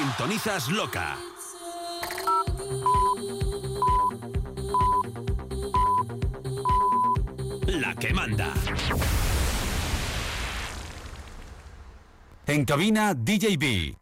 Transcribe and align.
Sintonizas 0.00 0.68
Loca. 0.70 1.18
La 7.66 7.94
que 7.96 8.14
manda. 8.14 8.54
En 12.46 12.64
cabina 12.64 13.12
DJB 13.12 13.99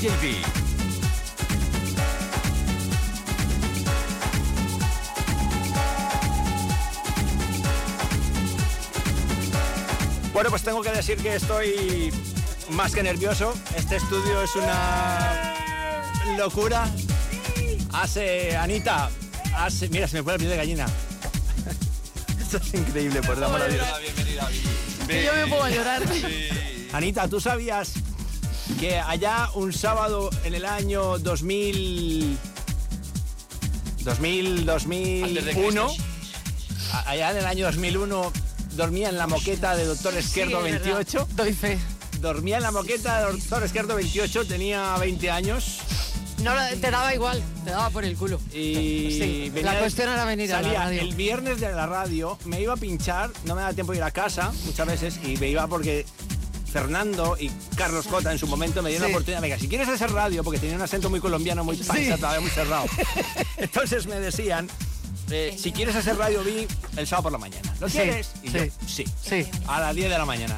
DJB. 0.00 0.68
Bueno, 10.32 10.50
pues 10.50 10.62
tengo 10.62 10.82
que 10.82 10.92
decir 10.92 11.18
que 11.18 11.34
estoy 11.34 12.12
más 12.70 12.94
que 12.94 13.02
nervioso. 13.02 13.52
Este 13.76 13.96
estudio 13.96 14.40
es 14.42 14.54
una 14.54 15.56
locura. 16.36 16.88
Hace, 17.92 18.56
Anita, 18.56 19.10
hace, 19.56 19.88
mira, 19.88 20.06
se 20.06 20.18
me 20.18 20.22
fue 20.22 20.34
el 20.34 20.38
pie 20.38 20.48
de 20.48 20.56
gallina. 20.56 20.86
Esto 22.40 22.58
es 22.58 22.74
increíble, 22.74 23.20
por 23.22 23.36
la 23.36 23.48
Bienvenida, 23.48 23.98
bienvenida. 23.98 24.48
yo 25.24 25.32
me 25.34 25.46
puedo 25.48 25.68
llorar. 25.68 26.02
Anita, 26.92 27.26
¿tú 27.26 27.40
sabías 27.40 27.94
que 28.78 28.98
allá 28.98 29.50
un 29.54 29.72
sábado 29.72 30.30
en 30.44 30.54
el 30.54 30.64
año 30.64 31.18
2000 31.18 32.38
2000 34.04 34.66
2001 34.66 35.88
allá 37.06 37.30
en 37.32 37.36
el 37.38 37.44
año 37.46 37.66
2001 37.66 38.32
dormía 38.76 39.08
en 39.08 39.18
la 39.18 39.26
moqueta 39.26 39.76
de 39.76 39.84
Doctor 39.84 40.16
Esquerdo 40.16 40.62
Sí, 40.62 40.68
es 40.68 40.72
28 40.82 41.18
verdad. 41.18 41.34
Doy 41.44 41.52
fe. 41.52 41.78
dormía 42.20 42.56
en 42.58 42.62
la 42.62 42.70
moqueta 42.72 43.18
de 43.26 43.32
Doctor 43.32 43.62
Esquerdo 43.64 43.94
28 43.96 44.46
tenía 44.46 44.96
20 44.98 45.30
años 45.30 45.78
No, 46.38 46.52
te 46.80 46.90
daba 46.90 47.12
igual, 47.14 47.42
te 47.64 47.70
daba 47.70 47.90
por 47.90 48.04
el 48.04 48.16
culo. 48.16 48.40
y 48.52 49.10
Sí, 49.10 49.50
venía- 49.52 49.72
la 49.72 49.78
cuestión 49.80 50.08
era 50.08 50.24
venir 50.24 50.52
a 50.54 50.58
la 50.58 50.68
salía 50.68 50.84
radio. 50.84 51.02
el 51.02 51.14
viernes 51.16 51.58
de 51.60 51.72
la 51.72 51.86
radio 51.86 52.38
me 52.44 52.60
iba 52.60 52.74
a 52.74 52.76
pinchar 52.76 53.30
no 53.44 53.56
me 53.56 53.62
daba 53.62 53.74
tiempo 53.74 53.90
de 53.92 53.98
ir 53.98 54.04
a 54.04 54.12
casa 54.12 54.52
muchas 54.64 54.86
veces 54.86 55.18
y 55.24 55.36
me 55.36 55.48
iba 55.48 55.66
porque 55.66 56.06
Fernando 56.72 57.36
y 57.38 57.50
Carlos 57.76 58.06
Cota 58.06 58.30
en 58.32 58.38
su 58.38 58.46
momento 58.46 58.82
me 58.82 58.90
dieron 58.90 59.06
Sí. 59.06 59.12
la 59.12 59.16
oportunidad 59.16 59.40
venga 59.42 59.58
si 59.58 59.68
quieres 59.68 59.88
hacer 59.88 60.10
radio 60.12 60.44
porque 60.44 60.58
tenía 60.60 60.76
un 60.76 60.82
acento 60.82 61.08
muy 61.10 61.20
colombiano 61.20 61.64
muy 61.64 61.76
paisa 61.76 62.14
Sí. 62.14 62.20
todavía 62.20 62.40
muy 62.40 62.50
cerrado 62.50 62.86
entonces 63.56 64.06
me 64.06 64.20
decían 64.20 64.68
eh, 65.30 65.56
si 65.58 65.72
quieres 65.72 65.94
hacer 65.96 66.16
radio 66.16 66.42
vi 66.44 66.66
el 66.96 67.06
sábado 67.06 67.24
por 67.24 67.32
la 67.32 67.38
mañana 67.38 67.74
¿lo 67.80 67.88
Sí, 67.88 67.98
quieres? 67.98 68.30
y 68.42 68.50
yo 68.50 68.60
sí. 68.64 68.70
sí 68.86 69.04
Sí. 69.22 69.46
a 69.66 69.80
las 69.80 69.94
10 69.94 70.10
de 70.10 70.18
la 70.18 70.24
mañana 70.24 70.56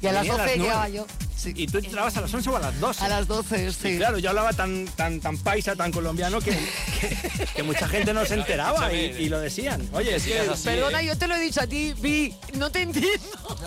Y 0.00 0.06
a 0.06 0.12
las 0.12 0.22
Venía 0.22 0.32
12 0.38 0.44
nueve. 0.56 0.62
llegaba 0.62 0.88
yo. 0.88 1.06
Sí. 1.42 1.52
y 1.56 1.66
tú 1.66 1.78
entrabas 1.78 2.16
a 2.16 2.20
las 2.20 2.32
11 2.32 2.50
o 2.50 2.56
a 2.56 2.60
las 2.60 2.78
12 2.78 3.04
A 3.04 3.08
las 3.08 3.26
12, 3.26 3.66
y 3.66 3.72
sí. 3.72 3.96
claro, 3.96 4.18
yo 4.18 4.30
hablaba 4.30 4.52
tan, 4.52 4.86
tan, 4.86 5.20
tan 5.20 5.36
paisa, 5.38 5.74
tan 5.74 5.90
colombiano 5.90 6.40
que, 6.40 6.52
que, 7.00 7.46
que 7.56 7.62
mucha 7.62 7.88
gente 7.88 8.14
no 8.14 8.24
se 8.24 8.34
enteraba 8.34 8.92
y, 8.92 9.06
y 9.18 9.28
lo 9.28 9.40
decían. 9.40 9.88
Oye, 9.92 10.16
es 10.16 10.24
que 10.24 10.38
así, 10.38 10.64
Perdona, 10.64 11.02
¿eh? 11.02 11.06
yo 11.06 11.18
te 11.18 11.26
lo 11.26 11.34
he 11.34 11.40
dicho 11.40 11.60
a 11.60 11.66
ti, 11.66 11.94
Vi, 11.98 12.34
no 12.54 12.70
te 12.70 12.82
entiendo. 12.82 13.18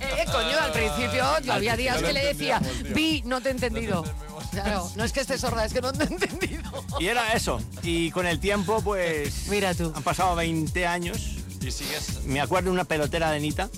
eh, 0.00 0.24
coño, 0.30 0.58
al 0.58 0.72
principio 0.72 1.24
yo 1.44 1.52
había 1.52 1.76
días 1.76 2.00
no 2.00 2.06
que 2.06 2.12
le 2.12 2.24
decía. 2.26 2.60
Vi, 2.94 3.22
no 3.26 3.40
te 3.40 3.48
he 3.48 3.52
entendido. 3.52 4.04
Claro, 4.52 4.90
no 4.96 5.04
es 5.04 5.12
que 5.12 5.20
esté 5.20 5.36
sorda, 5.36 5.64
es 5.64 5.72
que 5.72 5.80
no 5.80 5.92
te 5.92 6.04
he 6.04 6.06
entendido. 6.06 6.84
Y 6.98 7.06
era 7.06 7.32
eso. 7.32 7.60
Y 7.82 8.10
con 8.10 8.26
el 8.26 8.40
tiempo, 8.40 8.80
pues. 8.82 9.46
Mira 9.48 9.74
tú. 9.74 9.92
Han 9.94 10.02
pasado 10.02 10.34
20 10.36 10.86
años. 10.86 11.36
Y 11.60 11.70
sigues. 11.70 12.24
Me 12.24 12.40
acuerdo 12.40 12.66
de 12.66 12.74
una 12.74 12.84
pelotera 12.84 13.30
de 13.30 13.40
Nita. 13.40 13.68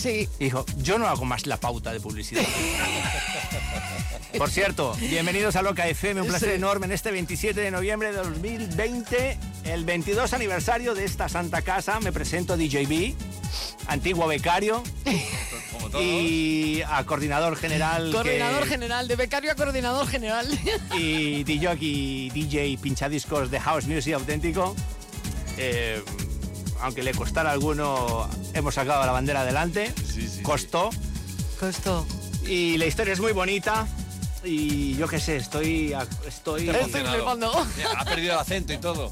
Sí. 0.00 0.28
Y 0.38 0.44
dijo: 0.44 0.64
Yo 0.78 0.98
no 0.98 1.06
hago 1.06 1.24
más 1.24 1.46
la 1.46 1.56
pauta 1.58 1.92
de 1.92 2.00
publicidad. 2.00 2.42
Por 4.38 4.48
cierto, 4.50 4.94
bienvenidos 5.00 5.56
a 5.56 5.62
Loca 5.62 5.86
FM. 5.88 6.22
Un 6.22 6.28
placer 6.28 6.50
Sí. 6.50 6.54
enorme 6.54 6.86
en 6.86 6.92
este 6.92 7.10
27 7.10 7.60
de 7.60 7.70
noviembre 7.70 8.12
de 8.12 8.18
2020, 8.18 9.38
el 9.64 9.84
22 9.84 10.32
aniversario 10.32 10.94
de 10.94 11.04
esta 11.04 11.28
santa 11.28 11.62
casa. 11.62 11.98
Me 12.00 12.12
presento 12.12 12.56
DJB, 12.56 13.14
antiguo 13.88 14.26
becario 14.28 14.82
y 16.00 16.80
a 16.82 17.04
coordinador 17.04 17.56
general. 17.56 18.06
que- 18.06 18.12
Coordinador 18.12 18.66
general, 18.66 19.08
de 19.08 19.16
becario 19.16 19.50
a 19.52 19.54
coordinador 19.56 20.06
general. 20.06 20.46
y 20.96 21.42
DJ 21.44 21.76
y 21.80 22.30
DJ 22.30 22.78
pinchadiscos 22.80 23.50
de 23.50 23.58
House 23.60 23.86
Music 23.86 24.14
auténtico. 24.14 24.76
Eh, 25.58 26.00
aunque 26.82 27.02
le 27.02 27.12
costara 27.12 27.50
a 27.50 27.52
alguno, 27.52 28.28
hemos 28.54 28.74
sacado 28.74 29.04
la 29.04 29.12
bandera 29.12 29.42
adelante. 29.42 29.92
Sí, 29.96 30.28
sí, 30.28 30.42
Costó. 30.42 30.90
Costó. 31.58 32.06
Y 32.46 32.78
la 32.78 32.86
historia 32.86 33.12
es 33.12 33.20
muy 33.20 33.32
bonita. 33.32 33.86
Y 34.42 34.94
yo 34.96 35.06
qué 35.06 35.20
sé, 35.20 35.36
estoy. 35.36 35.94
estoy 36.26 36.68
Estoy 36.70 37.04
Ha 37.96 38.04
perdido 38.04 38.32
el 38.32 38.38
acento 38.38 38.72
y 38.72 38.78
todo. 38.78 39.10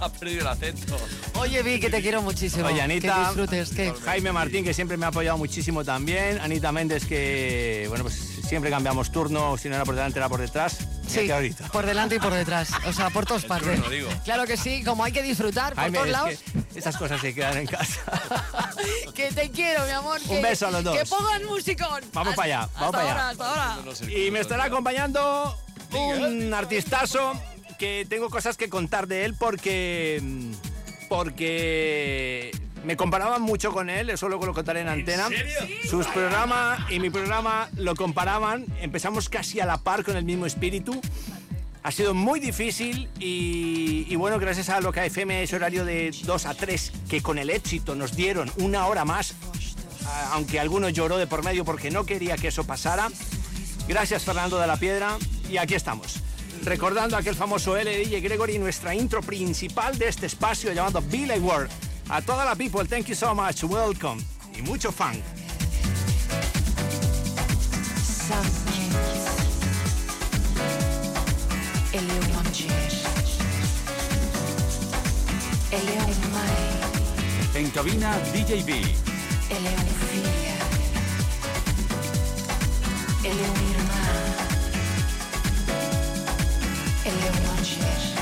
Ha 0.00 0.08
perdido 0.10 0.42
el 0.42 0.48
acento. 0.48 0.96
Oye, 1.36 1.62
Vi, 1.62 1.80
que 1.80 1.88
te 1.88 2.02
quiero 2.02 2.20
muchísimo. 2.20 2.66
Oye, 2.66 2.82
Anita. 2.82 3.14
Que 3.14 3.20
disfrutes, 3.20 3.70
que... 3.70 3.92
Jaime 4.04 4.32
Martín, 4.32 4.64
que 4.64 4.74
siempre 4.74 4.98
me 4.98 5.06
ha 5.06 5.08
apoyado 5.08 5.38
muchísimo 5.38 5.82
también. 5.84 6.38
Anita 6.40 6.72
Méndez, 6.72 7.06
que, 7.06 7.86
bueno, 7.88 8.04
pues 8.04 8.33
siempre 8.44 8.70
cambiamos 8.70 9.10
turno. 9.10 9.56
Si 9.56 9.68
no 9.68 9.74
era 9.76 9.84
por 9.84 9.94
delante, 9.94 10.18
era 10.18 10.28
por 10.28 10.40
detrás. 10.40 10.78
Sí, 11.06 11.30
ahorita. 11.30 11.68
por 11.72 11.84
delante 11.86 12.16
y 12.16 12.18
por 12.18 12.32
detrás. 12.32 12.68
O 12.86 12.92
sea, 12.92 13.10
por 13.10 13.26
todas 13.26 13.44
partes. 13.46 13.74
turno, 13.76 13.90
digo. 13.90 14.08
Claro 14.24 14.44
que 14.46 14.56
sí, 14.56 14.82
como 14.84 15.04
hay 15.04 15.12
que 15.12 15.22
disfrutar 15.22 15.74
por 15.74 15.90
todos 15.92 16.06
es 16.06 16.12
lados. 16.12 16.34
que 16.72 16.78
esas 16.78 16.96
cosas 16.96 17.20
se 17.20 17.34
quedan 17.34 17.58
en 17.58 17.66
casa. 17.66 18.00
Que... 19.14 19.30
te 19.32 19.50
quiero, 19.50 19.84
mi 19.84 19.90
amor. 19.92 20.20
Un 20.28 20.36
que- 20.36 20.42
beso 20.42 20.66
a 20.66 20.70
los 20.70 20.84
dos. 20.84 20.96
Que 20.98 21.04
pongan 21.06 21.44
musicón. 21.46 22.02
Vamos 22.12 22.30
Hasta- 22.32 22.36
para 22.42 22.44
allá, 22.60 22.68
vamos 22.74 22.82
hasta 22.82 22.90
para 22.90 23.28
allá. 23.28 23.30
ahora, 23.78 23.90
Hasta 23.92 24.10
Y 24.12 24.30
me 24.30 24.40
estará 24.40 24.64
acompañando 24.64 25.56
un 25.92 26.52
artistazo 26.52 27.32
que 27.78 28.06
tengo 28.08 28.28
cosas 28.30 28.56
que 28.56 28.68
contar 28.68 29.06
de 29.06 29.24
él 29.24 29.34
porque 29.34 30.20
porque 31.08 32.50
me 32.84 32.96
comparaban 32.96 33.42
mucho 33.42 33.72
con 33.72 33.90
él, 33.90 34.10
eso 34.10 34.28
lo 34.28 34.38
contaré 34.38 34.80
en 34.80 34.88
antena. 34.88 35.28
Sus 35.88 36.06
programas 36.06 36.90
y 36.90 37.00
mi 37.00 37.10
programa 37.10 37.68
lo 37.76 37.94
comparaban, 37.94 38.66
empezamos 38.80 39.28
casi 39.28 39.60
a 39.60 39.66
la 39.66 39.78
par 39.78 40.04
con 40.04 40.16
el 40.16 40.24
mismo 40.24 40.46
espíritu. 40.46 41.00
Ha 41.82 41.90
sido 41.90 42.14
muy 42.14 42.40
difícil 42.40 43.10
y, 43.18 44.06
y 44.08 44.16
bueno, 44.16 44.38
gracias 44.38 44.70
a 44.70 44.80
lo 44.80 44.90
que 44.90 45.04
FM 45.04 45.42
es 45.42 45.52
horario 45.52 45.84
de 45.84 46.14
2 46.24 46.46
a 46.46 46.54
3, 46.54 46.92
que 47.10 47.20
con 47.20 47.38
el 47.38 47.50
éxito 47.50 47.94
nos 47.94 48.16
dieron 48.16 48.50
una 48.56 48.86
hora 48.86 49.04
más, 49.04 49.34
aunque 50.32 50.60
alguno 50.60 50.88
lloró 50.88 51.18
de 51.18 51.26
por 51.26 51.44
medio 51.44 51.64
porque 51.64 51.90
no 51.90 52.06
quería 52.06 52.36
que 52.36 52.48
eso 52.48 52.64
pasara. 52.64 53.08
Gracias 53.86 54.22
Fernando 54.24 54.58
de 54.58 54.66
la 54.66 54.78
Piedra 54.78 55.18
y 55.50 55.58
aquí 55.58 55.74
estamos. 55.74 56.20
Recordando 56.62 57.18
aquel 57.18 57.34
famoso 57.34 57.76
LDJ 57.76 58.22
Gregory, 58.22 58.58
nuestra 58.58 58.94
intro 58.94 59.20
principal 59.20 59.98
de 59.98 60.08
este 60.08 60.24
espacio 60.24 60.72
llamado 60.72 61.02
Billy 61.02 61.38
World. 61.38 61.70
A 62.10 62.20
toda 62.20 62.44
la 62.44 62.54
people, 62.54 62.84
thank 62.84 63.08
you 63.08 63.14
so 63.14 63.34
much, 63.34 63.64
welcome 63.64 64.18
y 64.56 64.62
mucho 64.62 64.90
funk. 64.92 65.22
Sam 67.96 68.44
Kings. 68.72 69.24
Elewanji. 71.92 72.68
Ele 75.72 75.92
é 75.92 76.02
um 76.02 76.30
mãe, 76.30 77.62
En 77.62 77.70
cabina, 77.70 78.18
DJ 78.32 78.62
B. 78.62 78.72
é 83.40 83.46
uma 83.48 83.70
irmã. 83.70 84.04
Ele 87.04 87.26
é 87.26 87.30
um 87.30 87.58
anjo. 87.58 88.13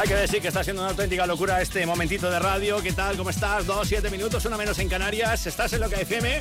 Hay 0.00 0.08
que 0.08 0.14
decir 0.14 0.40
que 0.40 0.48
está 0.48 0.64
siendo 0.64 0.80
una 0.80 0.92
auténtica 0.92 1.26
locura 1.26 1.60
este 1.60 1.84
momentito 1.84 2.30
de 2.30 2.38
radio. 2.38 2.80
¿Qué 2.80 2.90
tal? 2.90 3.18
¿Cómo 3.18 3.28
estás? 3.28 3.66
Dos, 3.66 3.86
siete 3.86 4.08
minutos, 4.08 4.42
una 4.46 4.56
menos 4.56 4.78
en 4.78 4.88
Canarias. 4.88 5.46
Estás 5.46 5.74
en 5.74 5.80
lo 5.80 5.90
que 5.90 6.00
FM. 6.00 6.40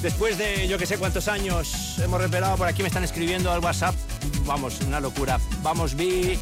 Después 0.00 0.38
de 0.38 0.68
yo 0.68 0.78
que 0.78 0.86
sé 0.86 0.96
cuántos 0.96 1.26
años 1.26 1.98
hemos 1.98 2.20
revelado 2.20 2.56
por 2.56 2.68
aquí, 2.68 2.82
me 2.82 2.88
están 2.88 3.02
escribiendo 3.02 3.50
al 3.50 3.58
WhatsApp. 3.58 3.96
Vamos, 4.46 4.80
una 4.82 5.00
locura. 5.00 5.40
Vamos, 5.60 5.96
vi. 5.96 6.38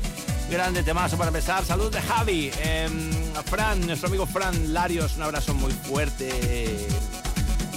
Grande 0.50 0.82
temazo 0.82 1.16
para 1.16 1.28
empezar. 1.28 1.64
Salud 1.64 1.90
de 1.90 2.02
Javi. 2.02 2.50
Em, 2.62 3.10
Fran, 3.46 3.86
nuestro 3.86 4.08
amigo 4.08 4.26
Fran 4.26 4.74
Larios, 4.74 5.16
un 5.16 5.22
abrazo 5.22 5.54
muy 5.54 5.72
fuerte. 5.72 6.86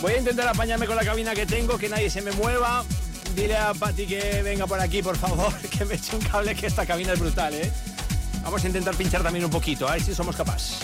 Voy 0.02 0.12
a 0.12 0.18
intentar 0.18 0.50
apañarme 0.50 0.86
con 0.86 0.98
la 0.98 1.06
cabina 1.06 1.34
que 1.34 1.46
tengo, 1.46 1.78
que 1.78 1.88
nadie 1.88 2.10
se 2.10 2.22
me 2.22 2.34
mueva. 2.34 2.84
Dile 3.38 3.56
a 3.56 3.74
Pati 3.74 4.06
que 4.06 4.42
venga 4.44 4.68
por 4.68 4.82
aquí, 4.82 5.02
por 5.02 5.16
favor, 5.16 5.54
que 5.78 5.86
me 5.86 5.96
eche 5.96 6.18
un 6.18 6.22
cable, 6.24 6.54
que 6.56 6.68
esta 6.68 6.86
cabina 6.86 7.14
es 7.14 7.20
brutal, 7.20 7.54
¿eh? 7.54 7.72
Vamos 8.46 8.64
a 8.64 8.68
intentar 8.68 8.96
pinchar 8.96 9.24
también 9.24 9.44
un 9.44 9.50
poquito, 9.50 9.88
a 9.88 9.94
ver 9.94 10.04
si 10.04 10.14
somos 10.14 10.36
capaces. 10.36 10.78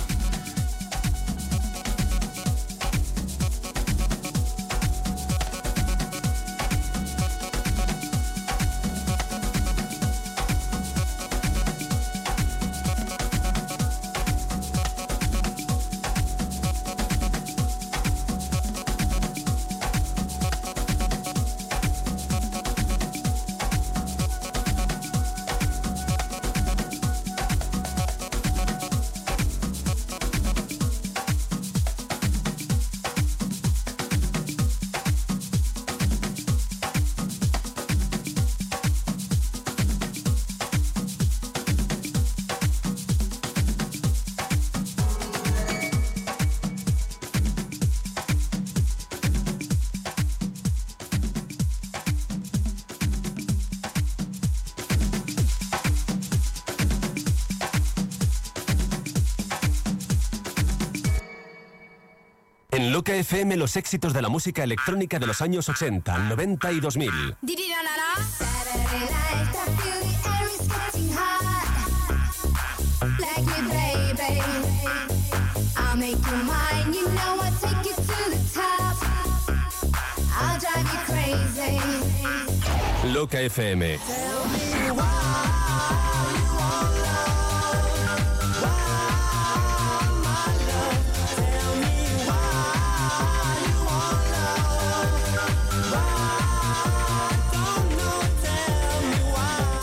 FM 63.22 63.56
los 63.56 63.76
éxitos 63.76 64.14
de 64.14 64.22
la 64.22 64.30
música 64.30 64.64
electrónica 64.64 65.20
de 65.20 65.28
los 65.28 65.42
años 65.42 65.70
80, 65.70 66.18
90 66.18 66.72
y 66.72 66.80
2000. 66.80 67.10
Saturday 67.12 69.10
night, 69.10 69.52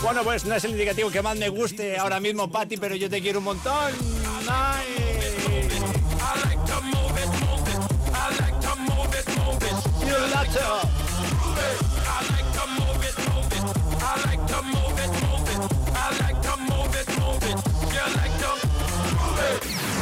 Bueno, 0.09 0.23
pues 0.23 0.43
no 0.43 0.55
es 0.55 0.63
el 0.63 0.71
indicativo 0.71 1.11
que 1.11 1.21
más 1.21 1.37
me 1.37 1.49
guste 1.49 1.95
ahora 1.95 2.19
mismo, 2.19 2.49
Patti, 2.49 2.77
pero 2.77 2.95
yo 2.95 3.07
te 3.11 3.21
quiero 3.21 3.37
un 3.37 3.45
montón. 3.45 3.93
To 10.51 10.81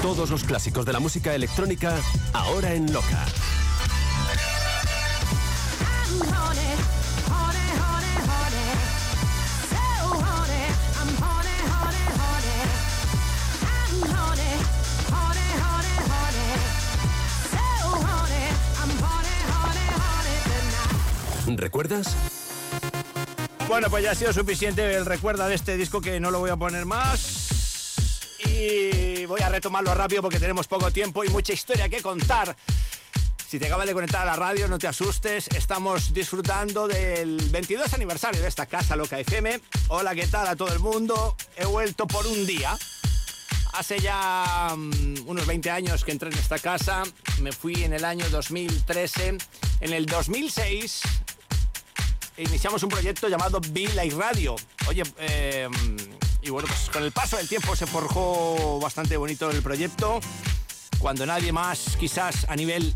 Todos 0.02 0.30
los 0.30 0.46
clásicos 0.46 0.86
de 0.86 0.94
la 0.94 1.02
música 1.02 1.36
electrónica, 1.36 1.98
ahora 2.32 2.74
en 2.74 2.94
Loca. 2.94 3.26
Bueno, 23.78 23.92
pues 23.92 24.04
ya 24.04 24.10
ha 24.10 24.16
sido 24.16 24.34
suficiente 24.34 24.96
el 24.96 25.06
recuerda 25.06 25.48
de 25.48 25.54
este 25.54 25.78
disco 25.78 26.02
que 26.02 26.20
no 26.20 26.32
lo 26.32 26.40
voy 26.40 26.50
a 26.50 26.56
poner 26.56 26.88
más. 26.88 28.40
Y 28.44 29.24
voy 29.26 29.42
a 29.42 29.50
retomarlo 29.50 29.94
rápido 29.94 30.24
porque 30.24 30.40
tenemos 30.40 30.68
poco 30.68 30.90
tiempo 30.90 31.24
y 31.24 31.30
mucha 31.30 31.54
historia 31.54 31.88
que 31.88 32.02
contar. 32.02 32.56
Si 33.48 33.60
te 33.60 33.68
acabas 33.68 33.86
de 33.86 33.94
conectar 33.94 34.24
a 34.24 34.26
la 34.26 34.36
radio, 34.36 34.68
no 34.68 34.80
te 34.80 34.88
asustes. 34.88 35.48
Estamos 35.50 36.12
disfrutando 36.12 36.88
del 36.88 37.38
22 37.52 37.94
aniversario 37.94 38.42
de 38.42 38.48
esta 38.48 38.66
casa 38.66 38.96
Loca 38.96 39.20
FM. 39.20 39.62
Hola, 39.90 40.16
¿qué 40.16 40.26
tal 40.26 40.48
a 40.48 40.56
todo 40.56 40.74
el 40.74 40.80
mundo? 40.80 41.38
He 41.56 41.66
vuelto 41.66 42.08
por 42.08 42.26
un 42.26 42.48
día. 42.48 42.76
Hace 43.74 44.00
ya 44.00 44.74
mm, 44.76 45.28
unos 45.28 45.46
20 45.46 45.70
años 45.70 46.04
que 46.04 46.14
entré 46.14 46.32
en 46.32 46.38
esta 46.40 46.58
casa. 46.58 47.04
Me 47.42 47.52
fui 47.52 47.84
en 47.84 47.94
el 47.94 48.06
año 48.06 48.28
2013. 48.32 49.38
En 49.82 49.94
el 49.94 50.08
2006 50.08 51.04
iniciamos 52.38 52.84
un 52.84 52.90
proyecto 52.90 53.28
llamado 53.28 53.60
Be 53.72 53.88
Like 53.94 54.16
Radio. 54.16 54.56
Oye, 54.88 55.04
eh, 55.20 55.68
y 56.42 56.50
bueno, 56.50 56.68
pues 56.68 56.90
con 56.92 57.04
el 57.04 57.12
paso 57.12 57.38
del 57.38 57.48
tiempo 57.48 57.76
se 57.76 57.86
forjó 57.86 58.80
bastante 58.80 59.18
bonito 59.18 59.50
el 59.50 59.62
proyecto. 59.62 60.20
Cuando 61.00 61.26
nadie 61.26 61.52
más, 61.52 61.98
quizás 62.00 62.46
a 62.48 62.56
nivel 62.56 62.96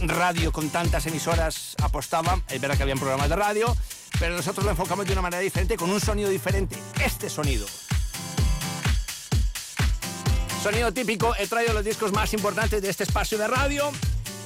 mm, 0.00 0.08
radio 0.08 0.52
con 0.52 0.70
tantas 0.70 1.06
emisoras 1.06 1.74
apostaba, 1.82 2.40
es 2.48 2.60
verdad 2.60 2.76
que 2.76 2.82
habían 2.84 2.98
programas 2.98 3.28
de 3.28 3.36
radio, 3.36 3.76
pero 4.18 4.36
nosotros 4.36 4.64
lo 4.64 4.70
enfocamos 4.70 5.06
de 5.06 5.12
una 5.12 5.22
manera 5.22 5.42
diferente, 5.42 5.76
con 5.76 5.90
un 5.90 6.00
sonido 6.00 6.30
diferente. 6.30 6.76
Este 7.04 7.28
sonido. 7.28 7.66
Sonido 10.62 10.92
típico, 10.92 11.34
he 11.38 11.46
traído 11.46 11.72
los 11.72 11.84
discos 11.84 12.12
más 12.12 12.32
importantes 12.34 12.82
de 12.82 12.90
este 12.90 13.04
espacio 13.04 13.38
de 13.38 13.46
radio. 13.46 13.92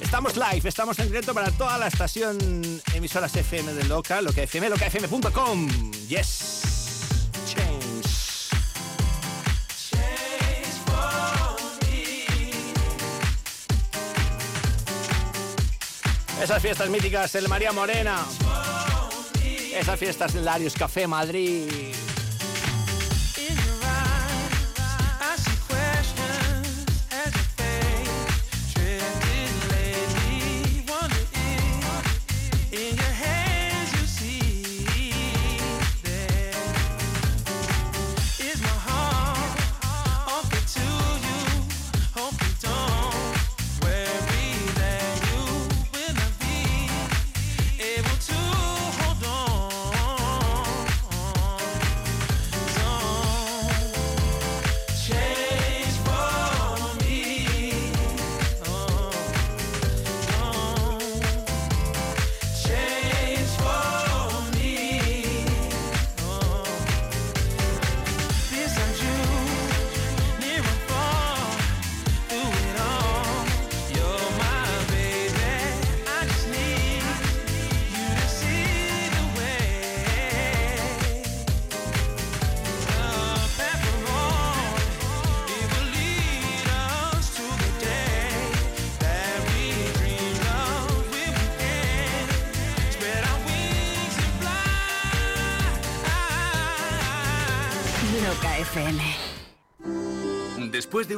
Estamos 0.01 0.35
live, 0.35 0.69
estamos 0.69 0.97
en 0.99 1.07
directo 1.07 1.33
para 1.33 1.51
toda 1.51 1.77
la 1.77 1.87
estación 1.87 2.37
emisoras 2.93 3.35
FM 3.35 3.73
de 3.73 3.83
Loca, 3.85 4.21
lo 4.21 4.31
que 4.31 4.43
FM, 4.43 4.69
locafm.com. 4.69 5.91
Yes. 6.07 6.61
Change. 7.47 7.83
Esas 16.41 16.61
fiestas 16.61 16.89
míticas, 16.89 17.33
el 17.35 17.47
María 17.47 17.71
Morena. 17.71 18.25
Esas 19.73 19.97
fiestas 19.97 20.33
del 20.33 20.45
Larios 20.45 20.73
Café 20.73 21.07
Madrid. 21.07 21.93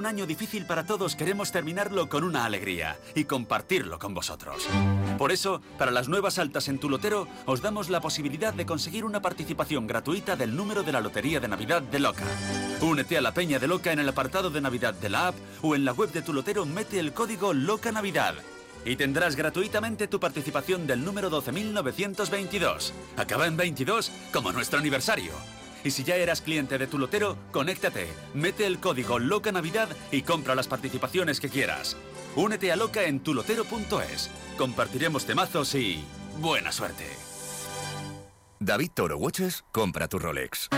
Un 0.06 0.10
año 0.10 0.28
difícil 0.28 0.68
para 0.68 0.86
todos, 0.86 1.16
queremos 1.16 1.52
terminarlo 1.52 2.10
con 2.10 2.24
una 2.24 2.46
alegría 2.46 2.96
y 3.16 3.24
compartirlo 3.24 3.98
con 3.98 4.14
vosotros. 4.14 4.68
Por 5.18 5.32
eso, 5.32 5.64
para 5.80 5.90
las 5.90 6.08
nuevas 6.08 6.38
altas 6.38 6.68
en 6.68 6.78
tu 6.78 6.90
lotero, 6.92 7.28
os 7.48 7.64
damos 7.64 7.90
la 7.90 8.02
posibilidad 8.02 8.54
de 8.54 8.68
conseguir 8.68 9.04
una 9.04 9.24
participación 9.24 9.88
gratuita 9.88 10.36
del 10.36 10.56
número 10.56 10.84
de 10.84 10.92
la 10.92 11.02
Lotería 11.02 11.40
de 11.40 11.48
Navidad 11.48 11.82
de 11.82 11.98
Loca. 11.98 12.24
Únete 12.82 13.18
a 13.18 13.22
la 13.22 13.34
Peña 13.34 13.58
de 13.58 13.68
Loca 13.68 13.92
en 13.94 13.98
el 13.98 14.08
apartado 14.08 14.52
de 14.52 14.62
Navidad 14.62 14.94
de 14.94 15.10
la 15.10 15.30
app 15.30 15.36
o 15.64 15.74
en 15.74 15.86
la 15.86 15.94
web 15.94 16.12
de 16.12 16.22
tu 16.22 16.34
lotero 16.34 16.68
mete 16.68 17.00
el 17.00 17.12
código 17.12 17.56
Loca 17.56 17.92
Navidad. 17.92 18.36
Y 18.86 18.98
tendrás 18.98 19.36
gratuitamente 19.36 20.08
tu 20.08 20.20
participación 20.20 20.86
del 20.86 21.04
número 21.04 21.32
12.922. 21.32 22.92
Acaba 23.18 23.48
en 23.48 23.58
22 23.58 24.12
como 24.32 24.52
nuestro 24.52 24.78
aniversario. 24.78 25.32
Y 25.86 25.92
si 25.92 26.04
ya 26.04 26.15
eras 26.15 26.42
cliente 26.42 26.80
de 26.80 26.88
tu 26.88 26.98
lotero, 26.98 27.38
conéctate, 27.51 28.08
mete 28.34 28.65
el 28.65 28.80
código 28.80 29.20
Loca 29.20 29.51
Navidad 29.51 29.88
y 30.12 30.24
compra 30.24 30.56
las 30.56 30.68
participaciones 30.68 31.39
que 31.39 31.48
quieras. 31.48 31.96
Únete 32.36 32.72
a 32.72 32.75
Loca 32.75 33.04
en 33.04 33.20
tulotero.es. 33.20 34.32
Compartiremos 34.58 35.25
temazos 35.25 35.75
y 35.75 36.04
buena 36.39 36.72
suerte. 36.72 37.06
David 38.60 38.92
Toro 38.96 39.18
Watches, 39.18 39.63
compra 39.72 40.08
tu 40.08 40.18
Rolex. 40.18 40.70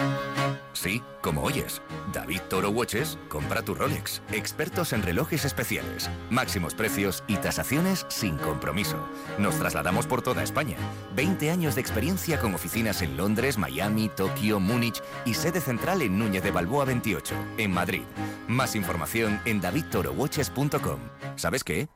Sí, 0.77 1.01
como 1.23 1.41
oyes. 1.41 1.81
David 2.13 2.41
Toro 2.49 2.69
Watches, 2.69 3.17
compra 3.29 3.63
tu 3.63 3.73
Rolex. 3.73 4.21
Expertos 4.31 4.93
en 4.93 5.01
relojes 5.01 5.43
especiales, 5.43 6.07
máximos 6.29 6.75
precios 6.75 7.23
y 7.27 7.37
tasaciones 7.37 8.05
sin 8.09 8.37
compromiso. 8.37 8.97
Nos 9.39 9.57
trasladamos 9.57 10.05
por 10.05 10.21
toda 10.21 10.43
España. 10.43 10.77
20 11.15 11.49
años 11.49 11.73
de 11.73 11.81
experiencia 11.81 12.39
con 12.39 12.53
oficinas 12.53 13.01
en 13.01 13.17
Londres, 13.17 13.57
Miami, 13.57 14.07
Tokio, 14.09 14.59
Múnich 14.59 15.01
y 15.25 15.33
sede 15.33 15.61
central 15.61 16.03
en 16.03 16.19
Núñez 16.19 16.43
de 16.43 16.51
Balboa 16.51 16.85
28, 16.85 17.33
en 17.57 17.73
Madrid. 17.73 18.03
Más 18.47 18.75
información 18.75 19.41
en 19.45 19.59
davidtorowatches.com. 19.59 20.99
¿Sabes 21.37 21.63
qué? 21.63 21.89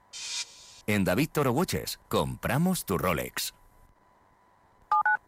En 0.87 1.03
David 1.03 1.29
Toro 1.31 1.51
Watches, 1.51 1.99
compramos 2.09 2.85
tu 2.85 2.97
Rolex. 2.97 3.53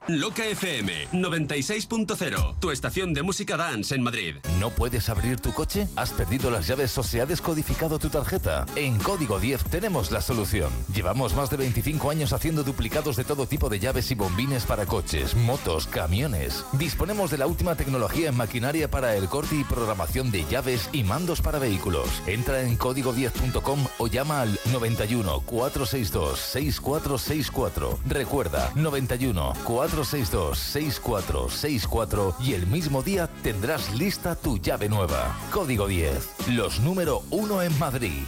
Loca 0.10 0.46
FM 0.46 1.08
96.0, 1.14 2.56
tu 2.60 2.72
estación 2.72 3.14
de 3.14 3.24
música 3.24 3.56
dance 3.56 3.96
en 3.96 4.04
Madrid. 4.04 4.36
¿No 4.60 4.70
puedes 4.70 5.08
abrir 5.08 5.40
tu 5.40 5.54
coche? 5.54 5.88
¿Has 5.96 6.12
perdido 6.12 6.52
las 6.52 6.68
llaves 6.68 6.98
o 6.98 7.04
se 7.04 7.22
ha 7.22 7.26
descodificado 7.26 7.98
tu 8.00 8.10
tarjeta? 8.10 8.66
En 8.76 9.00
Código 9.00 9.40
10 9.40 9.64
tenemos 9.64 10.12
la 10.12 10.20
solución. 10.20 10.70
Llevamos 10.94 11.36
más 11.36 11.50
de 11.50 11.56
25 11.56 12.10
años 12.10 12.34
haciendo 12.34 12.64
duplicados 12.64 13.16
de 13.16 13.24
todo 13.24 13.48
tipo 13.48 13.70
de 13.70 13.80
llaves 13.80 14.12
y 14.12 14.16
bombines 14.16 14.66
para 14.66 14.86
coches, 14.86 15.36
motos, 15.36 15.88
camiones. 15.88 16.66
Disponemos 16.74 17.32
de 17.32 17.38
la 17.38 17.48
última 17.48 17.76
tecnología 17.76 18.28
en 18.28 18.36
maquinaria 18.36 18.92
para 18.92 19.16
el 19.16 19.30
corte 19.30 19.56
y 19.56 19.64
programación 19.64 20.32
de 20.32 20.44
llaves 20.50 20.90
y 20.92 21.06
mandos 21.06 21.40
para 21.40 21.60
vehículos. 21.60 22.10
Entra 22.28 22.62
en 22.62 22.78
código10.com 22.78 23.88
o 24.00 24.08
llama 24.08 24.42
al 24.42 24.60
91 24.74 25.44
462 25.46 26.40
6464. 26.40 28.00
Recuerda, 28.06 28.70
91 28.76 29.54
462 29.64 29.93
6464 29.96 32.36
y 32.40 32.54
el 32.54 32.68
mismo 32.68 33.04
día 33.04 33.30
tendrás 33.44 33.94
lista 33.94 34.36
tu 34.36 34.58
llave 34.58 34.90
nueva. 34.90 35.38
Código 35.52 35.88
10, 35.88 36.50
los 36.50 36.80
número 36.80 37.22
uno 37.30 37.62
en 37.62 37.78
Madrid. 37.78 38.24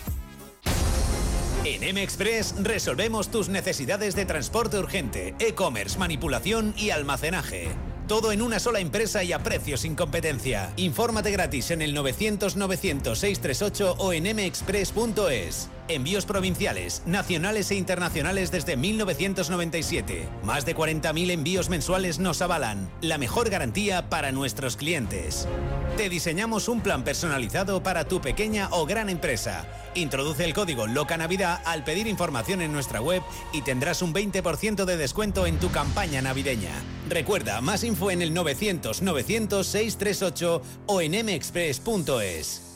En 1.65 1.83
M-Express 1.83 2.53
resolvemos 2.61 3.29
tus 3.29 3.49
necesidades 3.49 4.15
de 4.15 4.25
transporte 4.25 4.77
urgente, 4.77 5.33
e-commerce, 5.39 5.97
manipulación 5.97 6.75
y 6.77 6.91
almacenaje. 6.91 7.69
Todo 8.07 8.31
en 8.31 8.41
una 8.43 8.59
sola 8.59 8.79
empresa 8.79 9.23
y 9.23 9.33
a 9.33 9.39
precios 9.39 9.81
sin 9.81 9.95
competencia. 9.95 10.71
Infórmate 10.75 11.31
gratis 11.31 11.71
en 11.71 11.81
el 11.81 11.97
900-900-638 11.97 13.95
o 13.97 14.13
en 14.13 14.35
mexpress.es. 14.35 15.69
Envíos 15.87 16.25
provinciales, 16.25 17.01
nacionales 17.07 17.71
e 17.71 17.75
internacionales 17.75 18.51
desde 18.51 18.77
1997. 18.77 20.27
Más 20.43 20.65
de 20.65 20.75
40.000 20.75 21.31
envíos 21.31 21.69
mensuales 21.69 22.19
nos 22.19 22.43
avalan. 22.43 22.91
La 23.01 23.17
mejor 23.17 23.49
garantía 23.49 24.07
para 24.07 24.31
nuestros 24.31 24.77
clientes. 24.77 25.47
Te 25.97 26.09
diseñamos 26.09 26.67
un 26.67 26.81
plan 26.81 27.05
personalizado 27.05 27.81
para 27.81 28.03
tu 28.03 28.19
pequeña 28.19 28.67
o 28.71 28.85
gran 28.85 29.09
empresa. 29.09 29.65
Introduce 29.95 30.43
el 30.43 30.53
código 30.53 30.87
Loca 30.87 31.15
Navidad 31.15 31.61
al 31.63 31.85
pedir 31.85 32.07
información 32.07 32.61
en 32.61 32.73
nuestra 32.73 32.99
web 32.99 33.21
y 33.53 33.61
tendrás 33.61 34.01
un 34.01 34.13
20% 34.13 34.83
de 34.83 34.97
descuento 34.97 35.45
en 35.45 35.57
tu 35.57 35.71
campaña 35.71 36.21
navideña. 36.21 36.73
Recuerda, 37.07 37.61
más 37.61 37.85
info 37.85 38.11
en 38.11 38.21
el 38.21 38.33
900 38.33 39.01
900 39.01 39.65
638 39.65 40.61
o 40.87 40.99
en 40.99 41.25
mexpress.es. 41.25 42.74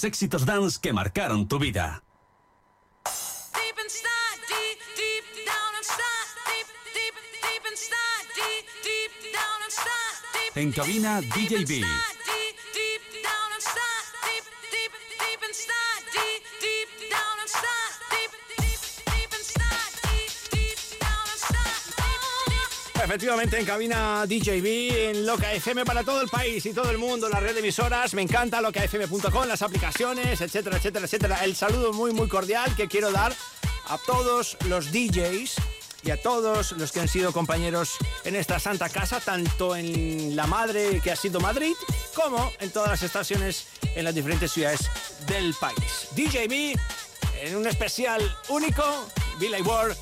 Los 0.00 0.04
éxitos 0.06 0.46
dance 0.46 0.78
que 0.80 0.94
marcaron 0.94 1.46
tu 1.46 1.58
vida. 1.58 2.02
En 10.54 10.72
cabina 10.72 11.20
DJB. 11.20 11.84
Efectivamente, 23.20 23.58
en 23.58 23.66
cabina 23.66 24.24
DJB, 24.24 25.10
en 25.10 25.26
Loca 25.26 25.52
FM 25.52 25.84
para 25.84 26.02
todo 26.02 26.22
el 26.22 26.28
país 26.28 26.64
y 26.64 26.72
todo 26.72 26.90
el 26.90 26.96
mundo, 26.96 27.28
la 27.28 27.38
red 27.38 27.52
de 27.52 27.60
emisoras. 27.60 28.14
Me 28.14 28.22
encanta 28.22 28.62
locafm.com, 28.62 29.46
las 29.46 29.60
aplicaciones, 29.60 30.40
etcétera, 30.40 30.78
etcétera, 30.78 31.04
etcétera. 31.04 31.44
El 31.44 31.54
saludo 31.54 31.92
muy, 31.92 32.14
muy 32.14 32.28
cordial 32.28 32.74
que 32.76 32.88
quiero 32.88 33.12
dar 33.12 33.34
a 33.88 33.98
todos 34.06 34.56
los 34.70 34.90
DJs 34.90 35.54
y 36.02 36.10
a 36.10 36.22
todos 36.22 36.72
los 36.72 36.92
que 36.92 37.00
han 37.00 37.08
sido 37.08 37.34
compañeros 37.34 37.98
en 38.24 38.36
esta 38.36 38.58
santa 38.58 38.88
casa, 38.88 39.20
tanto 39.20 39.76
en 39.76 40.34
la 40.34 40.46
madre 40.46 41.02
que 41.04 41.10
ha 41.10 41.16
sido 41.16 41.40
Madrid, 41.40 41.74
como 42.14 42.50
en 42.58 42.70
todas 42.70 42.88
las 42.88 43.02
estaciones 43.02 43.66
en 43.96 44.04
las 44.04 44.14
diferentes 44.14 44.50
ciudades 44.50 44.88
del 45.26 45.52
país. 45.60 46.08
DJB 46.16 46.74
en 47.42 47.56
un 47.56 47.66
especial 47.66 48.22
único, 48.48 48.82
Billy 49.38 49.60
Ward, 49.60 49.94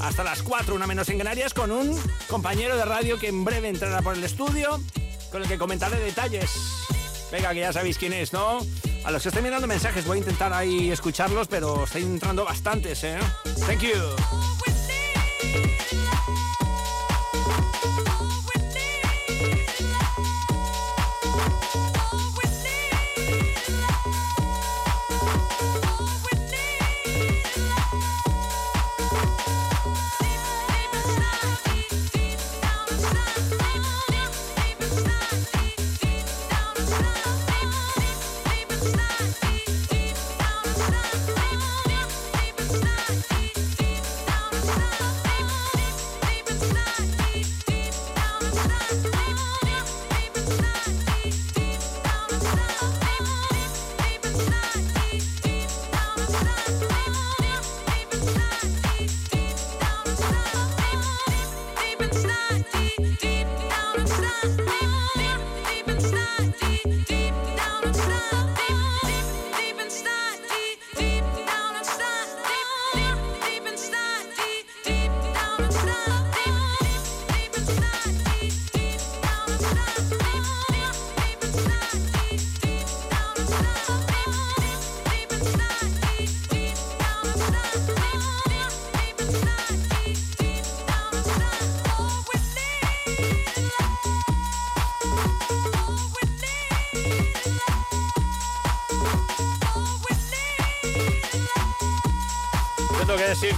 hasta 0.00 0.24
las 0.24 0.42
4, 0.42 0.74
una 0.74 0.86
menos 0.86 1.08
en 1.08 1.18
Canarias, 1.18 1.54
con 1.54 1.70
un 1.70 2.00
compañero 2.28 2.76
de 2.76 2.84
radio 2.84 3.18
que 3.18 3.28
en 3.28 3.44
breve 3.44 3.68
entrará 3.68 4.02
por 4.02 4.14
el 4.14 4.24
estudio, 4.24 4.80
con 5.30 5.42
el 5.42 5.48
que 5.48 5.58
comentaré 5.58 5.98
detalles. 5.98 6.50
Venga, 7.30 7.52
que 7.52 7.60
ya 7.60 7.72
sabéis 7.72 7.98
quién 7.98 8.12
es, 8.12 8.32
¿no? 8.32 8.60
A 9.04 9.10
los 9.10 9.22
que 9.22 9.28
estén 9.28 9.44
mirando 9.44 9.66
mensajes 9.66 10.06
voy 10.06 10.18
a 10.18 10.20
intentar 10.20 10.52
ahí 10.52 10.90
escucharlos, 10.90 11.48
pero 11.48 11.84
están 11.84 12.02
entrando 12.02 12.44
bastantes, 12.44 13.04
¿eh? 13.04 13.18
Thank 13.66 13.82
you. 13.82 13.98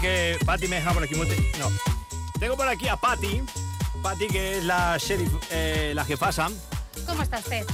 Que 0.01 0.39
Patty 0.45 0.69
me 0.69 0.77
deja 0.77 0.93
por 0.93 1.03
aquí 1.03 1.15
No. 1.15 1.69
Tengo 2.39 2.57
por 2.57 2.69
aquí 2.69 2.89
a 2.89 2.97
Patty. 2.97 3.43
Patty, 4.03 4.29
que 4.29 4.59
es 4.59 4.65
la 4.65 4.97
sheriff, 4.99 5.31
eh, 5.51 5.93
la 5.95 6.05
jefasa. 6.05 6.49
¿Cómo 7.07 7.23
está 7.23 7.39
usted? 7.39 7.67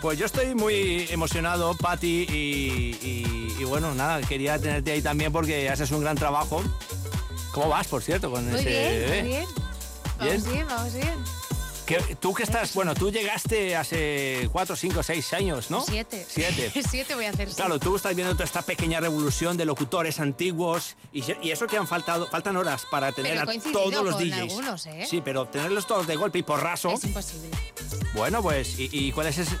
Pues 0.00 0.18
yo 0.18 0.26
estoy 0.26 0.54
muy 0.54 1.06
emocionado, 1.10 1.74
Patty, 1.76 2.26
y, 2.30 2.98
y- 3.02 3.56
y 3.58 3.64
bueno, 3.64 3.94
nada, 3.94 4.20
quería 4.22 4.58
tenerte 4.58 4.92
ahí 4.92 5.02
también 5.02 5.32
porque 5.32 5.68
haces 5.68 5.90
un 5.90 6.00
gran 6.00 6.16
trabajo. 6.16 6.62
¿Cómo 7.52 7.68
vas, 7.68 7.86
por 7.88 8.02
cierto, 8.02 8.30
con 8.30 8.48
Muy 8.48 8.60
ese 8.60 8.68
bien, 8.68 8.82
bebé? 9.00 9.22
muy 9.22 9.28
bien. 9.28 9.46
Bien. 10.20 10.42
Vamos 10.42 10.52
bien, 10.52 10.66
vamos 10.68 10.94
bien. 10.94 11.14
Tú 12.20 12.34
que 12.34 12.42
estás, 12.42 12.74
bueno, 12.74 12.94
tú 12.94 13.10
llegaste 13.10 13.76
hace 13.76 14.48
cuatro, 14.52 14.76
cinco, 14.76 15.02
seis 15.02 15.32
años, 15.32 15.70
¿no? 15.70 15.80
Siete. 15.80 16.26
Siete. 16.28 16.72
Siete 16.90 17.14
voy 17.14 17.26
a 17.26 17.30
hacer. 17.30 17.48
sí. 17.48 17.56
Claro, 17.56 17.78
tú 17.78 17.96
estás 17.96 18.14
viendo 18.14 18.34
toda 18.34 18.44
esta 18.44 18.62
pequeña 18.62 19.00
revolución 19.00 19.56
de 19.56 19.64
locutores 19.64 20.20
antiguos 20.20 20.96
y, 21.12 21.22
eso 21.50 21.66
que 21.66 21.76
han 21.76 21.86
faltado, 21.86 22.26
faltan 22.28 22.56
horas 22.56 22.86
para 22.90 23.12
tener 23.12 23.38
Pero 23.38 23.50
a 23.50 23.72
todos 23.72 24.04
los 24.04 24.14
con 24.14 24.24
DJs. 24.24 24.40
algunos, 24.40 24.86
¿eh? 24.86 25.06
Sí, 25.08 25.22
pero 25.24 25.46
tenerlos 25.46 25.86
todos 25.86 26.06
de 26.06 26.16
golpe 26.16 26.38
y 26.38 26.42
porrazo. 26.42 26.92
Es 26.92 27.04
imposible. 27.04 27.50
Bueno, 28.14 28.42
pues, 28.42 28.78
¿y, 28.78 28.88
y 28.90 29.12
cuál 29.12 29.28
es 29.28 29.38
ese? 29.38 29.56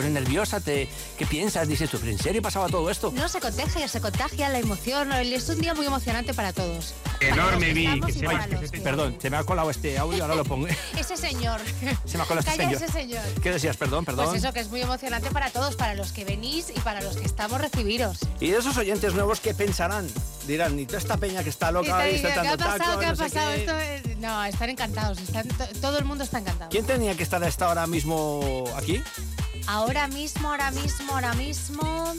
¿Pones 0.00 0.12
nerviosa? 0.14 0.60
Te, 0.60 0.88
¿Qué 1.18 1.26
piensas? 1.26 1.68
Dices 1.68 1.90
tú, 1.90 1.98
¿pero 1.98 2.10
en 2.10 2.18
serio 2.18 2.40
pasaba 2.40 2.68
todo 2.70 2.88
esto? 2.88 3.12
No 3.14 3.28
se 3.28 3.38
contagia, 3.38 3.86
se 3.86 4.00
contagia 4.00 4.48
la 4.48 4.58
emoción. 4.58 5.12
Es 5.12 5.46
un 5.50 5.60
día 5.60 5.74
muy 5.74 5.84
emocionante 5.84 6.32
para 6.32 6.54
todos. 6.54 6.94
Enorme, 7.20 7.74
vi, 7.74 7.86
vi. 7.86 8.00
que 8.00 8.12
sepas 8.14 8.48
Perdón, 8.82 9.18
se 9.20 9.28
me 9.28 9.36
ha 9.36 9.44
colado 9.44 9.68
este 9.70 9.98
audio, 9.98 10.22
ahora 10.24 10.36
lo 10.36 10.44
pongo. 10.46 10.68
Ese 10.98 11.18
señor. 11.18 11.60
Se 12.06 12.16
me 12.16 12.22
ha 12.22 12.26
colado 12.26 12.48
este 12.48 12.56
Calla 12.62 12.78
señor. 12.78 12.82
ese 12.82 12.90
señor. 12.90 13.22
¿Qué 13.42 13.50
decías? 13.52 13.76
Perdón, 13.76 14.06
perdón. 14.06 14.24
Pues 14.30 14.42
eso, 14.42 14.54
que 14.54 14.60
es 14.60 14.70
muy 14.70 14.80
emocionante 14.80 15.30
para 15.32 15.50
todos, 15.50 15.76
para 15.76 15.92
los 15.92 16.12
que 16.12 16.24
venís 16.24 16.70
y 16.74 16.80
para 16.80 17.02
los 17.02 17.18
que 17.18 17.26
estamos 17.26 17.60
recibiros. 17.60 18.20
Y 18.40 18.52
de 18.52 18.56
esos 18.56 18.78
oyentes 18.78 19.12
nuevos, 19.12 19.40
¿qué 19.40 19.52
pensarán? 19.52 20.08
Dirán, 20.46 20.76
ni 20.76 20.86
toda 20.86 20.98
esta 20.98 21.18
peña 21.18 21.44
que 21.44 21.50
está 21.50 21.68
Y 21.68 21.74
loca 21.74 22.02
dice, 22.04 22.28
está 22.28 22.40
¿Qué 22.40 22.48
ha 22.48 22.56
pasado? 22.56 22.78
tacos, 22.78 22.98
¿Qué 23.00 23.04
ha 23.06 23.10
no 23.12 23.16
pasado? 23.18 23.50
qué". 23.50 23.60
Esto 23.60 23.78
es- 24.08 24.16
No, 24.16 24.44
están 24.46 24.70
encantados. 24.70 25.18
están 25.18 25.46
to- 25.46 25.66
todo 25.82 25.98
el 25.98 26.06
mundo 26.06 26.24
está 26.24 26.38
encantado. 26.38 26.70
¿Quién 26.70 26.86
tenía 26.86 27.14
que 27.14 27.22
estar 27.22 27.44
a 27.44 27.48
esta 27.48 27.68
hora 27.68 27.86
mismo 27.86 28.64
aquí? 28.76 29.02
Ahora 29.66 30.08
mismo, 30.08 30.48
ahora 30.48 30.70
mismo, 30.70 31.12
ahora 31.12 31.32
mismo. 31.34 32.14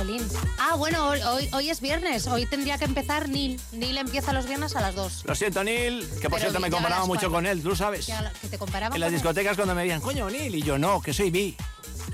Jolín. 0.00 0.26
Ah, 0.58 0.76
bueno, 0.76 1.08
hoy, 1.08 1.46
hoy, 1.52 1.68
es 1.68 1.82
viernes. 1.82 2.26
Hoy 2.26 2.46
tendría 2.46 2.78
que 2.78 2.86
empezar 2.86 3.28
Neil. 3.28 3.60
Neil 3.72 3.98
empieza 3.98 4.32
los 4.32 4.46
viernes 4.46 4.74
a 4.74 4.80
las 4.80 4.94
2. 4.94 5.24
Lo 5.26 5.34
siento, 5.34 5.62
Neil, 5.62 6.00
que 6.22 6.30
por 6.30 6.38
Pero 6.38 6.50
cierto 6.52 6.60
me 6.60 6.70
comparaba 6.70 7.02
mucho 7.04 7.28
cuatro. 7.28 7.32
con 7.32 7.46
él, 7.46 7.62
tú 7.62 7.76
sabes. 7.76 8.06
Ya, 8.06 8.32
que 8.40 8.48
te 8.48 8.56
comparaba 8.56 8.94
En 8.96 9.00
las 9.00 9.08
con 9.08 9.14
él. 9.14 9.20
discotecas 9.20 9.56
cuando 9.56 9.74
me 9.74 9.82
veían, 9.82 10.00
coño, 10.00 10.30
Neil, 10.30 10.54
y 10.54 10.62
yo 10.62 10.78
no, 10.78 11.02
que 11.02 11.12
soy 11.12 11.30
bi. 11.30 11.54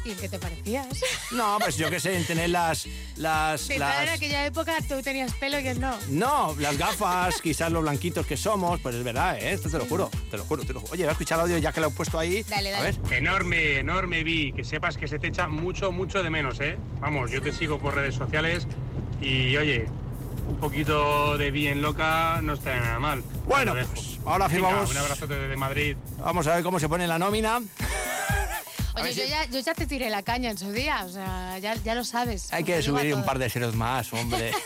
¿Y 0.04 0.10
en 0.10 0.16
qué 0.18 0.28
te 0.28 0.38
parecías? 0.38 0.86
No, 1.32 1.58
pues 1.60 1.76
yo 1.76 1.90
qué 1.90 1.98
sé, 1.98 2.16
en 2.16 2.24
tener 2.24 2.50
las... 2.50 2.86
las, 3.16 3.68
en 3.70 3.80
las 3.80 4.08
aquella 4.10 4.46
época 4.46 4.76
tú 4.88 5.02
tenías 5.02 5.32
pelo 5.34 5.58
y 5.58 5.66
él 5.66 5.80
no. 5.80 5.96
no, 6.08 6.54
las 6.60 6.78
gafas, 6.78 7.40
quizás 7.40 7.72
los 7.72 7.82
blanquitos 7.82 8.24
que 8.24 8.36
somos, 8.36 8.78
pues 8.80 8.94
es 8.94 9.02
verdad, 9.02 9.36
¿eh? 9.36 9.52
Esto 9.52 9.68
te 9.68 9.78
lo 9.78 9.86
juro, 9.86 10.08
te 10.30 10.36
lo 10.36 10.44
juro, 10.44 10.64
te 10.64 10.72
lo 10.72 10.80
juro. 10.80 10.92
Oye, 10.92 11.02
voy 11.04 11.08
a 11.08 11.12
escuchar 11.12 11.38
el 11.38 11.42
audio 11.42 11.58
ya 11.58 11.72
que 11.72 11.80
lo 11.80 11.88
he 11.88 11.90
puesto 11.90 12.20
ahí. 12.20 12.44
Dale, 12.44 12.74
A 12.76 12.82
ver. 12.82 12.96
Enorme, 13.10 13.78
enorme, 13.78 14.22
Vi. 14.22 14.52
Que 14.52 14.62
sepas 14.62 14.96
que 14.96 15.08
se 15.08 15.18
te 15.18 15.26
echa 15.28 15.48
mucho, 15.48 15.90
mucho 15.90 16.22
de 16.22 16.30
menos, 16.30 16.60
¿eh? 16.60 16.78
Vamos, 17.00 17.30
yo 17.32 17.42
te 17.42 17.52
sigo 17.52 17.75
por 17.78 17.94
redes 17.94 18.14
sociales 18.14 18.66
y, 19.20 19.56
oye, 19.56 19.86
un 20.48 20.56
poquito 20.56 21.36
de 21.36 21.50
Vi 21.50 21.68
en 21.68 21.82
loca 21.82 22.40
no 22.42 22.54
está 22.54 22.78
nada 22.78 22.98
mal. 22.98 23.22
Bueno, 23.46 23.72
pues, 23.72 24.18
ahora 24.24 24.48
firmamos. 24.48 24.90
Un 24.90 24.98
abrazo 24.98 25.26
desde 25.26 25.56
Madrid. 25.56 25.96
Vamos 26.18 26.46
a 26.46 26.54
ver 26.54 26.62
cómo 26.62 26.78
se 26.78 26.88
pone 26.88 27.06
la 27.06 27.18
nómina. 27.18 27.60
Oye, 28.94 29.12
yo 29.12 29.24
ya, 29.24 29.44
yo 29.44 29.60
ya 29.60 29.74
te 29.74 29.86
tiré 29.86 30.08
la 30.08 30.22
caña 30.22 30.50
en 30.50 30.56
su 30.56 30.72
día, 30.72 31.04
o 31.04 31.08
sea, 31.10 31.58
ya, 31.58 31.74
ya 31.74 31.94
lo 31.94 32.02
sabes. 32.02 32.50
Hay 32.52 32.64
que 32.64 32.80
subir 32.80 33.14
un 33.14 33.24
par 33.24 33.38
de 33.38 33.50
ceros 33.50 33.74
más, 33.74 34.12
hombre. 34.12 34.52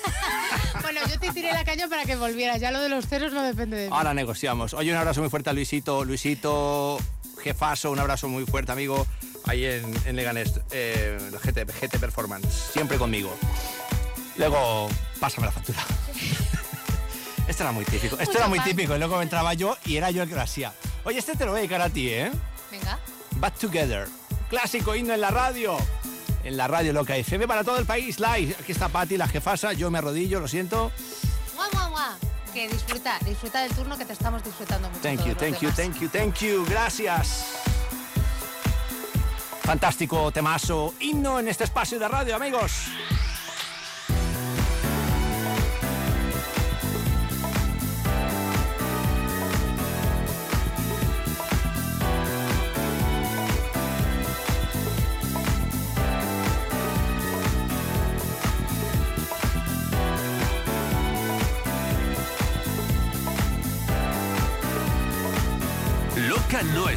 Bueno, 0.83 1.01
yo 1.09 1.21
te 1.21 1.31
tiré 1.31 1.53
la 1.53 1.65
caña 1.65 1.89
para 1.89 2.05
que 2.05 2.17
volvieras, 2.17 2.61
ya 2.61 2.71
lo 2.71 2.81
de 2.81 2.89
los 2.89 3.07
ceros 3.07 3.33
no 3.33 3.43
depende 3.43 3.77
de 3.77 3.89
mí. 3.89 3.95
Ahora 3.95 4.15
negociamos. 4.15 4.75
Oye, 4.75 4.91
un 4.91 4.97
abrazo 4.99 5.21
muy 5.21 5.31
fuerte 5.31 5.51
a 5.51 5.53
Luisito. 5.53 6.05
Luisito, 6.05 6.99
jefazo, 7.43 7.91
un 7.91 7.99
abrazo 7.99 8.29
muy 8.29 8.45
fuerte, 8.47 8.73
amigo, 8.73 9.07
ahí 9.47 9.65
en, 9.65 9.93
en 10.07 10.17
Leganés, 10.17 10.61
eh, 10.71 11.19
GT, 11.43 11.65
GT 11.67 11.99
Performance. 11.99 12.71
Siempre 12.73 12.99
conmigo. 12.99 13.35
Luego, 14.37 14.89
pásame 15.19 15.47
la 15.47 15.53
factura. 15.53 15.79
Esto 17.49 17.65
era 17.65 17.73
muy 17.73 17.85
típico. 17.85 18.15
Esto 18.17 18.27
Mucho 18.27 18.39
era 18.39 18.49
muy 18.49 18.59
pan. 18.59 18.69
típico. 18.69 18.95
Y 18.95 18.99
luego 18.99 19.21
entraba 19.23 19.55
yo 19.55 19.77
y 19.85 19.97
era 19.97 20.11
yo 20.11 20.23
el 20.23 20.29
que 20.29 20.35
lo 20.37 20.41
hacía. 20.43 20.73
Oye, 21.05 21.19
este 21.19 21.35
te 21.35 21.45
lo 21.45 21.51
voy 21.51 21.59
a 21.59 21.63
dedicar 21.63 21.81
a 21.81 21.91
ti, 21.91 22.09
¿eh? 22.09 22.31
Venga. 22.71 22.99
Back 23.37 23.59
Together. 23.59 24.07
Clásico 24.49 24.95
himno 24.95 25.15
en 25.15 25.21
la 25.21 25.31
radio. 25.31 25.77
En 26.45 26.57
la 26.57 26.69
radio 26.69 26.93
loca 26.93 27.17
FM 27.17 27.47
para 27.49 27.65
todo 27.65 27.79
el 27.79 27.87
país, 27.87 28.19
live. 28.21 28.55
Aquí 28.61 28.73
está 28.73 28.89
Patti, 28.89 29.17
la 29.17 29.27
jefasa. 29.29 29.73
Yo 29.73 29.91
me 29.91 29.99
arrodillo, 29.99 30.41
lo 30.41 30.49
siento. 30.49 30.93
Que 32.53 32.69
disfruta, 32.69 33.19
disfruta 33.25 33.63
del 33.63 33.73
turno 33.73 33.97
que 33.97 34.05
te 34.05 34.13
estamos 34.13 34.43
disfrutando 34.43 34.89
mucho. 34.89 35.01
Thank 35.03 35.25
you, 35.25 35.35
thank 35.35 35.61
you, 35.61 35.71
thank 35.71 36.01
you, 36.01 36.09
thank 36.09 36.35
you. 36.41 36.65
Gracias. 36.69 37.45
Fantástico 39.63 40.33
temazo. 40.33 40.95
Himno 40.99 41.39
en 41.39 41.49
este 41.49 41.65
espacio 41.65 41.99
de 41.99 42.09
radio, 42.09 42.35
amigos. 42.35 42.89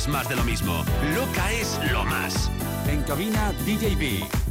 Más 0.07 0.27
de 0.27 0.35
lo 0.35 0.43
mismo. 0.43 0.83
Loca 1.15 1.51
es 1.51 1.79
lo 1.91 2.03
más. 2.03 2.49
En 2.87 3.01
cabina 3.03 3.51
DJB. 3.65 4.42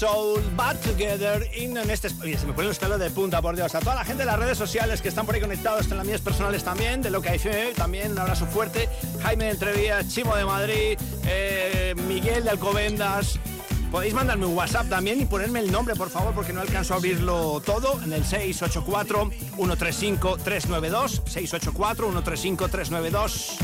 Soul, 0.00 0.40
Bad 0.56 0.78
Together, 0.78 1.46
himno 1.54 1.82
en 1.82 1.90
este... 1.90 2.08
Oye, 2.22 2.38
se 2.38 2.46
me 2.46 2.54
ponen 2.54 2.68
los 2.68 2.78
pelos 2.78 2.98
de 2.98 3.10
punta, 3.10 3.42
por 3.42 3.54
Dios. 3.54 3.74
A 3.74 3.80
toda 3.80 3.96
la 3.96 4.02
gente 4.02 4.22
de 4.22 4.24
las 4.24 4.38
redes 4.38 4.56
sociales 4.56 5.02
que 5.02 5.10
están 5.10 5.26
por 5.26 5.34
ahí 5.34 5.42
conectados, 5.42 5.90
en 5.90 5.98
las 5.98 6.06
mías 6.06 6.22
personales 6.22 6.64
también, 6.64 7.02
de 7.02 7.10
lo 7.10 7.20
que 7.20 7.28
hay 7.28 7.38
también, 7.76 8.12
un 8.12 8.18
abrazo 8.18 8.46
fuerte. 8.46 8.88
Jaime 9.22 9.44
de 9.44 9.50
Entrevías, 9.50 10.08
Chimo 10.08 10.34
de 10.34 10.46
Madrid, 10.46 10.98
eh, 11.26 11.94
Miguel 12.08 12.44
de 12.44 12.50
Alcobendas. 12.50 13.38
Podéis 13.90 14.14
mandarme 14.14 14.46
un 14.46 14.56
WhatsApp 14.56 14.88
también 14.88 15.20
y 15.20 15.26
ponerme 15.26 15.58
el 15.58 15.70
nombre, 15.70 15.94
por 15.96 16.08
favor, 16.08 16.32
porque 16.32 16.54
no 16.54 16.62
alcanzo 16.62 16.94
a 16.94 16.96
abrirlo 16.96 17.60
todo. 17.60 18.00
En 18.02 18.14
el 18.14 18.24
684-135-392. 18.24 21.24
684-135-392. 21.24 23.58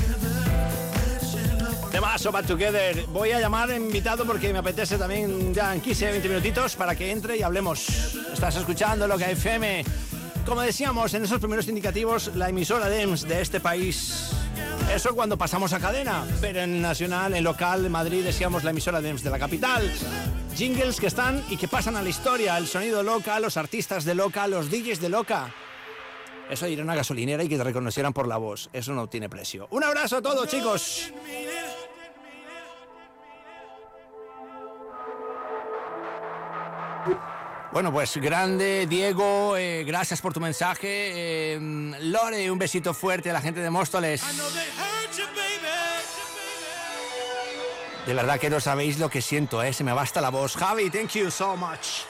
Temazo 1.97 2.31
Bad 2.31 2.45
Together. 2.45 3.07
Voy 3.07 3.31
a 3.31 3.41
llamar 3.41 3.71
invitado 3.71 4.27
porque 4.27 4.53
me 4.53 4.59
apetece 4.59 4.99
también 4.99 5.55
ya 5.55 5.75
en 5.75 5.81
15, 5.81 6.11
20 6.11 6.29
minutitos 6.29 6.77
para 6.77 6.95
que 6.95 7.11
entre 7.11 7.39
y 7.39 7.43
hablemos. 7.43 7.89
Estás 8.35 8.55
escuchando 8.57 9.09
lo 9.09 9.17
que 9.17 9.31
FM. 9.31 9.83
Como 10.45 10.61
decíamos 10.61 11.15
en 11.15 11.25
esos 11.25 11.39
primeros 11.39 11.67
indicativos, 11.69 12.33
la 12.35 12.51
emisora 12.51 12.91
DEMS 12.91 13.23
de 13.23 13.41
este 13.41 13.61
país. 13.61 14.31
Eso 14.95 15.15
cuando 15.15 15.39
pasamos 15.39 15.73
a 15.73 15.81
cadena, 15.81 16.27
pero 16.43 16.61
en 16.61 16.83
nacional, 16.83 17.33
en 17.33 17.43
local, 17.43 17.87
en 17.87 17.93
Madrid, 17.93 18.23
decíamos 18.23 18.63
la 18.63 18.73
emisora 18.73 19.01
DEMS 19.01 19.23
de 19.23 19.31
la 19.31 19.39
capital. 19.39 19.91
Jingles 20.55 21.01
que 21.01 21.07
están 21.07 21.43
y 21.49 21.57
que 21.57 21.67
pasan 21.67 21.97
a 21.97 22.03
la 22.03 22.11
historia, 22.11 22.59
el 22.59 22.67
sonido 22.67 23.03
loca, 23.03 23.41
los 23.41 23.57
artistas 23.57 24.05
de 24.05 24.15
loca, 24.15 24.47
los 24.49 24.71
DJs 24.71 25.01
de 25.01 25.09
loca. 25.09 25.55
Eso 26.51 26.69
ir 26.69 26.79
a 26.81 26.85
una 26.85 26.95
gasolinera 26.95 27.43
y 27.43 27.49
que 27.49 27.57
te 27.57 27.65
reconocieran 27.65 28.13
por 28.13 28.29
la 28.29 28.37
voz, 28.37 28.69
eso 28.73 28.93
no 28.93 29.09
tiene 29.09 29.29
precio. 29.29 29.67
Un 29.71 29.83
abrazo 29.83 30.19
a 30.19 30.23
todos, 30.23 30.47
chicos. 30.47 31.11
Bueno, 37.77 37.93
pues 37.93 38.17
grande, 38.17 38.87
Diego, 38.89 39.55
eh, 39.59 39.85
gracias 39.85 40.23
por 40.23 40.33
tu 40.33 40.41
mensaje. 40.41 40.87
Eh, 41.53 41.59
Lore, 42.01 42.51
un 42.51 42.59
besito 42.59 42.95
fuerte 42.95 43.29
a 43.29 43.35
la 43.35 43.43
gente 43.43 43.61
de 43.61 43.69
Móstoles. 43.69 44.23
De 48.07 48.15
verdad 48.15 48.41
que 48.41 48.49
no 48.49 48.61
sabéis 48.61 48.99
lo 48.99 49.11
que 49.11 49.21
siento, 49.21 49.63
¿eh? 49.63 49.75
se 49.75 49.85
me 49.85 49.93
basta 49.93 50.23
la 50.23 50.31
voz. 50.31 50.57
Javi, 50.57 50.89
thank 50.89 51.11
you 51.11 51.31
so 51.31 51.55
much. 51.55 52.07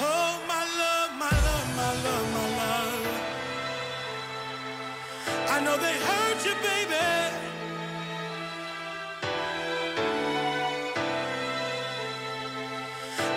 Oh, 0.00 0.38
my 0.46 0.54
love, 0.78 1.10
my 1.18 1.24
love, 1.24 1.66
my 1.74 1.82
love, 2.04 2.28
my 2.32 2.46
love. 2.56 3.02
I 5.50 5.60
know 5.64 5.76
they 5.78 5.98
hurt 5.98 6.44
you, 6.46 6.54
baby. 6.62 6.94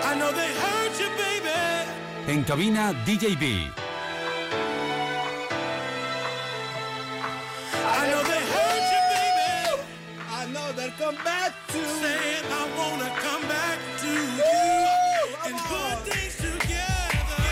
I 0.05 0.15
know 0.15 0.31
they 0.31 0.53
hurt 0.53 0.99
you, 0.99 1.09
baby. 1.17 1.30
En 2.31 2.45
cabina, 2.45 2.93
DJB. 3.05 3.43
I 7.83 8.07
know 8.09 8.23
they 8.23 8.43
hurt 8.53 8.85
you, 8.93 9.01
baby. 9.11 9.51
I 10.31 10.45
know 10.53 10.71
they'll 10.71 10.95
come 10.97 11.17
back 11.25 11.51
to 11.73 11.79
saying 11.99 12.45
I 12.49 12.63
wanna 12.79 13.11
come 13.19 13.43
back 13.49 13.77
to 14.03 14.11
you 14.39 14.59
and 15.45 15.55
put 15.67 15.95
things 16.07 16.35
together. 16.37 17.43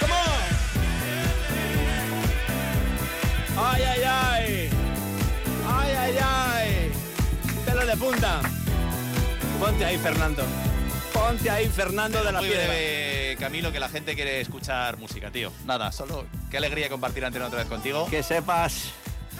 Come 0.00 0.14
on. 0.26 0.46
Ay, 3.68 3.80
ay, 3.92 4.02
ay. 4.02 4.70
Ay, 5.68 5.90
ay, 6.04 6.18
ay. 6.18 6.90
Pelo 7.64 7.86
de 7.86 7.96
punta. 7.96 8.40
Ponte 9.60 9.84
ahí, 9.84 9.98
Fernando. 9.98 10.42
Ponte 11.26 11.50
ahí, 11.50 11.66
Fernando 11.68 12.22
de 12.22 12.30
la 12.30 12.38
Muy 12.38 12.48
Piedra. 12.48 12.68
breve, 12.68 13.36
Camilo, 13.40 13.72
que 13.72 13.80
la 13.80 13.88
gente 13.88 14.14
quiere 14.14 14.40
escuchar 14.40 14.96
música, 14.96 15.28
tío. 15.32 15.50
Nada, 15.64 15.90
solo 15.90 16.24
qué 16.52 16.56
alegría 16.58 16.88
compartir 16.88 17.24
antena 17.24 17.46
otra 17.46 17.58
vez 17.58 17.66
contigo. 17.68 18.06
Que 18.08 18.22
sepas 18.22 18.90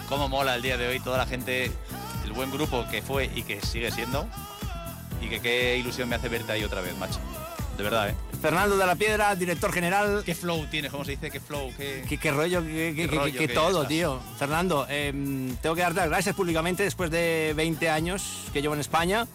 cómo 0.09 0.27
mola 0.27 0.55
el 0.55 0.61
día 0.61 0.75
de 0.77 0.85
hoy 0.89 0.99
toda 0.99 1.17
la 1.17 1.25
gente, 1.25 1.71
el 2.25 2.33
buen 2.33 2.51
grupo 2.51 2.85
que 2.91 3.01
fue 3.01 3.31
y 3.33 3.43
que 3.43 3.61
sigue 3.61 3.89
siendo. 3.91 4.27
Y 5.21 5.29
que 5.29 5.39
qué 5.39 5.77
ilusión 5.77 6.09
me 6.09 6.17
hace 6.17 6.27
verte 6.27 6.51
ahí 6.51 6.63
otra 6.65 6.81
vez, 6.81 6.93
macho. 6.97 7.19
De 7.77 7.83
verdad, 7.83 8.09
¿eh? 8.09 8.15
Fernando 8.41 8.75
de 8.75 8.85
la 8.85 8.95
Piedra, 8.95 9.33
director 9.35 9.71
general. 9.71 10.23
¿Qué 10.25 10.35
flow 10.35 10.65
tienes? 10.67 10.91
¿Cómo 10.91 11.05
se 11.05 11.11
dice? 11.11 11.31
¿Qué 11.31 11.39
flow? 11.39 11.71
¿Qué, 11.77 12.03
¿Qué, 12.09 12.17
qué 12.17 12.31
rollo? 12.31 12.61
¿Qué, 12.63 12.93
qué- 12.95 13.07
rollo 13.07 13.31
qué 13.39 13.47
que 13.47 13.53
todo, 13.53 13.83
estás. 13.83 13.87
tío? 13.87 14.19
Fernando, 14.37 14.85
eh, 14.89 15.11
tengo 15.61 15.73
que 15.75 15.81
darte 15.83 16.01
las 16.01 16.09
gracias 16.09 16.35
públicamente 16.35 16.83
después 16.83 17.09
de 17.11 17.53
20 17.55 17.89
años 17.89 18.23
que 18.51 18.61
llevo 18.61 18.73
en 18.73 18.81
España. 18.81 19.25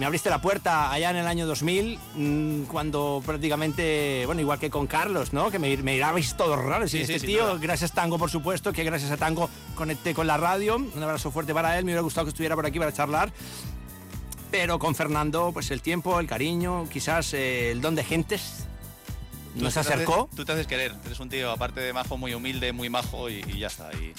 Me 0.00 0.06
abriste 0.06 0.30
la 0.30 0.40
puerta 0.40 0.90
allá 0.90 1.10
en 1.10 1.16
el 1.16 1.26
año 1.26 1.46
2000, 1.46 1.98
mm, 2.14 2.62
cuando 2.62 3.22
prácticamente, 3.24 4.22
bueno, 4.24 4.40
igual 4.40 4.58
que 4.58 4.70
con 4.70 4.86
Carlos, 4.86 5.34
¿no? 5.34 5.50
Que 5.50 5.58
me, 5.58 5.76
me 5.76 5.92
mirabais 5.92 6.34
todos 6.38 6.58
raros. 6.58 6.90
Sí, 6.90 6.98
y 6.98 7.00
este 7.02 7.20
tío, 7.20 7.58
gracias 7.60 7.92
Tango, 7.92 8.18
por 8.18 8.30
supuesto, 8.30 8.72
que 8.72 8.82
gracias 8.82 9.10
a 9.10 9.18
Tango 9.18 9.50
conecté 9.74 10.14
con 10.14 10.26
la 10.26 10.38
radio. 10.38 10.76
Un 10.76 11.02
abrazo 11.02 11.30
fuerte 11.30 11.52
para 11.52 11.78
él. 11.78 11.84
Me 11.84 11.90
hubiera 11.90 12.00
gustado 12.00 12.24
que 12.24 12.30
estuviera 12.30 12.56
por 12.56 12.64
aquí 12.64 12.78
para 12.78 12.94
charlar. 12.94 13.30
Pero 14.50 14.78
con 14.78 14.94
Fernando, 14.94 15.50
pues 15.52 15.70
el 15.70 15.82
tiempo, 15.82 16.18
el 16.18 16.26
cariño, 16.26 16.88
quizás 16.88 17.34
eh, 17.34 17.70
el 17.70 17.82
don 17.82 17.94
de 17.94 18.02
gentes 18.02 18.64
Tú 19.54 19.62
nos 19.64 19.74
te 19.74 19.80
haces- 19.80 19.92
acercó. 19.96 20.30
Tú 20.34 20.46
te 20.46 20.52
haces 20.52 20.66
querer. 20.66 20.94
Eres 21.04 21.20
un 21.20 21.28
tío, 21.28 21.50
aparte 21.50 21.80
de 21.80 21.92
majo, 21.92 22.16
muy 22.16 22.32
humilde, 22.32 22.72
muy 22.72 22.88
majo 22.88 23.28
y, 23.28 23.44
y 23.46 23.58
ya 23.58 23.66
está. 23.66 23.90
Y, 23.94 24.14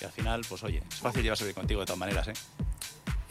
y 0.00 0.04
al 0.04 0.10
final, 0.10 0.40
pues 0.48 0.64
oye, 0.64 0.82
es 0.90 0.96
fácil 0.98 1.22
llevarse 1.22 1.44
bien 1.44 1.54
contigo 1.54 1.78
de 1.80 1.86
todas 1.86 2.00
maneras, 2.00 2.26
¿eh? 2.26 2.32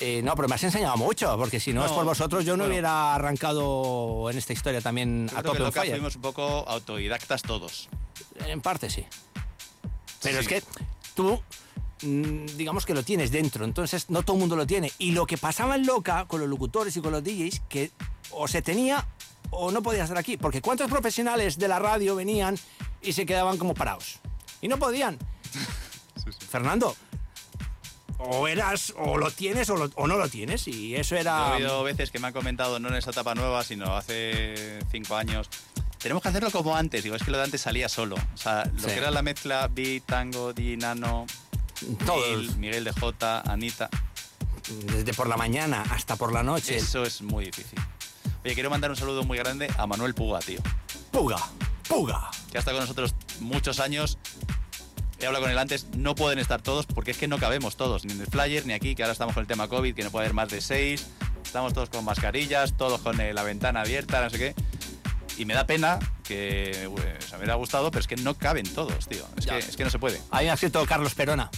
Eh, 0.02 0.22
no, 0.24 0.34
pero 0.36 0.48
me 0.48 0.56
has 0.56 0.64
enseñado 0.64 0.96
mucho, 0.98 1.36
porque 1.38 1.60
si 1.60 1.74
no, 1.74 1.84
es 1.84 1.92
No, 1.92 1.98
por 1.98 2.06
vosotros, 2.06 2.46
yo 2.46 2.54
no 2.54 2.60
bueno. 2.64 2.72
hubiera 2.74 3.16
arrancado 3.16 4.30
en 4.30 4.38
esta 4.38 4.54
historia 4.54 4.80
también 4.82 5.28
Yo 5.30 5.38
a 5.38 5.42
creo 5.42 5.54
que 5.54 5.60
tope 5.60 5.90
fuimos 5.92 6.16
un 6.16 6.22
poco 6.22 6.44
autodidactas 6.68 7.42
todos. 7.42 7.90
En 8.46 8.62
parte 8.62 8.90
sí. 8.90 9.06
Pero 10.22 10.42
Sí. 10.42 10.42
es 10.42 10.48
que 10.48 10.64
tú, 11.16 11.42
mm, 12.02 12.46
digamos 12.56 12.86
que 12.86 12.94
lo 12.94 13.04
tienes 13.04 13.30
dentro, 13.32 13.66
entonces 13.66 14.10
no 14.10 14.24
todo 14.24 14.36
el 14.38 14.40
mundo 14.40 14.56
lo 14.56 14.66
tiene. 14.66 14.92
Y 15.00 15.12
lo 15.12 15.26
que 15.26 15.38
pasaba 15.38 15.76
en 15.76 15.86
Loca 15.86 16.26
con 16.28 16.40
los 16.40 16.48
locutores 16.50 16.96
y 16.96 17.02
con 17.02 17.12
los 17.12 17.24
DJs, 17.24 17.62
que 17.68 17.92
o 18.32 18.48
se 18.48 18.62
tenía 18.62 19.06
o 19.50 19.70
no 19.72 19.82
podía 19.82 20.04
estar 20.04 20.18
aquí. 20.18 20.38
Porque 20.38 20.62
¿cuántos 20.62 20.90
profesionales 20.90 21.58
de 21.58 21.68
la 21.68 21.80
radio 21.80 22.16
venían 22.16 22.58
y 23.02 23.12
se 23.14 23.26
quedaban 23.26 23.58
como 23.58 23.74
parados? 23.74 24.20
Y 24.62 24.68
no 24.70 24.78
podían. 24.78 25.18
Fernando, 26.50 26.96
o 28.20 28.48
eras, 28.48 28.94
o 28.98 29.18
lo 29.18 29.32
tienes 29.32 29.70
o, 29.70 29.76
lo- 29.78 29.90
o 29.96 30.08
no 30.08 30.18
lo 30.18 30.30
tienes. 30.30 30.68
Y 30.68 30.96
eso 30.96 31.16
era... 31.16 31.54
He 31.54 31.64
oído 31.64 31.84
veces 31.84 32.12
que 32.12 32.20
me 32.20 32.28
han 32.28 32.34
comentado, 32.34 32.80
no 32.80 32.90
en 32.90 32.96
esa 32.96 33.12
etapa 33.12 33.34
nueva, 33.36 33.64
sino 33.64 33.96
hace 33.96 34.80
cinco 34.92 35.16
años. 35.16 35.50
Tenemos 35.98 36.22
que 36.24 36.30
hacerlo 36.30 36.52
como 36.52 36.76
antes. 36.78 37.04
Digo, 37.04 37.16
es 37.16 37.24
que 37.24 37.32
lo 37.32 37.38
de 37.38 37.44
antes 37.46 37.62
salía 37.62 37.90
solo. 37.90 38.16
O 38.34 38.38
sea, 38.38 38.66
lo 38.74 38.80
Sí. 38.80 38.86
que 38.88 38.98
era 38.98 39.12
la 39.12 39.22
mezcla 39.22 39.68
Beat, 39.70 40.04
Tango, 40.06 40.54
Di, 40.54 40.78
Nano, 40.78 41.26
Todos. 42.06 42.26
Miguel, 42.30 42.56
Miguel 42.58 42.84
de 42.86 42.92
Jota, 42.94 43.42
Anita. 43.42 43.90
Desde 44.86 45.14
por 45.14 45.28
la 45.28 45.36
mañana 45.36 45.84
hasta 45.90 46.16
por 46.16 46.32
la 46.32 46.44
noche. 46.44 46.78
Eso 46.78 47.04
es 47.04 47.22
muy 47.22 47.46
difícil. 47.46 47.80
Oye, 48.46 48.54
quiero 48.54 48.70
mandar 48.70 48.90
un 48.92 48.96
saludo 48.96 49.24
muy 49.24 49.38
grande 49.38 49.68
a 49.78 49.88
Manuel 49.88 50.14
Puga, 50.14 50.40
tío. 50.40 50.60
Puga, 51.12 51.38
Puga. 51.88 52.30
Que 52.52 52.58
ha 52.58 52.60
estado 52.60 52.78
con 52.78 52.84
nosotros 52.84 53.14
muchos 53.40 53.80
años. 53.80 54.18
He 55.22 55.26
hablado 55.26 55.44
con 55.44 55.52
él 55.52 55.58
antes, 55.58 55.88
no 55.98 56.16
pueden 56.16 56.40
estar 56.40 56.62
todos 56.62 56.86
porque 56.86 57.12
es 57.12 57.18
que 57.18 57.28
no 57.28 57.38
cabemos 57.40 57.76
todos, 57.76 58.06
ni 58.06 58.14
en 58.14 58.22
el 58.22 58.28
flyer, 58.28 58.66
ni 58.66 58.74
aquí, 58.74 58.96
que 58.96 59.04
ahora 59.04 59.12
estamos 59.14 59.34
con 59.34 59.42
el 59.42 59.48
tema 59.48 59.68
COVID, 59.68 59.94
que 59.94 60.04
no 60.04 60.12
puede 60.12 60.26
haber 60.26 60.34
más 60.34 60.50
de 60.50 60.62
seis. 60.62 61.08
Estamos 61.44 61.74
todos 61.74 61.90
con 61.90 62.06
mascarillas, 62.06 62.78
todos 62.78 63.02
con 63.02 63.20
eh, 63.20 63.34
la 63.34 63.44
ventana 63.44 63.82
abierta, 63.82 64.22
no 64.22 64.30
sé 64.30 64.38
qué. 64.38 64.56
Y 65.38 65.46
me 65.46 65.54
da 65.54 65.66
pena 65.66 66.00
que 66.24 66.90
pues, 66.94 67.32
me 67.32 67.38
hubiera 67.38 67.56
gustado, 67.56 67.92
pero 67.92 68.02
es 68.02 68.08
que 68.08 68.18
no 68.18 68.34
caben 68.36 68.66
todos, 68.74 69.08
tío. 69.08 69.26
Es, 69.38 69.46
que, 69.46 69.58
es 69.58 69.76
que 69.78 69.84
no 69.84 69.90
se 69.90 70.00
puede. 70.00 70.22
Ahí 70.32 70.46
me 70.46 70.52
ha 70.52 70.54
escrito 70.56 70.86
Carlos 70.86 71.16
Perona. 71.16 71.50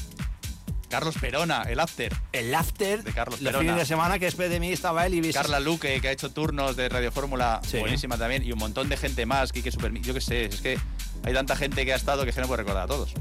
Carlos 0.89 1.15
Perona, 1.19 1.63
el 1.63 1.79
after. 1.79 2.13
El 2.33 2.53
after 2.53 3.01
de 3.03 3.13
Carlos 3.13 3.39
Los 3.41 3.51
Perona. 3.53 3.59
fines 3.71 3.77
de 3.77 3.85
semana 3.85 4.19
que 4.19 4.25
después 4.25 4.49
de 4.49 4.59
mí 4.59 4.71
estaba 4.71 5.05
él 5.05 5.13
y 5.15 5.21
vis- 5.21 5.33
Carla 5.35 5.59
Luque, 5.61 6.01
que 6.01 6.09
ha 6.09 6.11
hecho 6.11 6.31
turnos 6.31 6.75
de 6.75 6.89
Radio 6.89 7.11
Fórmula, 7.13 7.61
Sí. 7.65 7.77
buenísima 7.77 8.17
también, 8.17 8.43
y 8.43 8.51
un 8.51 8.59
montón 8.59 8.89
de 8.89 8.97
gente 8.97 9.25
más, 9.25 9.51
Quique 9.53 9.71
Super, 9.71 9.93
yo 10.01 10.13
qué 10.13 10.19
sé, 10.21 10.45
es 10.45 10.59
que 10.61 10.77
hay 11.23 11.33
tanta 11.33 11.55
gente 11.55 11.85
que 11.85 11.93
ha 11.93 11.95
estado 11.95 12.23
que 12.23 12.29
es 12.31 12.35
que 12.35 12.41
no 12.41 12.47
puedo 12.47 12.57
recordar 12.57 12.83
a 12.83 12.87
todos. 12.87 13.13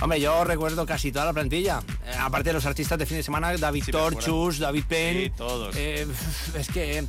Hombre, 0.00 0.20
yo 0.20 0.44
recuerdo 0.44 0.84
casi 0.86 1.12
toda 1.12 1.24
la 1.26 1.32
plantilla. 1.32 1.80
Eh, 2.04 2.14
aparte 2.18 2.50
de 2.50 2.54
los 2.54 2.66
artistas 2.66 2.98
de 2.98 3.06
fin 3.06 3.16
de 3.18 3.22
semana, 3.22 3.56
David 3.56 3.84
Sí, 3.84 3.92
Torchus, 3.92 4.58
David 4.58 4.84
Penn. 4.88 5.16
Sí, 5.24 5.30
todos. 5.36 5.74
eh, 5.76 6.06
es 6.58 6.68
que 6.68 7.04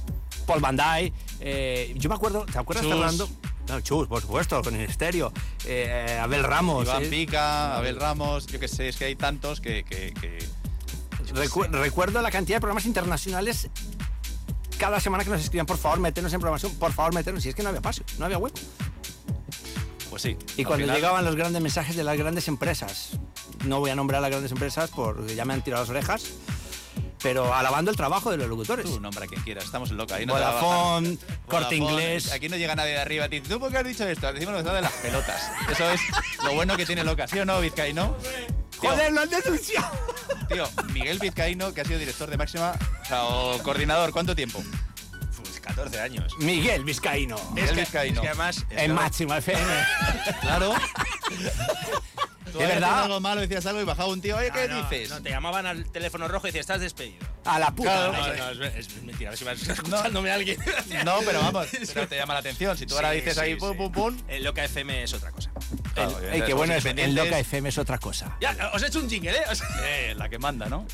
Paul 0.46 0.62
Van 0.62 0.78
Dyke. 0.78 1.14
eh, 1.42 1.94
yo 1.98 2.10
me 2.10 2.16
acuerdo, 2.16 2.46
¿te 2.46 2.58
acuerdas, 2.58 2.84
Chus. 2.86 2.94
Fernando? 2.94 3.30
No, 3.68 3.82
Chus, 3.82 4.08
por 4.08 4.22
supuesto, 4.22 4.62
con 4.62 4.76
el 4.76 4.88
estéreo. 4.90 5.34
Eh, 5.66 6.20
Abel 6.22 6.44
Ramos. 6.44 6.86
Iván 6.86 7.04
eh. 7.04 7.08
Pica, 7.08 7.76
Abel 7.78 8.00
Ramos, 8.00 8.46
yo 8.48 8.60
qué 8.60 8.68
sé, 8.68 8.88
es 8.90 8.98
que 8.98 9.06
hay 9.06 9.16
tantos 9.16 9.60
que... 9.62 9.84
que- 9.84 10.14
que- 10.14 10.40
Recu- 11.34 11.68
recuerdo 11.72 12.22
la 12.22 12.30
cantidad 12.30 12.58
de 12.58 12.62
programas 12.62 12.86
internacionales 12.86 13.68
cada 14.78 15.00
semana 15.00 15.24
que 15.24 15.32
nos 15.32 15.42
escribían, 15.42 15.66
por 15.66 15.78
favor, 15.78 16.00
meternos 16.00 16.32
en 16.34 16.40
programación, 16.40 16.76
por 16.76 16.94
favor, 16.94 17.14
meternos. 17.16 17.44
Y 17.46 17.50
es 17.50 17.56
que 17.56 17.64
no 17.64 17.70
había 17.70 17.82
paso, 17.82 18.04
no 18.20 18.26
había 18.26 18.38
hueco. 18.38 18.60
Pues 20.16 20.24
sí. 20.24 20.38
Y 20.56 20.64
cuando 20.64 20.86
final- 20.86 20.96
llegaban 20.96 21.26
los 21.26 21.36
grandes 21.36 21.62
mensajes 21.62 21.94
de 21.94 22.06
las 22.06 22.18
grandes 22.18 22.48
empresas, 22.48 23.20
no 23.66 23.82
voy 23.82 23.90
a 23.90 23.96
nombrar 23.96 24.20
a 24.20 24.22
las 24.22 24.30
grandes 24.30 24.50
empresas 24.54 24.90
porque 24.96 25.36
ya 25.36 25.44
me 25.44 25.54
han 25.54 25.62
tirado 25.62 25.84
las 25.84 25.90
orejas, 25.90 26.24
pero 27.22 27.54
alabando 27.54 27.92
el 27.92 27.98
trabajo 27.98 28.32
de 28.32 28.38
los 28.38 28.48
locutores. 28.48 28.86
Tú 28.86 28.98
nombra 29.02 29.26
a 29.26 29.28
quien 29.28 29.42
quieras, 29.42 29.66
estamos 29.66 29.92
loca. 29.92 30.16
Ahí 30.16 30.26
no. 30.26 30.32
Vodafone, 30.36 31.18
Corte 31.50 31.76
Inglés. 31.76 32.32
Aquí 32.32 32.48
no 32.48 32.56
llega 32.56 32.76
nadie 32.76 32.92
de 32.94 33.00
arriba. 33.00 33.28
Te 33.28 33.42
dice, 33.42 33.50
¿tú 33.54 33.60
por 33.60 33.70
qué 33.74 33.80
has 33.80 33.84
dicho 33.86 34.08
esto? 34.08 34.32
Decimos 34.32 34.54
lo 34.54 34.60
que 34.60 34.70
está 34.70 34.74
de 34.74 34.82
las 34.84 34.92
pelotas. 34.94 35.52
Eso 35.70 35.92
es 35.92 36.00
lo 36.46 36.54
bueno 36.54 36.78
que 36.78 36.86
tiene 36.86 37.04
loca, 37.04 37.28
¿sí 37.28 37.38
o 37.40 37.44
no, 37.44 37.60
Vizcaíno? 37.60 38.16
Tío, 38.80 38.90
Joder, 38.92 39.12
lo 39.12 39.20
han 39.20 39.30
denunciado. 39.30 39.92
tío, 40.48 40.66
Miguel 40.94 41.20
Vizcaíno, 41.20 41.74
que 41.74 41.82
ha 41.82 41.86
sido 41.86 42.00
director 42.00 42.30
de 42.30 42.38
Máxima, 42.38 42.72
o, 43.02 43.06
sea, 43.06 43.24
o 43.26 43.58
coordinador, 43.64 44.14
¿cuánto 44.14 44.34
tiempo? 44.34 44.64
Pues 45.66 45.76
14 45.76 46.00
años. 46.02 46.34
Miguel 46.40 46.84
Vizcaíno. 46.84 47.38
Miguel 47.54 47.66
Es 47.66 47.72
que, 47.76 47.80
Vizcaíno. 47.82 48.16
es 48.16 48.22
que 48.22 48.28
además... 48.30 48.66
En 48.72 48.94
máxima 48.94 49.38
FM. 49.38 49.62
Claro. 50.42 50.74
Tú 52.52 52.60
De 52.60 52.68
verdad. 52.68 53.04
algo 53.04 53.20
malo, 53.20 53.42
decías 53.42 53.66
algo 53.66 53.82
y 53.82 53.84
bajaba 53.84 54.08
un 54.10 54.22
tío, 54.22 54.38
oye, 54.38 54.50
¿qué 54.52 54.62
Ah, 54.62 54.68
no, 54.70 54.82
dices? 54.90 55.10
No, 55.10 55.22
te 55.22 55.30
llamaban 55.30 55.66
al 55.66 55.92
teléfono 55.92 56.28
rojo 56.30 56.48
y 56.48 56.50
decías, 56.50 56.62
estás 56.62 56.80
despedido. 56.80 57.26
A 57.44 57.60
la 57.60 57.72
puta. 57.72 58.12
Claro, 58.12 58.14
No, 58.38 58.54
no, 58.56 58.66
es, 58.66 58.76
es 58.88 59.04
mentira, 59.04 59.30
a 59.30 59.32
ver 59.32 59.38
si 59.40 59.44
vas 59.44 59.62
escuchándome 59.68 60.32
a 60.32 60.36
alguien. 60.36 60.58
No, 61.06 61.18
pero 61.26 61.42
vamos, 61.42 61.68
pero 61.94 62.08
te 62.08 62.16
llama 62.16 62.34
la 62.34 62.40
atención. 62.40 62.78
Si 62.78 62.86
tú 62.86 62.96
ahora 62.96 63.10
Sí, 63.12 63.16
dices 63.18 63.34
sí, 63.36 63.40
ahí 63.42 63.54
sí. 63.56 63.60
pum, 63.60 63.76
pum, 63.76 63.92
pum. 63.92 64.18
El 64.30 64.44
Loca 64.44 64.64
FM 64.64 65.04
es 65.04 65.14
otra 65.14 65.32
cosa. 65.32 65.52
Claro, 65.94 66.12
Ey, 66.12 66.16
obviamente, 66.16 66.46
qué 66.46 66.52
somos 66.52 66.58
bueno 66.58 66.74
es. 66.76 66.86
El. 66.86 67.16
Loca 67.16 67.40
FM 67.40 67.70
es 67.70 67.78
otra 67.78 67.98
cosa. 67.98 68.38
Ya, 68.40 68.72
os 68.74 68.82
he 68.84 68.88
hecho 68.88 69.00
un 69.00 69.10
jingle, 69.10 69.32
¿eh? 69.38 69.44
O 69.52 69.56
sea, 69.56 69.68
Eh, 69.84 70.14
la 70.16 70.30
que 70.30 70.40
manda, 70.40 70.68
¿no? 70.68 70.86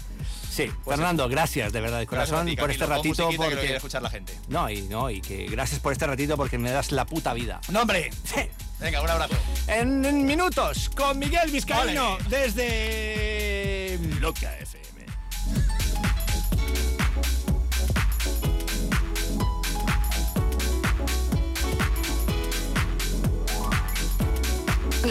Sí, 0.52 0.70
Fernando, 0.84 1.30
gracias 1.30 1.72
de 1.72 1.80
verdad 1.80 2.00
de 2.00 2.08
corazón 2.08 2.46
ti, 2.46 2.58
por 2.58 2.70
este 2.70 2.86
ratito. 2.86 3.30
que 3.30 3.38
Porque... 3.38 3.56
quiere 3.56 3.78
escuchar 3.78 4.02
la 4.02 4.10
gente. 4.10 4.38
No, 4.50 4.70
y 4.70 4.82
no, 4.82 5.10
y 5.10 5.22
que 5.22 5.46
gracias 5.46 5.80
por 5.80 5.94
este 5.94 6.06
ratito 6.06 6.36
porque 6.36 6.58
me 6.58 6.72
das 6.72 6.92
la 6.92 7.06
puta 7.06 7.34
vida. 7.34 7.62
¡No, 7.70 7.82
hombre! 7.82 8.12
Sí. 8.26 8.42
Venga, 8.80 9.02
un 9.02 9.10
abrazo. 9.10 9.36
En, 9.68 10.04
en 10.04 10.26
minutos, 10.26 10.90
con 10.90 11.18
Miguel 11.20 11.52
Vizcaíno, 11.52 12.18
desde 12.28 13.98
Loca 14.20 14.52
FM. 14.60 15.06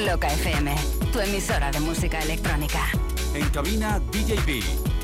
Loca 0.07 0.29
FM, 0.29 0.75
tu 1.13 1.21
emisora 1.21 1.71
de 1.71 1.81
música 1.81 2.21
electrónica. 2.21 2.89
En 3.35 3.49
cabina 3.51 3.99
DJB. 3.99 5.00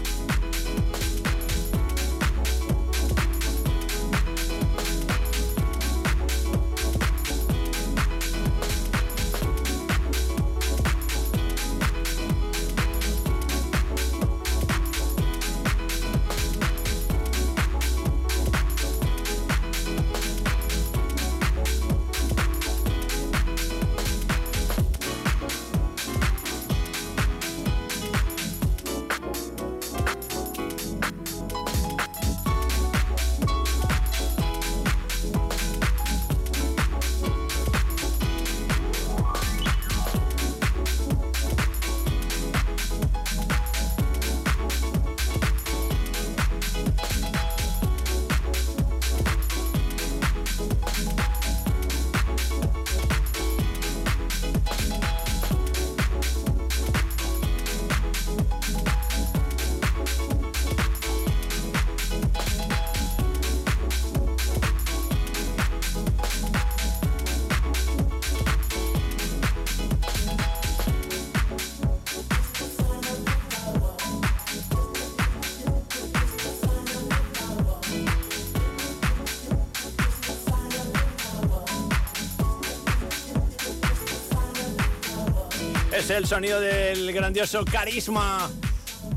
El 86.17 86.27
sonido 86.27 86.61
del 86.61 87.13
grandioso 87.13 87.65
carisma. 87.65 88.51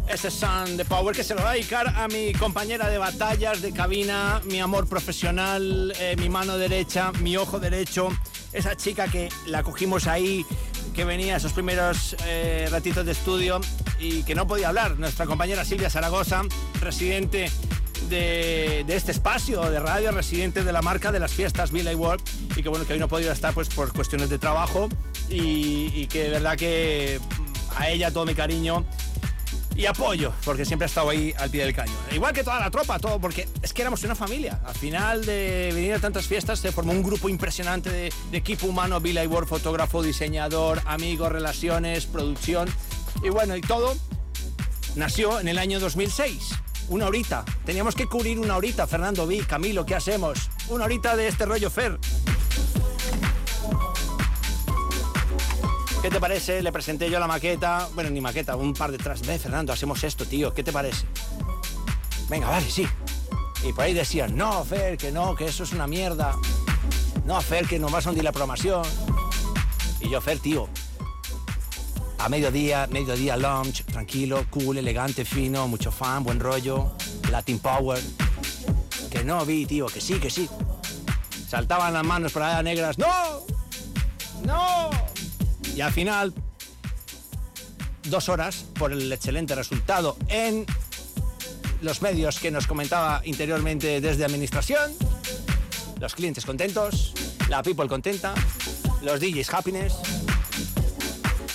Ese 0.07 0.29
sound 0.29 0.75
de 0.75 0.83
power 0.83 1.15
que 1.15 1.23
se 1.23 1.33
lo 1.33 1.41
va 1.41 1.51
a 1.51 1.53
dedicar 1.53 1.87
a 1.87 2.07
mi 2.09 2.33
compañera 2.33 2.89
de 2.89 2.97
batallas, 2.97 3.61
de 3.61 3.71
cabina, 3.71 4.41
mi 4.45 4.59
amor 4.59 4.87
profesional, 4.87 5.93
eh, 5.99 6.15
mi 6.17 6.29
mano 6.29 6.57
derecha, 6.57 7.11
mi 7.21 7.37
ojo 7.37 7.59
derecho. 7.59 8.09
Esa 8.51 8.75
chica 8.75 9.07
que 9.07 9.29
la 9.45 9.63
cogimos 9.63 10.07
ahí, 10.07 10.45
que 10.93 11.05
venía 11.05 11.37
esos 11.37 11.53
primeros 11.53 12.17
eh, 12.25 12.67
ratitos 12.69 13.05
de 13.05 13.13
estudio 13.13 13.61
y 13.99 14.23
que 14.23 14.35
no 14.35 14.45
podía 14.45 14.67
hablar. 14.67 14.99
Nuestra 14.99 15.25
compañera 15.25 15.63
Silvia 15.63 15.89
Zaragoza, 15.89 16.41
residente 16.81 17.49
de, 18.09 18.83
de 18.85 18.95
este 18.95 19.11
espacio 19.11 19.61
de 19.69 19.79
radio, 19.79 20.11
residente 20.11 20.63
de 20.63 20.71
la 20.71 20.81
marca 20.81 21.11
de 21.11 21.19
las 21.19 21.31
fiestas 21.31 21.71
Billy 21.71 21.95
World 21.95 22.21
y 22.55 22.63
que 22.63 22.69
bueno, 22.69 22.85
que 22.85 22.93
hoy 22.93 22.99
no 22.99 23.05
ha 23.05 23.09
podido 23.09 23.31
estar 23.31 23.53
pues 23.53 23.69
por 23.69 23.93
cuestiones 23.93 24.29
de 24.29 24.37
trabajo 24.37 24.89
y, 25.29 25.91
y 25.93 26.07
que 26.07 26.23
de 26.23 26.29
verdad 26.29 26.57
que 26.57 27.19
mm, 27.19 27.77
a 27.77 27.89
ella 27.89 28.11
todo 28.11 28.25
mi 28.25 28.33
cariño 28.33 28.85
y 29.75 29.85
apoyo, 29.85 30.33
porque 30.43 30.65
siempre 30.65 30.85
ha 30.85 30.87
estado 30.87 31.09
ahí 31.09 31.33
al 31.37 31.49
pie 31.49 31.63
del 31.63 31.73
cañón. 31.73 31.95
Igual 32.11 32.33
que 32.33 32.43
toda 32.43 32.59
la 32.59 32.69
tropa, 32.69 32.99
todo, 32.99 33.17
porque 33.21 33.47
es 33.61 33.71
que 33.71 33.81
éramos 33.81 34.03
una 34.03 34.13
familia. 34.13 34.59
Al 34.65 34.75
final 34.75 35.25
de 35.25 35.71
venir 35.73 35.93
a 35.93 35.99
tantas 35.99 36.27
fiestas 36.27 36.59
se 36.59 36.73
formó 36.73 36.91
un 36.91 37.01
grupo 37.01 37.29
impresionante 37.29 37.89
de, 37.89 38.11
de 38.29 38.37
equipo 38.37 38.67
humano, 38.67 38.99
Billy 38.99 39.25
Ward, 39.25 39.47
fotógrafo, 39.47 40.03
diseñador, 40.03 40.81
amigos, 40.85 41.31
relaciones, 41.31 42.07
producción. 42.07 42.67
Y 43.23 43.29
bueno, 43.29 43.55
y 43.55 43.61
todo 43.61 43.95
nació 44.95 45.39
en 45.39 45.47
el 45.47 45.57
año 45.57 45.79
2006. 45.79 46.49
Una 46.89 47.05
horita. 47.05 47.45
Teníamos 47.65 47.93
que 47.93 48.07
cubrir 48.07 48.39
una 48.39 48.57
horita, 48.57 48.87
Fernando 48.87 49.27
Vi, 49.27 49.41
Camilo, 49.41 49.85
¿qué 49.85 49.93
hacemos? 49.93 50.49
Una 50.69 50.85
horita 50.85 51.15
de 51.15 51.27
este 51.27 51.45
rollo 51.45 51.69
Fer. 51.69 51.99
¿Qué 56.01 56.09
te 56.09 56.19
parece? 56.19 56.63
Le 56.63 56.71
presenté 56.71 57.09
yo 57.09 57.19
la 57.19 57.27
maqueta. 57.27 57.87
Bueno, 57.93 58.09
ni 58.09 58.21
maqueta, 58.21 58.55
un 58.55 58.73
par 58.73 58.91
detrás. 58.91 59.21
Ve, 59.21 59.37
Fernando, 59.37 59.71
hacemos 59.71 60.03
esto, 60.03 60.25
tío. 60.25 60.51
¿Qué 60.51 60.63
te 60.63 60.71
parece? 60.71 61.05
Venga, 62.27 62.47
vale, 62.47 62.69
sí. 62.69 62.87
Y 63.63 63.73
por 63.73 63.83
ahí 63.83 63.93
decían, 63.93 64.35
no, 64.35 64.63
Fer, 64.63 64.97
que 64.97 65.11
no, 65.11 65.35
que 65.35 65.45
eso 65.45 65.63
es 65.63 65.73
una 65.73 65.85
mierda. 65.85 66.35
No, 67.25 67.39
Fer, 67.41 67.67
que 67.67 67.77
nos 67.77 67.91
vas 67.91 68.07
a 68.07 68.09
hundir 68.09 68.23
la 68.23 68.31
programación. 68.31 68.81
Y 69.99 70.09
yo, 70.09 70.21
Fer, 70.21 70.39
tío, 70.39 70.69
a 72.19 72.27
mediodía, 72.27 72.87
mediodía 72.91 73.37
lunch, 73.37 73.83
tranquilo, 73.85 74.45
cool, 74.49 74.77
elegante, 74.77 75.23
fino, 75.23 75.67
mucho 75.67 75.91
fan, 75.91 76.23
buen 76.23 76.39
rollo, 76.39 76.91
Latin 77.31 77.59
Power. 77.59 77.99
Que 79.09 79.23
no, 79.23 79.45
vi, 79.45 79.65
tío, 79.65 79.87
que 79.87 80.01
sí, 80.01 80.19
que 80.19 80.29
sí. 80.29 80.49
Saltaban 81.47 81.93
las 81.93 82.03
manos 82.03 82.31
por 82.31 82.43
allá 82.43 82.61
negras. 82.61 82.97
¡No! 82.97 83.07
¡No! 84.43 84.89
Y 85.75 85.81
al 85.81 85.93
final, 85.93 86.33
dos 88.03 88.27
horas 88.27 88.65
por 88.77 88.91
el 88.91 89.11
excelente 89.11 89.55
resultado 89.55 90.17
en 90.27 90.65
los 91.81 92.01
medios 92.01 92.39
que 92.39 92.51
nos 92.51 92.67
comentaba 92.67 93.21
interiormente 93.23 94.01
desde 94.01 94.25
administración, 94.25 94.91
los 95.99 96.15
clientes 96.15 96.45
contentos, 96.45 97.13
la 97.47 97.63
people 97.63 97.87
contenta, 97.87 98.33
los 99.01 99.21
DJs 99.21 99.53
happiness. 99.53 99.95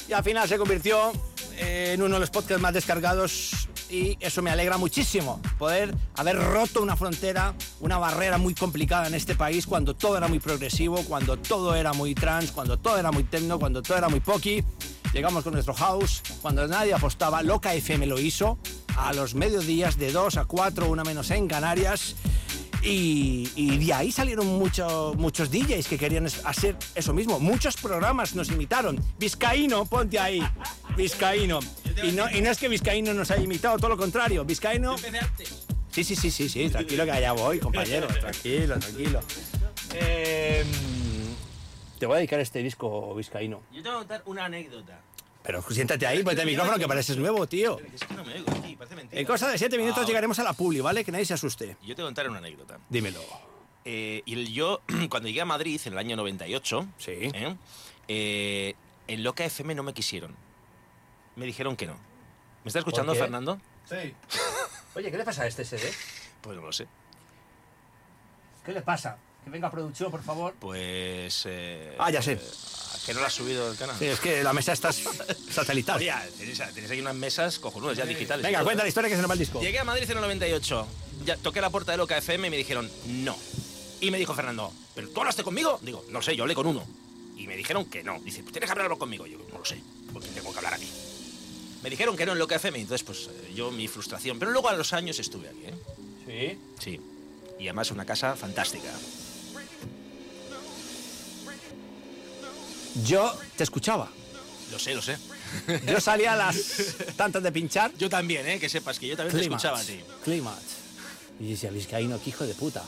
Y 0.08 0.12
al 0.12 0.22
final 0.22 0.48
se 0.48 0.58
convirtió 0.58 1.12
en 1.58 2.02
uno 2.02 2.14
de 2.14 2.20
los 2.20 2.30
podcasts 2.30 2.60
más 2.60 2.74
descargados 2.74 3.68
y 3.90 4.16
eso 4.20 4.42
me 4.42 4.50
alegra 4.50 4.76
muchísimo, 4.76 5.40
poder 5.58 5.94
haber 6.16 6.36
roto 6.36 6.82
una 6.82 6.96
frontera, 6.96 7.54
una 7.80 7.98
barrera 7.98 8.38
muy 8.38 8.54
complicada 8.54 9.06
en 9.06 9.14
este 9.14 9.34
país 9.34 9.66
cuando 9.66 9.94
todo 9.94 10.16
era 10.16 10.26
muy 10.26 10.40
progresivo, 10.40 11.02
cuando 11.04 11.36
todo 11.36 11.74
era 11.74 11.92
muy 11.92 12.14
trans, 12.14 12.50
cuando 12.50 12.78
todo 12.78 12.98
era 12.98 13.12
muy 13.12 13.24
techno, 13.24 13.58
cuando 13.58 13.82
todo 13.82 13.96
era 13.96 14.08
muy 14.08 14.20
pocky. 14.20 14.64
Llegamos 15.12 15.44
con 15.44 15.52
nuestro 15.52 15.74
house, 15.74 16.22
cuando 16.42 16.66
nadie 16.66 16.92
apostaba, 16.92 17.42
Loca 17.42 17.72
FM 17.72 18.06
lo 18.06 18.18
hizo, 18.18 18.58
a 18.96 19.12
los 19.12 19.34
mediodías 19.34 19.96
de 19.96 20.10
2 20.10 20.38
a 20.38 20.44
4, 20.44 20.88
una 20.88 21.04
menos 21.04 21.30
en 21.30 21.46
Canarias. 21.46 22.16
Y, 22.84 23.50
y 23.56 23.78
de 23.78 23.92
ahí 23.94 24.12
salieron 24.12 24.46
mucho- 24.46 25.14
muchos 25.16 25.50
DJs 25.50 25.88
que 25.88 25.96
querían 25.98 26.26
hacer 26.44 26.76
eso 26.94 27.14
mismo. 27.14 27.40
Muchos 27.40 27.76
programas 27.76 28.34
nos 28.34 28.48
imitaron. 28.50 29.00
Vizcaíno, 29.18 29.86
ponte 29.86 30.18
ahí. 30.18 30.42
Vizcaíno. 30.96 31.60
Y 32.02 32.12
no, 32.12 32.30
y 32.30 32.40
no 32.42 32.50
es 32.50 32.58
que 32.58 32.68
Vizcaíno 32.68 33.14
nos 33.14 33.30
haya 33.30 33.42
imitado, 33.42 33.78
todo 33.78 33.88
lo 33.90 33.96
contrario. 33.96 34.44
Vizcaíno. 34.44 34.96
Sí, 35.90 36.02
sí, 36.04 36.16
sí, 36.16 36.30
sí, 36.30 36.48
sí. 36.48 36.68
Tranquilo 36.68 37.04
que 37.04 37.12
allá 37.12 37.32
voy, 37.32 37.58
compañero. 37.58 38.06
Tranquilo, 38.20 38.78
tranquilo. 38.78 39.20
Eh, 39.94 40.64
te 41.98 42.06
voy 42.06 42.14
a 42.14 42.18
dedicar 42.18 42.40
este 42.40 42.58
disco, 42.62 43.14
Vizcaíno. 43.14 43.62
Yo 43.72 43.82
te 43.82 43.88
voy 43.88 43.96
a 43.96 43.98
contar 44.00 44.22
una 44.26 44.44
anécdota. 44.46 45.00
Pero 45.44 45.62
siéntate 45.68 46.06
ahí, 46.06 46.22
ponte 46.22 46.40
el 46.40 46.46
micrófono 46.46 46.78
que 46.78 46.88
pareces 46.88 47.18
nuevo, 47.18 47.46
tío. 47.46 47.78
Es 47.94 48.00
que 48.02 48.14
no 48.14 48.24
me 48.24 48.32
oigo 48.32 48.50
aquí, 48.50 48.76
parece 48.76 48.96
mentira. 48.96 49.20
En 49.20 49.26
cosa 49.26 49.50
de 49.50 49.58
siete 49.58 49.76
minutos 49.76 50.02
Ah, 50.02 50.06
llegaremos 50.06 50.38
a 50.38 50.42
la 50.42 50.54
publi, 50.54 50.80
¿vale? 50.80 51.04
Que 51.04 51.12
nadie 51.12 51.26
se 51.26 51.34
asuste. 51.34 51.76
Yo 51.82 51.94
te 51.94 52.00
voy 52.00 52.06
a 52.06 52.08
contar 52.08 52.30
una 52.30 52.38
anécdota. 52.38 52.80
Dímelo. 52.88 53.20
Eh, 53.84 54.22
y 54.24 54.52
yo, 54.54 54.80
cuando 55.10 55.28
llegué 55.28 55.42
a 55.42 55.44
Madrid 55.44 55.78
en 55.84 55.92
el 55.92 55.98
año 55.98 56.16
98, 56.16 56.88
¿eh? 57.08 57.56
Eh, 58.08 58.74
en 59.06 59.22
Loca 59.22 59.44
FM 59.44 59.74
no 59.74 59.82
me 59.82 59.92
quisieron. 59.92 60.34
Me 61.36 61.44
dijeron 61.44 61.76
que 61.76 61.86
no. 61.88 61.94
¿Me 62.64 62.68
está 62.68 62.78
escuchando, 62.78 63.12
qué? 63.12 63.18
Fernando? 63.18 63.60
Sí. 63.86 64.14
Oye, 64.94 65.10
¿qué 65.10 65.18
le 65.18 65.24
pasa 65.24 65.42
a 65.42 65.46
este 65.46 65.66
CD? 65.66 65.92
Pues 66.40 66.56
no 66.56 66.62
lo 66.62 66.72
sé. 66.72 66.86
¿Qué 68.64 68.72
le 68.72 68.80
pasa? 68.80 69.18
Que 69.44 69.50
venga 69.50 69.70
producción, 69.70 70.10
por 70.10 70.22
favor. 70.22 70.54
Pues. 70.58 71.42
eh, 71.46 71.94
Ah, 71.98 72.10
ya 72.10 72.22
sé. 72.22 72.32
eh, 72.32 72.40
que 73.06 73.12
no 73.12 73.20
lo 73.20 73.26
has 73.26 73.34
subido 73.34 73.70
el 73.70 73.76
canal. 73.76 73.96
Sí, 73.98 74.06
es 74.06 74.18
que 74.20 74.42
la 74.42 74.52
mesa 74.54 74.72
está 74.72 74.90
satelital. 74.92 75.98
Oye, 75.98 76.12
tenéis, 76.38 76.58
tenéis 76.72 76.90
aquí 76.90 77.00
unas 77.00 77.14
mesas 77.14 77.58
cojonudas 77.58 77.96
ya 77.98 78.06
digitales. 78.06 78.42
Venga, 78.44 78.62
cuenta 78.64 78.82
la 78.82 78.88
historia 78.88 79.10
que 79.10 79.16
se 79.16 79.20
nos 79.20 79.28
va 79.28 79.34
el 79.34 79.38
disco. 79.40 79.60
Llegué 79.60 79.78
a 79.78 79.84
Madrid 79.84 80.04
en 80.10 80.16
el 80.16 80.22
98. 80.22 80.86
Ya, 81.26 81.36
toqué 81.36 81.60
la 81.60 81.68
puerta 81.70 81.92
de 81.92 81.98
Loca 81.98 82.16
FM 82.16 82.46
y 82.46 82.50
me 82.50 82.56
dijeron 82.56 82.90
no. 83.06 83.36
Y 84.00 84.10
me 84.10 84.18
dijo 84.18 84.34
Fernando, 84.34 84.72
¿pero 84.94 85.08
tú 85.10 85.20
hablaste 85.20 85.42
conmigo? 85.44 85.78
Digo, 85.82 86.04
no 86.10 86.22
sé, 86.22 86.34
yo 86.36 86.44
hablé 86.44 86.54
con 86.54 86.66
uno. 86.66 86.86
Y 87.36 87.46
me 87.46 87.56
dijeron 87.56 87.84
que 87.86 88.02
no. 88.02 88.18
Dice, 88.20 88.42
pues 88.42 88.52
tienes 88.52 88.68
que 88.68 88.72
hablarlo 88.72 88.98
conmigo. 88.98 89.26
Yo, 89.26 89.38
no 89.52 89.58
lo 89.58 89.64
sé, 89.64 89.78
porque 90.12 90.28
tengo 90.28 90.50
que 90.52 90.58
hablar 90.58 90.74
aquí. 90.74 90.88
Me 91.82 91.90
dijeron 91.90 92.16
que 92.16 92.24
no 92.24 92.32
en 92.32 92.38
Loca 92.38 92.56
FM, 92.56 92.80
entonces 92.80 93.04
pues 93.04 93.28
eh, 93.30 93.52
yo 93.54 93.70
mi 93.70 93.86
frustración. 93.88 94.38
Pero 94.38 94.50
luego 94.50 94.70
a 94.70 94.72
los 94.74 94.92
años 94.94 95.18
estuve 95.18 95.48
aquí, 95.48 95.64
¿eh? 96.28 96.56
¿Sí? 96.78 96.82
Sí. 96.82 97.00
Y 97.58 97.64
además 97.68 97.90
una 97.90 98.06
casa 98.06 98.34
fantástica. 98.36 98.90
Yo 103.04 103.34
te 103.56 103.64
escuchaba. 103.64 104.08
Lo 104.70 104.78
sé, 104.78 104.94
lo 104.94 105.02
sé. 105.02 105.16
Yo 105.86 106.00
salía 106.00 106.32
a 106.32 106.36
las 106.36 106.56
tantas 107.16 107.42
de 107.42 107.52
pinchar. 107.52 107.92
Yo 107.98 108.08
también, 108.08 108.46
¿eh? 108.48 108.58
Que 108.58 108.68
sepas 108.68 108.98
que 108.98 109.06
yo 109.08 109.16
también 109.16 109.34
te 109.36 109.40
Clímax, 109.42 109.64
escuchaba 109.64 109.80
a 109.80 109.84
ti. 109.84 110.00
Clímax. 110.24 110.62
Y 111.40 111.50
decía, 111.50 111.70
Vizcaíno, 111.70 112.20
qué 112.22 112.30
hijo 112.30 112.46
de 112.46 112.54
puta. 112.54 112.82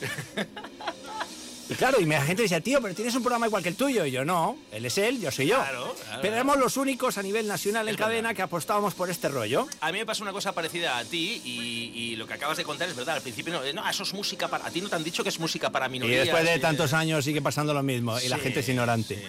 y 1.68 1.74
claro, 1.74 2.00
y 2.00 2.04
la 2.06 2.22
gente 2.22 2.42
decía, 2.42 2.60
tío, 2.60 2.80
pero 2.80 2.94
tienes 2.94 3.14
un 3.16 3.22
programa 3.22 3.46
igual 3.48 3.62
que 3.62 3.68
el 3.70 3.74
tuyo. 3.76 4.04
Y 4.06 4.10
yo, 4.12 4.24
no, 4.24 4.56
él 4.72 4.84
es 4.86 4.98
él, 4.98 5.20
yo 5.20 5.30
soy 5.32 5.46
yo. 5.48 5.56
Claro, 5.56 5.94
claro, 6.04 6.22
pero 6.22 6.34
éramos 6.34 6.56
los 6.58 6.76
únicos 6.76 7.18
a 7.18 7.22
nivel 7.22 7.46
nacional 7.48 7.88
en 7.88 7.94
verdad. 7.96 8.06
cadena 8.08 8.34
que 8.34 8.42
apostábamos 8.42 8.94
por 8.94 9.10
este 9.10 9.28
rollo. 9.28 9.66
A 9.80 9.90
mí 9.92 9.98
me 9.98 10.06
pasó 10.06 10.22
una 10.22 10.32
cosa 10.32 10.52
parecida 10.52 10.96
a 10.98 11.04
ti 11.04 11.42
y, 11.44 11.92
y 11.94 12.16
lo 12.16 12.26
que 12.28 12.34
acabas 12.34 12.56
de 12.56 12.64
contar 12.64 12.88
es 12.88 12.94
verdad. 12.96 13.16
Al 13.16 13.22
principio 13.22 13.52
no, 13.52 13.64
eh, 13.64 13.72
no, 13.72 13.88
eso 13.88 14.04
es 14.04 14.14
música 14.14 14.46
para... 14.48 14.66
A 14.66 14.70
ti 14.70 14.80
no 14.80 14.88
te 14.88 14.94
han 14.96 15.04
dicho 15.04 15.22
que 15.24 15.28
es 15.28 15.38
música 15.40 15.70
para 15.70 15.86
Y 15.86 15.90
minorías. 15.90 16.20
después 16.26 16.44
de 16.44 16.56
y- 16.56 16.60
tantos 16.60 16.92
años 16.92 17.24
sigue 17.24 17.42
pasando 17.42 17.74
lo 17.74 17.82
mismo. 17.82 18.18
Y 18.20 18.28
la 18.28 18.38
gente 18.38 18.60
es 18.60 18.68
ignorante. 18.68 19.22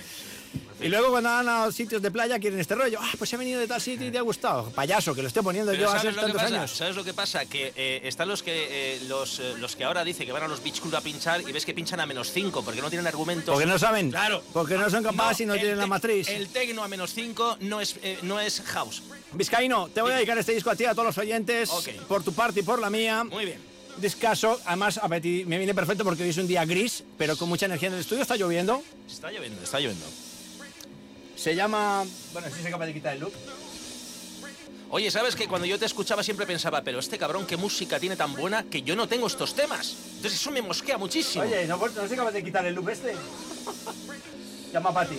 Y 0.79 0.89
luego 0.89 1.09
cuando 1.09 1.29
van 1.29 1.49
a 1.49 1.71
sitios 1.71 2.01
de 2.01 2.11
playa 2.11 2.37
quieren 2.39 2.59
este 2.59 2.75
rollo. 2.75 2.99
Ah, 3.01 3.11
pues 3.17 3.33
he 3.33 3.37
venido 3.37 3.59
de 3.59 3.67
tal 3.67 3.81
sitio 3.81 4.07
y 4.07 4.11
te 4.11 4.17
ha 4.17 4.21
gustado. 4.21 4.69
Payaso, 4.69 5.15
que 5.15 5.21
lo 5.21 5.27
estoy 5.27 5.41
poniendo 5.43 5.71
Pero 5.71 5.83
yo 5.83 5.89
¿sabes 5.89 6.15
hace 6.15 6.21
tantos 6.21 6.41
años. 6.41 6.71
¿Sabes 6.71 6.95
lo 6.95 7.03
que 7.03 7.13
pasa? 7.13 7.45
Que 7.45 7.73
eh, 7.75 8.01
están 8.03 8.27
los 8.27 8.43
que 8.43 8.95
eh, 8.95 8.99
los, 9.07 9.39
eh, 9.39 9.55
los 9.57 9.75
que 9.75 9.83
ahora 9.83 10.03
dicen 10.03 10.25
que 10.27 10.31
van 10.31 10.43
a 10.43 10.47
los 10.47 10.63
beach 10.63 10.79
club 10.79 10.95
a 10.95 11.01
pinchar 11.01 11.41
y 11.41 11.51
ves 11.51 11.65
que 11.65 11.73
pinchan 11.73 11.99
a 11.99 12.05
menos 12.05 12.31
5 12.31 12.63
porque 12.63 12.81
no 12.81 12.89
tienen 12.89 13.07
argumentos. 13.07 13.53
Porque 13.53 13.65
no 13.65 13.79
saben. 13.79 14.11
Claro. 14.11 14.43
Porque 14.53 14.75
no 14.75 14.89
son 14.89 15.03
capaces 15.03 15.41
y 15.41 15.45
no 15.47 15.55
tienen 15.55 15.79
la 15.79 15.87
matriz. 15.87 16.29
El 16.29 16.49
tecno 16.49 16.83
a 16.83 16.87
menos 16.87 17.13
5 17.13 17.57
no 17.61 17.81
es, 17.81 17.95
eh, 18.03 18.19
no 18.21 18.39
es 18.39 18.61
house. 18.61 19.01
Vizcaíno, 19.33 19.89
te 19.89 20.01
voy 20.01 20.11
a 20.11 20.15
dedicar 20.15 20.37
este 20.37 20.53
disco 20.53 20.69
a 20.69 20.75
ti, 20.75 20.85
a 20.85 20.91
todos 20.91 21.07
los 21.07 21.17
oyentes, 21.17 21.69
Ok. 21.71 21.89
por 22.07 22.23
tu 22.23 22.33
parte 22.33 22.59
y 22.59 22.63
por 22.63 22.79
la 22.79 22.89
mía. 22.89 23.23
Muy 23.23 23.45
bien. 23.45 23.61
Discaso, 23.97 24.61
además 24.65 24.99
me 25.09 25.57
viene 25.57 25.73
perfecto 25.73 26.03
porque 26.03 26.21
hoy 26.21 26.29
es 26.29 26.37
un 26.37 26.47
día 26.47 26.63
gris, 26.65 27.03
pero 27.17 27.35
con 27.35 27.49
mucha 27.49 27.65
energía 27.65 27.87
en 27.87 27.95
el 27.95 28.01
estudio, 28.01 28.21
está 28.21 28.35
lloviendo. 28.35 28.83
Está 29.07 29.31
lloviendo, 29.31 29.63
está 29.63 29.79
lloviendo. 29.79 30.05
Se 31.37 31.55
llama... 31.55 32.03
Bueno, 32.33 32.47
si 32.53 32.61
se 32.61 32.67
acaba 32.67 32.85
de 32.85 32.93
quitar 32.93 33.13
el 33.13 33.19
look. 33.21 33.33
Oye, 34.89 35.11
¿sabes 35.11 35.35
que 35.35 35.47
cuando 35.47 35.67
yo 35.67 35.77
te 35.77 35.85
escuchaba 35.85 36.23
siempre 36.23 36.45
pensaba, 36.45 36.81
pero 36.81 36.99
este 36.99 37.17
cabrón 37.17 37.45
qué 37.45 37.57
música 37.57 37.99
tiene 37.99 38.15
tan 38.15 38.33
buena 38.33 38.63
que 38.63 38.81
yo 38.81 38.95
no 38.95 39.07
tengo 39.07 39.27
estos 39.27 39.53
temas? 39.53 39.95
Entonces 40.15 40.39
eso 40.39 40.49
me 40.49 40.61
mosquea 40.61 40.97
muchísimo. 40.97 41.43
Oye, 41.43 41.67
¿no, 41.67 41.77
no 41.77 42.07
se 42.07 42.13
acaba 42.13 42.31
de 42.31 42.43
quitar 42.43 42.65
el 42.65 42.73
loop 42.73 42.89
este? 42.89 43.13
Llama 44.73 44.89
a 44.89 44.93
Pati. 44.93 45.17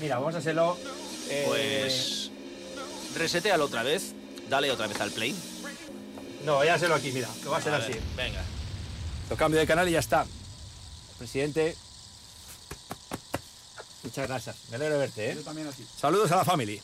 Mira, 0.00 0.18
vamos 0.18 0.34
a 0.34 0.38
hacerlo... 0.38 0.78
eh, 1.30 1.44
Pues 1.46 2.30
resetealo 3.16 3.64
otra 3.64 3.82
vez, 3.82 4.12
dale 4.50 4.70
otra 4.70 4.86
vez 4.86 5.00
al 5.00 5.10
play. 5.10 5.34
No, 6.44 6.56
voy 6.56 6.68
a 6.68 6.74
hacerlo 6.74 6.94
aquí, 6.96 7.10
mira, 7.12 7.28
que 7.42 7.48
va 7.48 7.56
a 7.56 7.62
ser 7.62 7.72
A 7.72 7.78
así. 7.78 7.92
Venga. 8.14 8.44
Lo 9.30 9.36
cambio 9.36 9.58
de 9.58 9.66
canal 9.66 9.88
y 9.88 9.92
ya 9.92 10.00
está. 10.00 10.26
Presidente. 11.18 11.74
Muchas 14.06 14.28
gracias. 14.28 14.56
Me 14.70 14.76
alegro 14.76 14.94
de 14.94 15.00
verte, 15.00 15.30
¿eh? 15.30 15.34
Yo 15.34 15.42
también 15.42 15.66
así. 15.66 15.84
Saludos 15.98 16.30
a 16.30 16.36
la 16.36 16.44
family. 16.44 16.80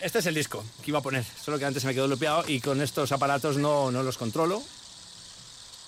Este 0.00 0.20
es 0.20 0.26
el 0.26 0.34
disco 0.34 0.64
que 0.82 0.90
iba 0.90 1.00
a 1.00 1.02
poner, 1.02 1.24
solo 1.44 1.58
que 1.58 1.64
antes 1.66 1.82
se 1.82 1.88
me 1.88 1.94
quedó 1.94 2.06
lupeado 2.06 2.44
y 2.46 2.60
con 2.60 2.80
estos 2.80 3.12
aparatos 3.12 3.58
no, 3.58 3.90
no 3.90 4.02
los 4.02 4.16
controlo 4.16 4.62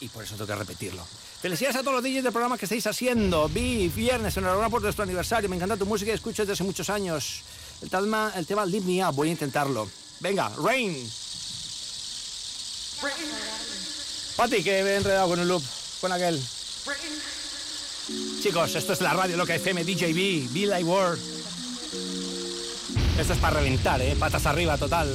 y 0.01 0.09
por 0.09 0.25
eso 0.25 0.35
tengo 0.35 0.49
que 0.49 0.57
repetirlo. 0.57 1.07
Felicidades 1.41 1.77
a 1.77 1.81
todos 1.81 1.95
los 1.95 2.03
DJs 2.03 2.25
del 2.25 2.33
programa 2.33 2.59
que 2.59 2.67
estáis 2.67 2.87
haciendo. 2.87 3.49
Vi 3.49 3.89
viernes, 3.89 4.37
enhorabuena 4.37 4.69
por 4.69 4.83
nuestro 4.83 5.05
aniversario. 5.05 5.49
Me 5.49 5.57
encanta 5.57 5.77
tu 5.77 5.87
música 5.87 6.11
y 6.11 6.15
escucho 6.15 6.43
desde 6.43 6.55
hace 6.55 6.65
muchos 6.65 6.91
años. 6.91 7.43
El 7.81 7.89
tema, 7.89 8.33
el 8.37 8.47
tema 8.47 8.67
Live 8.67 8.85
Me 8.85 9.07
Up, 9.07 9.15
voy 9.15 9.29
a 9.29 9.33
intentarlo. 9.33 9.89
Venga, 10.21 10.51
Rain. 10.63 11.11
Pati, 14.37 14.63
que 14.63 14.83
me 14.83 14.91
he 14.91 14.97
enredado 14.97 15.29
con 15.29 15.41
un 15.41 15.49
loop. 15.49 15.63
Con 16.01 16.13
aquel. 16.13 16.43
Chicos, 18.09 18.75
esto 18.75 18.93
es 18.93 19.01
la 19.01 19.13
radio 19.13 19.37
loca 19.37 19.55
FM 19.55 19.85
DJB, 19.85 20.53
Be 20.53 20.67
Like 20.67 20.85
World. 20.85 21.21
Esto 23.19 23.33
es 23.33 23.39
para 23.39 23.61
reventar, 23.61 24.01
¿eh? 24.03 24.17
Patas 24.19 24.47
arriba, 24.47 24.77
total. 24.77 25.09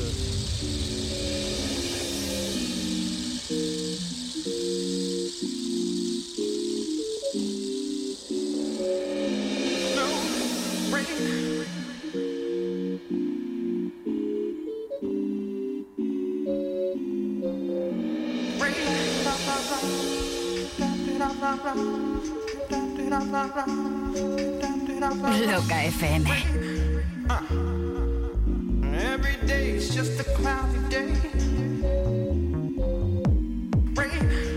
Loca 23.10 23.24
FM. 25.96 26.28
Every 28.94 29.48
day 29.48 29.70
is 29.72 29.96
just 29.96 30.20
a 30.20 30.26
cloudy 30.36 30.80
day. 30.90 31.16
Rain. 33.96 34.57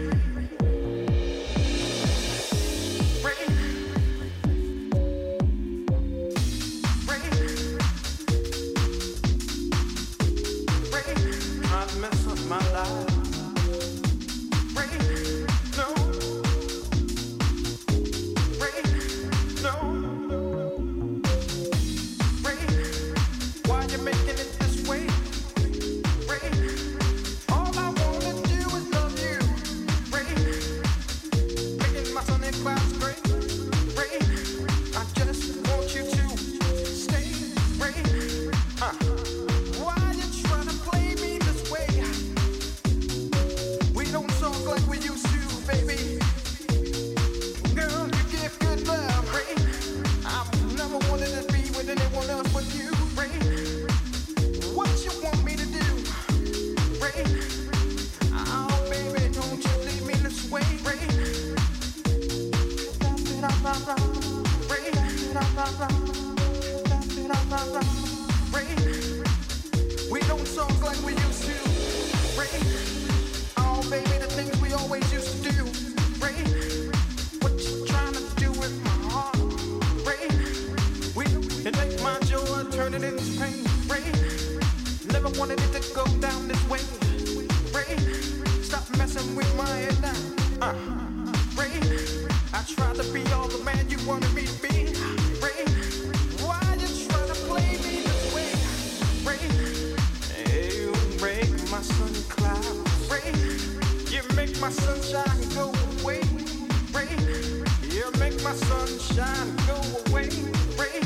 Ray. 110.78 111.00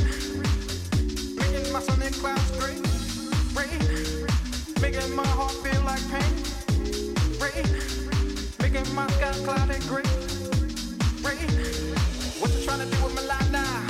Making 1.37 1.73
my 1.73 1.81
sunny 1.81 2.11
clouds 2.11 2.51
Ray. 2.63 4.34
Making 4.81 5.15
my 5.15 5.27
heart 5.27 5.53
feel 5.63 5.83
like 5.83 6.05
pain. 6.11 6.33
Making 8.61 8.95
my 8.95 9.07
sky. 9.09 9.33
What 12.41 12.51
you 12.53 12.65
trying 12.65 12.81
to 12.81 12.97
do 12.97 13.05
with 13.05 13.15
my 13.15 13.23
life 13.23 13.51
now. 13.51 13.85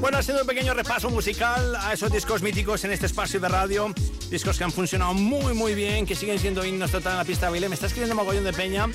Bueno, 0.00 0.18
ha 0.18 0.22
sido 0.22 0.40
un 0.40 0.46
pequeño 0.46 0.74
repaso 0.74 1.10
musical 1.10 1.76
a 1.76 1.92
esos 1.92 2.10
discos 2.10 2.42
míticos 2.42 2.84
en 2.84 2.92
este 2.92 3.06
espacio 3.06 3.40
de 3.40 3.48
radio. 3.48 3.92
Discos 4.30 4.58
que 4.58 4.64
han 4.64 4.72
funcionado 4.72 5.14
muy, 5.14 5.54
muy 5.54 5.74
bien, 5.74 6.04
que 6.04 6.14
siguen 6.14 6.38
siendo 6.38 6.64
himnos 6.64 6.90
total 6.90 7.12
en 7.12 7.18
la 7.18 7.24
pista 7.24 7.46
de 7.46 7.52
baile. 7.52 7.68
Me 7.68 7.74
está 7.74 7.86
escribiendo 7.86 8.14
mogollón 8.14 8.44
de 8.44 8.52
peña. 8.52 8.86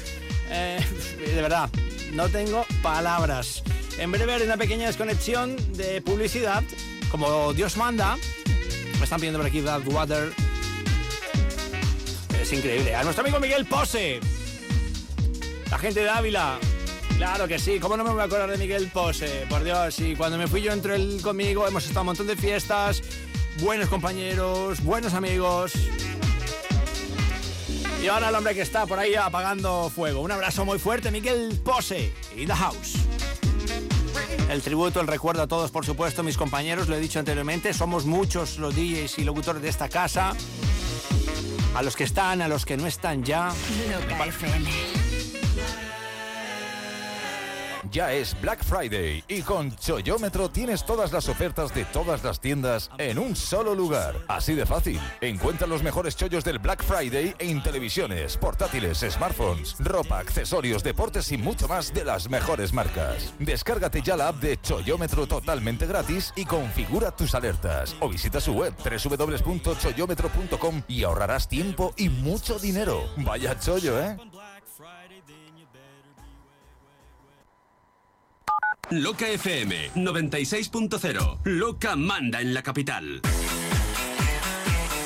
Eh, 0.49 0.79
de 1.17 1.41
verdad, 1.41 1.69
no 2.13 2.29
tengo 2.29 2.65
palabras. 2.83 3.63
En 3.97 4.11
breve 4.11 4.33
haré 4.33 4.45
una 4.45 4.57
pequeña 4.57 4.87
desconexión 4.87 5.55
de 5.73 6.01
publicidad, 6.01 6.63
como 7.09 7.53
Dios 7.53 7.77
manda. 7.77 8.17
Me 8.97 9.03
están 9.03 9.19
pidiendo 9.19 9.39
por 9.39 9.47
aquí 9.47 9.61
That 9.61 9.87
Water. 9.87 10.31
Es 12.39 12.53
increíble. 12.53 12.95
A 12.95 13.03
nuestro 13.03 13.23
amigo 13.23 13.39
Miguel 13.39 13.65
Pose. 13.65 14.19
La 15.71 15.79
gente 15.79 16.01
de 16.01 16.09
Ávila. 16.09 16.59
Claro 17.17 17.47
que 17.47 17.57
sí, 17.57 17.79
¿cómo 17.79 17.95
no 17.95 18.03
me 18.03 18.11
voy 18.11 18.21
a 18.21 18.25
acordar 18.25 18.51
de 18.51 18.57
Miguel 18.57 18.89
Pose? 18.91 19.45
Por 19.49 19.63
Dios, 19.63 19.99
y 19.99 20.15
cuando 20.15 20.37
me 20.37 20.47
fui 20.47 20.61
yo 20.61 20.71
entró 20.71 20.93
él 20.93 21.19
conmigo, 21.21 21.67
hemos 21.67 21.85
estado 21.85 22.01
un 22.01 22.07
montón 22.07 22.27
de 22.27 22.35
fiestas, 22.35 23.01
buenos 23.61 23.89
compañeros, 23.89 24.83
buenos 24.83 25.13
amigos. 25.13 25.73
Y 28.01 28.07
ahora 28.07 28.29
el 28.29 28.35
hombre 28.35 28.53
que 28.53 28.61
está 28.61 28.85
por 28.85 28.99
ahí 28.99 29.15
apagando 29.15 29.89
fuego. 29.89 30.21
Un 30.21 30.31
abrazo 30.31 30.65
muy 30.65 30.77
fuerte, 30.79 31.09
Miguel 31.11 31.59
Pose 31.63 32.13
y 32.35 32.45
The 32.45 32.53
House. 32.53 32.95
El 34.49 34.61
tributo, 34.61 34.99
el 34.99 35.07
recuerdo 35.07 35.41
a 35.41 35.47
todos, 35.47 35.71
por 35.71 35.85
supuesto, 35.85 36.21
mis 36.21 36.37
compañeros, 36.37 36.89
lo 36.89 36.95
he 36.95 36.99
dicho 36.99 37.19
anteriormente, 37.19 37.73
somos 37.73 38.05
muchos 38.05 38.57
los 38.57 38.75
DJs 38.75 39.19
y 39.19 39.23
locutores 39.23 39.61
de 39.61 39.69
esta 39.69 39.87
casa. 39.87 40.33
A 41.75 41.81
los 41.81 41.95
que 41.95 42.03
están, 42.03 42.41
a 42.41 42.47
los 42.47 42.65
que 42.65 42.77
no 42.77 42.85
están 42.85 43.23
ya. 43.23 43.51
Ya 47.93 48.11
es 48.11 48.35
Black 48.41 48.63
Friday 48.63 49.23
y 49.27 49.43
con 49.43 49.75
Choyómetro 49.75 50.49
tienes 50.49 50.83
todas 50.83 51.11
las 51.11 51.29
ofertas 51.29 51.75
de 51.75 51.85
todas 51.85 52.23
las 52.23 52.39
tiendas 52.39 52.89
en 52.97 53.19
un 53.19 53.35
solo 53.35 53.75
lugar. 53.75 54.15
Así 54.27 54.55
de 54.55 54.65
fácil. 54.65 54.99
Encuentra 55.21 55.67
los 55.67 55.83
mejores 55.83 56.15
chollos 56.15 56.43
del 56.43 56.57
Black 56.57 56.83
Friday 56.83 57.35
en 57.37 57.61
televisiones, 57.61 58.35
portátiles, 58.37 59.05
smartphones, 59.07 59.75
ropa, 59.77 60.17
accesorios, 60.17 60.83
deportes 60.83 61.31
y 61.31 61.37
mucho 61.37 61.67
más 61.67 61.93
de 61.93 62.03
las 62.03 62.31
mejores 62.31 62.73
marcas. 62.73 63.31
Descárgate 63.37 64.01
ya 64.01 64.17
la 64.17 64.29
app 64.29 64.41
de 64.41 64.59
Choyómetro 64.59 65.27
totalmente 65.27 65.85
gratis 65.85 66.33
y 66.35 66.45
configura 66.45 67.15
tus 67.15 67.35
alertas. 67.35 67.95
O 67.99 68.09
visita 68.09 68.41
su 68.41 68.53
web 68.53 68.73
www.choyómetro.com 68.83 70.81
y 70.87 71.03
ahorrarás 71.03 71.47
tiempo 71.47 71.93
y 71.95 72.09
mucho 72.09 72.57
dinero. 72.57 73.03
Vaya 73.17 73.59
chollo, 73.59 74.01
¿eh? 74.01 74.17
Loca 79.01 79.27
FM 79.27 79.91
96.0. 79.95 81.39
Loca 81.45 81.95
manda 81.95 82.41
en 82.41 82.53
la 82.53 82.61
capital. 82.61 83.21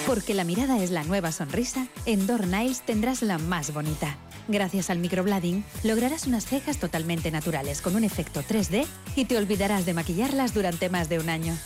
Porque 0.06 0.34
la 0.34 0.44
mirada 0.44 0.84
es 0.84 0.92
la 0.92 1.04
nueva 1.04 1.32
sonrisa, 1.32 1.88
en 2.06 2.28
Door 2.28 2.48
Niles 2.48 2.82
tendrás 2.82 3.22
la 3.22 3.38
más 3.38 3.74
bonita. 3.74 4.18
Gracias 4.50 4.90
al 4.90 5.00
microblading, 5.00 5.64
lograrás 5.84 6.28
unas 6.28 6.46
cejas 6.46 6.80
totalmente 6.80 7.32
naturales 7.32 7.82
con 7.82 7.96
un 7.96 8.04
efecto 8.04 8.42
3D 8.42 8.86
y 9.16 9.26
te 9.26 9.38
olvidarás 9.38 9.86
de 9.86 9.94
maquillarlas 9.94 10.54
durante 10.54 10.90
más 10.90 11.08
de 11.08 11.20
un 11.20 11.30
año. 11.30 11.58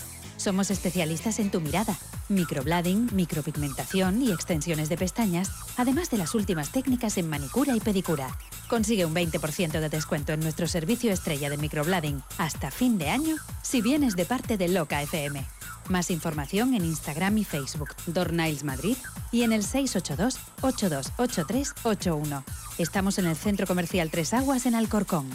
Somos 0.42 0.72
especialistas 0.72 1.38
en 1.38 1.52
tu 1.52 1.62
mirada, 1.62 1.96
microblading, 2.28 3.12
micropigmentación 3.14 4.24
y 4.24 4.32
extensiones 4.32 4.90
de 4.90 4.98
pestañas, 4.98 5.52
además 5.78 6.10
de 6.10 6.18
las 6.18 6.34
últimas 6.34 6.72
técnicas 6.72 7.20
en 7.20 7.30
manicura 7.30 7.76
y 7.76 7.80
pedicura. 7.80 8.36
Consigue 8.68 9.06
un 9.06 9.14
20% 9.14 9.80
de 9.80 9.90
descuento 9.90 10.34
en 10.34 10.40
nuestro 10.40 10.68
servicio 10.68 11.12
estrella 11.12 11.52
de 11.52 11.58
microblading 11.58 12.24
hasta 12.40 12.72
fin 12.72 12.98
de 12.98 13.12
año 13.12 13.36
si 13.62 13.84
vienes 13.84 14.16
de 14.16 14.26
parte 14.26 14.58
de 14.58 14.68
Loca 14.68 15.00
FM. 15.04 15.46
Más 15.90 16.10
información 16.10 16.74
en 16.74 16.86
Instagram 16.86 17.38
y 17.38 17.44
Facebook, 17.44 17.90
Dornails 18.08 18.64
Madrid 18.64 18.98
y 19.32 19.44
en 19.44 19.54
el 19.54 19.64
682-828381. 19.64 22.44
Estamos 22.80 23.20
en 23.20 23.28
el 23.28 23.36
Centro 23.36 23.68
Comercial 23.68 24.10
Tres 24.10 24.34
Aguas 24.34 24.66
en 24.66 24.74
Alcorcón. 24.74 25.30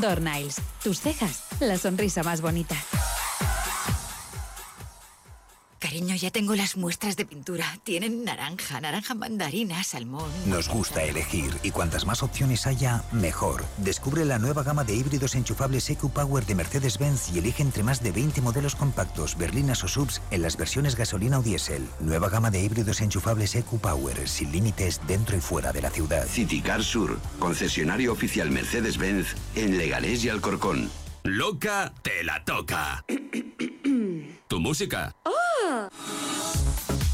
Dornails, 0.00 0.56
tus 0.82 0.98
cejas, 0.98 1.44
la 1.60 1.78
sonrisa 1.78 2.24
más 2.24 2.40
bonita. 2.40 2.74
Cariño, 5.80 6.14
ya 6.14 6.30
tengo 6.30 6.54
las 6.54 6.76
muestras 6.76 7.16
de 7.16 7.24
pintura. 7.24 7.64
Tienen 7.84 8.22
naranja, 8.22 8.82
naranja 8.82 9.14
mandarina, 9.14 9.82
salmón. 9.82 10.30
Nos 10.44 10.68
gusta 10.68 11.02
elegir 11.02 11.56
y 11.62 11.70
cuantas 11.70 12.04
más 12.04 12.22
opciones 12.22 12.66
haya, 12.66 13.02
mejor. 13.12 13.64
Descubre 13.78 14.26
la 14.26 14.38
nueva 14.38 14.62
gama 14.62 14.84
de 14.84 14.94
híbridos 14.94 15.34
enchufables 15.34 15.88
EQ 15.88 16.10
Power 16.10 16.44
de 16.44 16.54
Mercedes-Benz 16.54 17.30
y 17.34 17.38
elige 17.38 17.62
entre 17.62 17.82
más 17.82 18.02
de 18.02 18.12
20 18.12 18.42
modelos 18.42 18.76
compactos, 18.76 19.38
berlinas 19.38 19.82
o 19.82 19.88
subs 19.88 20.20
en 20.30 20.42
las 20.42 20.58
versiones 20.58 20.96
gasolina 20.96 21.38
o 21.38 21.42
diésel. 21.42 21.88
Nueva 21.98 22.28
gama 22.28 22.50
de 22.50 22.62
híbridos 22.62 23.00
enchufables 23.00 23.54
EQ 23.54 23.80
Power, 23.80 24.28
sin 24.28 24.52
límites 24.52 25.00
dentro 25.08 25.34
y 25.34 25.40
fuera 25.40 25.72
de 25.72 25.80
la 25.80 25.88
ciudad. 25.88 26.26
Citicar 26.26 26.84
Sur, 26.84 27.18
concesionario 27.38 28.12
oficial 28.12 28.50
Mercedes-Benz 28.50 29.34
en 29.54 29.78
Leganés 29.78 30.22
y 30.26 30.28
Alcorcón. 30.28 30.90
Loca 31.24 31.92
te 32.02 32.24
la 32.24 32.42
toca. 32.44 33.04
tu 34.48 34.58
música. 34.58 35.12
I 35.26 37.09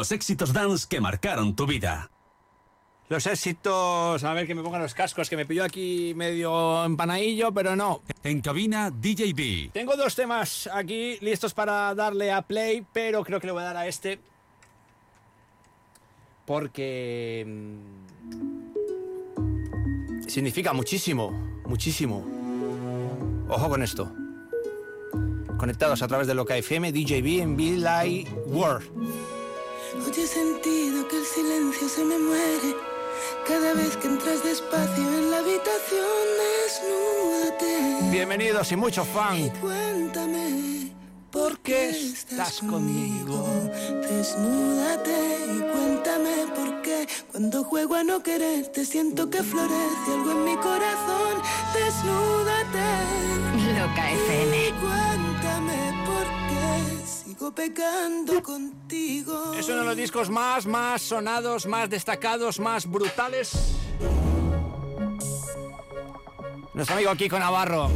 Los 0.00 0.12
éxitos 0.12 0.54
dance 0.54 0.86
que 0.88 0.98
marcaron 0.98 1.54
tu 1.54 1.66
vida. 1.66 2.10
Los 3.10 3.26
éxitos. 3.26 4.24
A 4.24 4.32
ver 4.32 4.46
que 4.46 4.54
me 4.54 4.62
pongan 4.62 4.80
los 4.80 4.94
cascos, 4.94 5.28
que 5.28 5.36
me 5.36 5.44
pilló 5.44 5.62
aquí 5.62 6.14
medio 6.16 6.86
empanadillo, 6.86 7.52
pero 7.52 7.76
no. 7.76 8.00
En 8.24 8.40
cabina 8.40 8.90
DJB. 8.90 9.72
Tengo 9.74 9.96
dos 9.96 10.14
temas 10.14 10.70
aquí 10.72 11.18
listos 11.20 11.52
para 11.52 11.94
darle 11.94 12.32
a 12.32 12.40
play, 12.40 12.82
pero 12.94 13.22
creo 13.22 13.40
que 13.40 13.48
le 13.48 13.52
voy 13.52 13.60
a 13.60 13.66
dar 13.66 13.76
a 13.76 13.86
este. 13.88 14.18
Porque. 16.46 17.44
mm, 17.46 17.90
Significa 20.28 20.72
muchísimo, 20.72 21.30
muchísimo. 21.66 22.24
Ojo 23.50 23.68
con 23.68 23.82
esto. 23.82 24.10
Conectados 25.58 26.00
a 26.00 26.08
través 26.08 26.26
de 26.26 26.32
Loca 26.32 26.56
FM, 26.56 26.90
DJB 26.90 27.42
en 27.42 27.54
Be 27.54 27.76
Like 27.76 28.32
World. 28.46 29.29
Hoy 30.10 30.22
he 30.22 30.26
sentido 30.26 31.06
que 31.06 31.18
el 31.18 31.24
silencio 31.24 31.88
se 31.88 32.04
me 32.04 32.18
muere 32.18 32.74
cada 33.46 33.74
vez 33.74 33.96
que 33.96 34.08
entras 34.08 34.42
despacio 34.42 35.04
en 35.04 35.30
la 35.30 35.38
habitación. 35.38 36.26
Desnúdate. 36.64 38.10
Bienvenidos 38.10 38.72
y 38.72 38.76
mucho 38.76 39.04
fan. 39.04 39.50
Cuéntame 39.60 40.90
por 41.30 41.60
qué 41.60 41.90
estás 41.90 42.58
conmigo. 42.58 43.46
Desnúdate 44.02 45.16
y 45.54 45.60
cuéntame 45.60 46.46
por 46.56 46.82
qué 46.82 47.06
cuando 47.30 47.62
juego 47.62 47.94
a 47.94 48.02
no 48.02 48.20
quererte 48.20 48.84
siento 48.84 49.30
que 49.30 49.44
florece 49.44 50.12
algo 50.12 50.32
en 50.32 50.44
mi 50.44 50.56
corazón. 50.56 51.40
Desnúdate. 51.72 52.80
Loca 53.78 54.10
FM. 54.10 55.29
Es 59.56 59.66
uno 59.68 59.78
de 59.78 59.84
los 59.84 59.96
discos 59.96 60.28
más, 60.28 60.66
más 60.66 61.00
sonados, 61.00 61.66
más 61.66 61.88
destacados, 61.88 62.60
más 62.60 62.86
brutales. 62.86 63.76
Nuestro 66.74 66.96
amigo 66.96 67.14
Kiko 67.14 67.38
Navarro. 67.38 67.90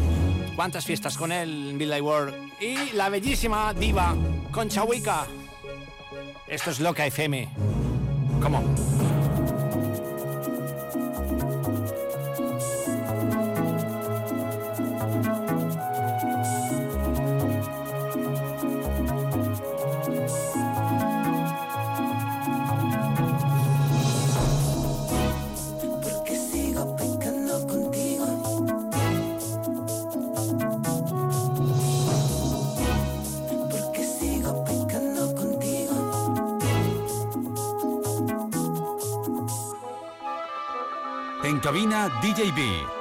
Cuántas 0.57 0.87
fiestas 0.87 1.19
con 1.19 1.31
él 1.31 1.71
en 1.71 1.79
Billy 1.79 2.01
World. 2.01 2.35
Y 2.59 2.93
la 2.93 3.11
bellísima 3.11 3.75
diva 3.75 4.15
Concha 4.51 4.83
Huica. 4.83 5.27
Esto 6.47 6.71
es 6.71 6.81
Loca 6.81 7.07
FM. 7.07 7.49
¿Cómo? 8.41 8.94
En 41.45 41.61
cabina 41.61 42.09
DJB. 42.23 42.94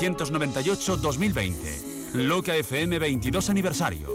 1998-2020. 0.00 2.14
Loca 2.14 2.56
FM 2.56 2.98
22 2.98 3.50
aniversario. 3.50 4.09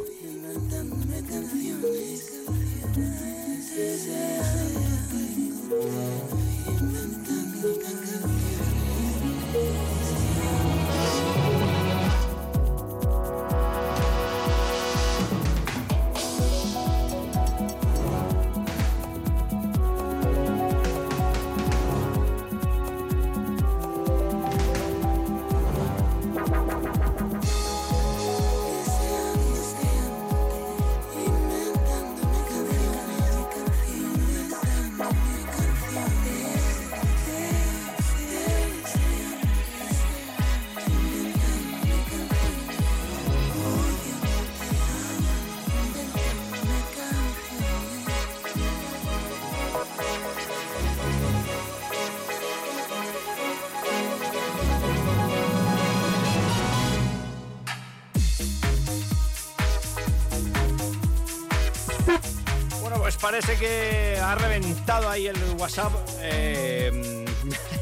Ahí 65.16 65.28
el 65.28 65.38
WhatsApp. 65.58 65.92
Eh, 66.22 67.26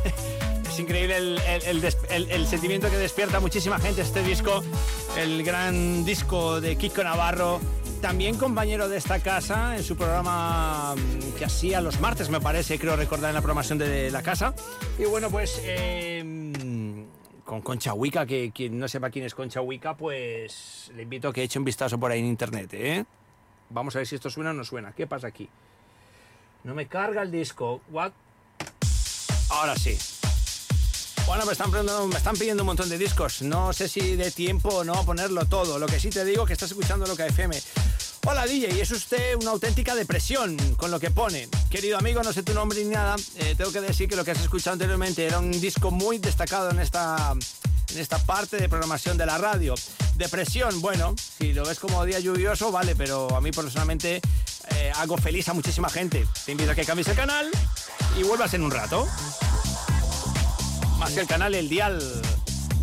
es 0.70 0.80
increíble 0.80 1.18
el, 1.18 1.40
el- 1.40 1.84
el 2.10 2.32
el- 2.32 2.48
sentimiento 2.48 2.90
que 2.90 2.98
despierta 2.98 3.40
muchísima 3.40 3.80
gente 3.80 4.02
este 4.02 4.24
disco, 4.24 4.64
el 5.18 5.44
gran 5.44 6.06
disco 6.06 6.62
de 6.62 6.76
Kiko 6.76 7.04
Navarro, 7.04 7.60
también 8.02 8.38
compañero 8.38 8.88
de 8.90 8.98
esta 8.98 9.20
casa 9.20 9.76
en 9.78 9.84
su 9.84 9.96
programa 9.96 10.96
mm, 10.96 11.38
que 11.38 11.46
hacía 11.46 11.82
los 11.82 12.00
martes, 12.00 12.30
me 12.30 12.40
parece, 12.40 12.78
creo 12.78 12.96
recordar 12.96 13.30
en 13.30 13.36
la 13.36 13.42
programación 13.42 13.78
de 13.80 14.12
la 14.12 14.22
casa. 14.22 14.54
Y 15.00 15.06
bueno, 15.06 15.30
pues 15.32 15.60
eh, 15.64 17.06
con 17.46 17.62
Concha 17.62 17.94
Huica, 17.94 18.26
que 18.28 18.52
quien 18.54 18.78
no 18.78 18.88
sepa 18.88 19.10
quién 19.10 19.26
es 19.26 19.34
Concha 19.34 19.62
Huica, 19.62 19.96
pues 19.98 20.92
le 20.96 21.04
invito 21.04 21.30
a 21.30 21.34
que 21.34 21.42
eche 21.44 21.58
un 21.58 21.66
vistazo 21.66 22.00
por 22.00 22.12
ahí 22.12 22.20
en 22.20 22.26
internet, 22.26 22.70
¿eh? 22.74 23.06
Vamos 23.70 23.96
a 23.96 24.00
ver 24.00 24.08
si 24.08 24.14
esto 24.16 24.30
suena 24.30 24.52
o 24.52 24.54
no 24.54 24.64
suena. 24.64 24.92
¿Qué 24.92 25.08
pasa 25.08 25.28
aquí? 25.28 25.50
No 26.64 26.74
me 26.74 26.88
carga 26.88 27.22
el 27.22 27.32
disco. 27.32 27.82
What? 27.90 28.12
Ahora 29.50 29.76
sí. 29.76 29.98
Bueno, 31.26 31.46
me 31.46 31.52
están, 31.54 31.70
pidiendo, 31.72 32.08
me 32.08 32.18
están 32.18 32.36
pidiendo 32.36 32.64
un 32.64 32.68
montón 32.68 32.90
de 32.90 32.98
discos. 32.98 33.42
No 33.42 33.74
sé 33.74 33.88
si 33.88 34.16
de 34.16 34.32
tiempo 34.32 34.70
o 34.70 34.84
no 34.84 35.06
ponerlo 35.06 35.46
todo. 35.46 35.80
Lo 35.80 35.88
que 35.88 36.00
sí 36.00 36.10
te 36.10 36.24
digo 36.26 36.44
es 36.44 36.48
que 36.48 36.54
estás 36.54 36.72
escuchando 36.72 37.06
lo 37.06 37.16
que 37.16 37.26
FM. 37.26 37.62
Hola 38.26 38.46
DJ, 38.46 38.82
es 38.82 38.92
usted 38.92 39.36
una 39.36 39.52
auténtica 39.52 39.96
depresión 39.96 40.58
con 40.78 40.92
lo 40.92 41.00
que 41.00 41.12
pone. 41.12 41.50
Querido 41.70 41.98
amigo, 41.98 42.24
no 42.24 42.32
sé 42.32 42.44
tu 42.44 42.54
nombre 42.54 42.82
ni 42.84 42.90
nada. 42.90 43.16
eh, 43.36 43.56
tengo 43.58 43.72
que 43.72 43.82
decir 43.82 44.08
que 44.08 44.16
lo 44.16 44.24
que 44.24 44.32
has 44.32 44.42
escuchado 44.42 44.74
anteriormente 44.74 45.26
era 45.26 45.40
un 45.40 45.52
disco 45.52 45.92
muy 45.92 46.18
destacado 46.20 46.72
en 46.72 46.80
esta, 46.80 47.36
en 47.92 48.00
esta 48.00 48.18
parte 48.20 48.58
de 48.58 48.70
programación 48.70 49.18
de 49.18 49.26
la 49.26 49.38
radio. 49.38 49.76
Depresión, 50.16 50.82
bueno, 50.82 51.16
si 51.18 51.54
lo 51.54 51.66
ves 51.66 51.80
como 51.80 52.04
día 52.06 52.20
lluvioso, 52.20 52.72
vale, 52.72 52.96
pero 52.96 53.36
a 53.36 53.42
mí 53.42 53.52
personalmente 53.52 54.22
eh, 54.76 54.92
hago 54.96 55.18
feliz 55.18 55.48
a 55.50 55.54
muchísima 55.54 55.90
gente. 55.90 56.28
Te 56.46 56.52
invito 56.52 56.72
a 56.72 56.76
que 56.76 56.86
cambies 56.86 57.08
el 57.08 57.16
canal 57.16 57.50
y 58.18 58.24
vuelvas 58.24 58.54
en 58.54 58.64
un 58.64 58.72
rato. 58.72 59.08
Más 60.98 61.12
que 61.12 61.22
el 61.22 61.28
canal, 61.28 61.54
el 61.56 61.70
dial. 61.70 62.02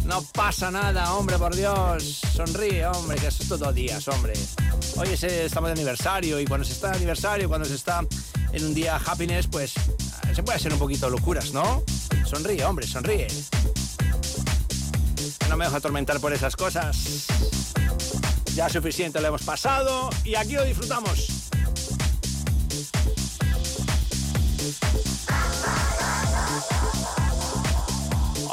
No 0.05 0.23
pasa 0.23 0.71
nada, 0.71 1.15
hombre, 1.15 1.39
por 1.39 1.55
Dios. 1.55 2.21
Sonríe, 2.35 2.87
hombre, 2.87 3.17
que 3.19 3.29
eso 3.29 3.43
es 3.43 3.49
todo 3.49 3.73
días, 3.73 4.09
hombre. 4.09 4.33
Hoy 4.97 5.09
es, 5.09 5.23
estamos 5.23 5.69
de 5.69 5.73
aniversario 5.73 6.41
y 6.41 6.47
cuando 6.47 6.67
se 6.67 6.73
está 6.73 6.91
de 6.91 6.97
aniversario, 6.97 7.49
cuando 7.49 7.67
se 7.67 7.75
está 7.75 8.05
en 8.53 8.65
un 8.65 8.75
día 8.75 8.97
happiness, 8.97 9.47
pues 9.47 9.75
se 10.35 10.43
puede 10.43 10.57
hacer 10.57 10.73
un 10.73 10.79
poquito 10.79 11.09
locuras, 11.09 11.53
¿no? 11.53 11.83
Sonríe, 12.27 12.65
hombre, 12.65 12.87
sonríe. 12.87 13.29
No 15.51 15.57
me 15.57 15.65
dejo 15.65 15.79
atormentar 15.79 16.21
por 16.21 16.33
esas 16.33 16.55
cosas. 16.55 17.27
Ya 18.55 18.69
suficiente 18.69 19.21
lo 19.21 19.27
hemos 19.27 19.43
pasado 19.43 20.09
y 20.25 20.37
aquí 20.37 20.53
lo 20.53 20.65
disfrutamos. 20.65 21.27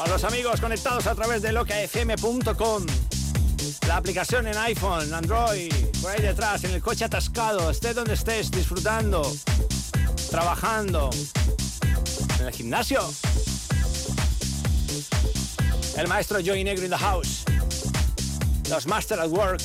A 0.04 0.08
los 0.10 0.24
amigos 0.24 0.60
conectados 0.60 1.06
a 1.06 1.14
través 1.14 1.44
de 1.44 1.52
locafm.com. 1.52 2.86
La 3.88 3.98
aplicación 3.98 4.48
en 4.48 4.58
iPhone, 4.58 5.14
Android, 5.14 5.72
por 6.02 6.10
ahí 6.10 6.22
detrás, 6.24 6.64
en 6.64 6.72
el 6.72 6.82
coche 6.82 7.06
atascado, 7.06 7.70
estés 7.70 7.94
donde 7.94 8.16
estés, 8.16 8.50
disfrutando, 8.50 9.22
trabajando, 10.32 11.12
en 12.40 12.48
el 12.48 12.54
gimnasio. 12.54 13.08
El 15.98 16.08
maestro 16.08 16.40
Joey 16.46 16.64
Negro 16.64 16.84
in 16.86 16.92
the 16.92 16.98
house. 16.98 17.44
Los 18.70 18.86
Master 18.86 19.20
at 19.20 19.30
Work. 19.30 19.62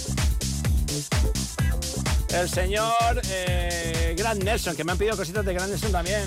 El 2.31 2.49
señor 2.49 3.21
eh, 3.29 4.15
Grant 4.17 4.43
Nelson, 4.43 4.75
que 4.75 4.83
me 4.83 4.93
han 4.93 4.99
pedido 4.99 5.15
cositas 5.15 5.45
de 5.45 5.53
Grant 5.53 5.71
Nelson 5.71 5.93
también. 5.93 6.27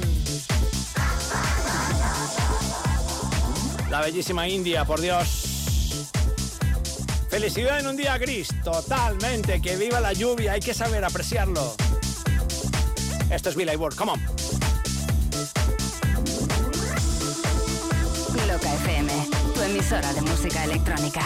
La 3.89 4.01
bellísima 4.01 4.47
India, 4.47 4.85
por 4.85 5.01
Dios. 5.01 6.05
Felicidad 7.29 7.79
en 7.79 7.87
un 7.87 7.97
día 7.97 8.15
gris, 8.19 8.49
totalmente. 8.63 9.59
Que 9.59 9.75
viva 9.75 9.99
la 9.99 10.13
lluvia, 10.13 10.51
hay 10.51 10.59
que 10.59 10.75
saber 10.75 11.03
apreciarlo. 11.03 11.75
Esto 13.31 13.49
es 13.49 13.55
Billy 13.55 13.75
Ward, 13.75 13.95
come 13.95 14.11
on. 14.11 14.64
Emisora 19.65 20.13
de 20.13 20.21
música 20.21 20.63
electrónica. 20.63 21.21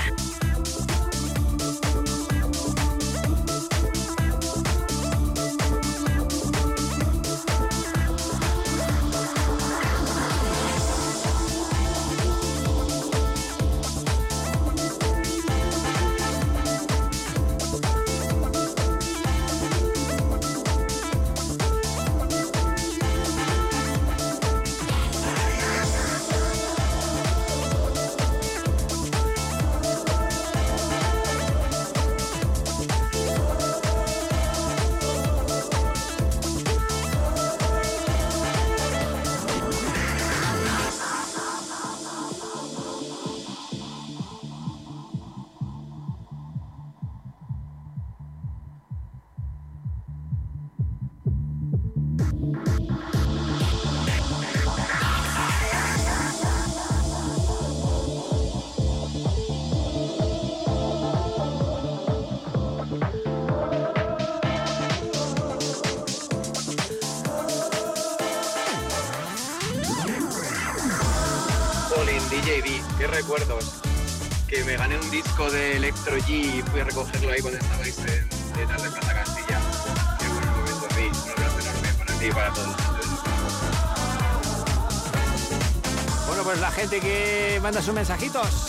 Mensajitos. 88.09 88.68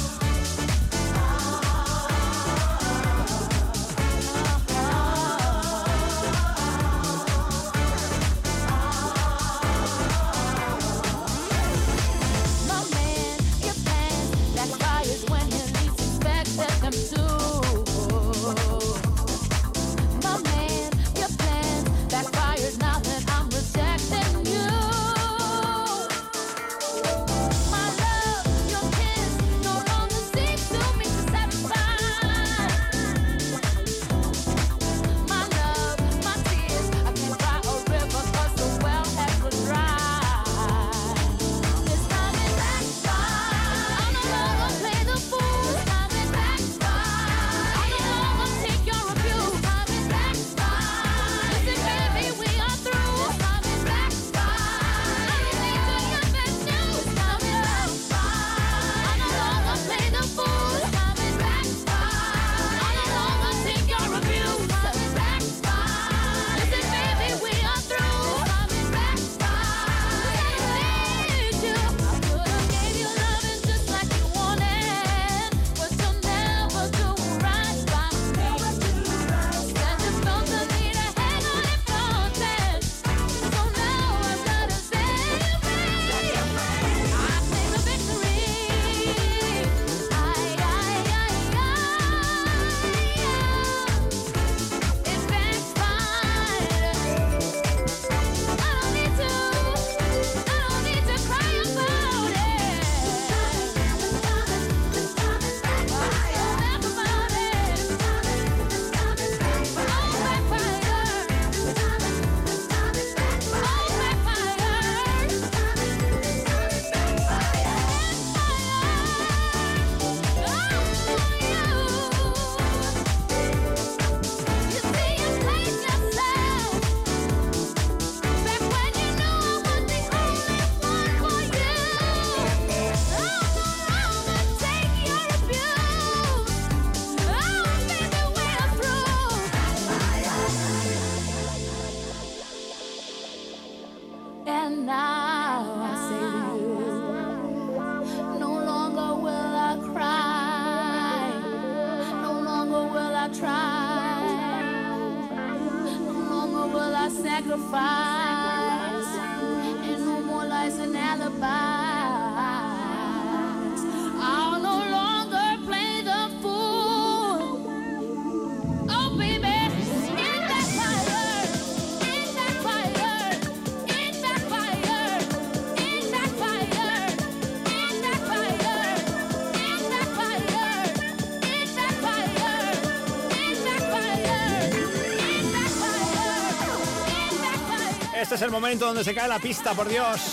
Es 188.41 188.45
el 188.47 188.51
momento 188.53 188.87
donde 188.87 189.05
se 189.05 189.15
cae 189.15 189.29
la 189.29 189.39
pista, 189.39 189.75
por 189.75 189.87
Dios. 189.87 190.30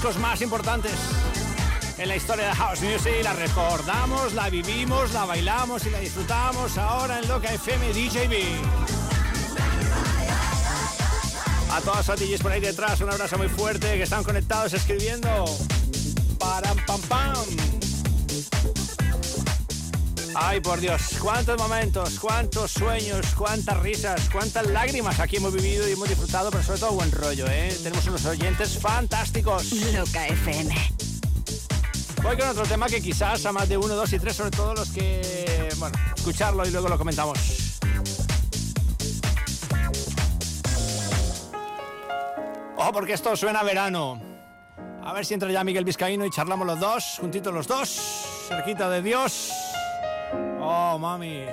Discos 0.00 0.18
más 0.18 0.40
importantes 0.42 0.92
en 1.98 2.06
la 2.06 2.14
historia 2.14 2.46
de 2.46 2.54
House 2.54 2.80
Music. 2.82 3.14
La 3.24 3.32
recordamos, 3.32 4.32
la 4.32 4.48
vivimos, 4.48 5.12
la 5.12 5.24
bailamos 5.24 5.84
y 5.86 5.90
la 5.90 5.98
disfrutamos 5.98 6.78
ahora 6.78 7.18
en 7.18 7.26
Loca 7.26 7.52
FM 7.52 7.88
DJB. 7.88 8.62
A 11.72 11.80
todos 11.80 12.06
los 12.06 12.20
DJs 12.20 12.40
por 12.40 12.52
ahí 12.52 12.60
detrás, 12.60 13.00
un 13.00 13.10
abrazo 13.10 13.38
muy 13.38 13.48
fuerte 13.48 13.96
que 13.96 14.04
están 14.04 14.22
conectados 14.22 14.72
escribiendo. 14.72 15.28
Param 16.38 16.76
pam 16.86 17.00
pam. 17.08 17.87
Ay, 20.40 20.60
por 20.60 20.78
Dios, 20.78 21.18
cuántos 21.20 21.58
momentos, 21.58 22.20
cuántos 22.20 22.70
sueños, 22.70 23.26
cuántas 23.36 23.76
risas, 23.80 24.30
cuántas 24.30 24.68
lágrimas 24.68 25.18
aquí 25.18 25.38
hemos 25.38 25.52
vivido 25.52 25.88
y 25.88 25.92
hemos 25.92 26.08
disfrutado, 26.08 26.50
pero 26.50 26.62
sobre 26.62 26.78
todo 26.78 26.92
buen 26.92 27.10
rollo, 27.10 27.44
¿eh? 27.48 27.76
Tenemos 27.82 28.06
unos 28.06 28.24
oyentes 28.24 28.78
fantásticos. 28.78 29.72
Loca 29.92 30.28
FM. 30.28 30.72
Voy 32.22 32.36
con 32.36 32.48
otro 32.48 32.62
tema 32.66 32.86
que 32.86 33.02
quizás 33.02 33.44
a 33.46 33.52
más 33.52 33.68
de 33.68 33.78
uno, 33.78 33.96
dos 33.96 34.12
y 34.12 34.20
tres, 34.20 34.36
sobre 34.36 34.52
todo 34.52 34.74
los 34.74 34.88
que, 34.90 35.70
bueno, 35.76 35.98
escucharlo 36.16 36.64
y 36.64 36.70
luego 36.70 36.88
lo 36.88 36.96
comentamos. 36.96 37.80
Ojo, 42.76 42.92
porque 42.92 43.14
esto 43.14 43.36
suena 43.36 43.58
a 43.58 43.64
verano. 43.64 44.22
A 45.02 45.12
ver 45.12 45.26
si 45.26 45.34
entra 45.34 45.50
ya 45.50 45.64
Miguel 45.64 45.84
Vizcaíno 45.84 46.24
y 46.24 46.30
charlamos 46.30 46.64
los 46.64 46.78
dos, 46.78 47.16
juntitos 47.18 47.52
los 47.52 47.66
dos, 47.66 47.88
cerquita 48.48 48.88
de 48.88 49.02
Dios. 49.02 49.67
Oh, 50.70 50.98
mami. 50.98 51.46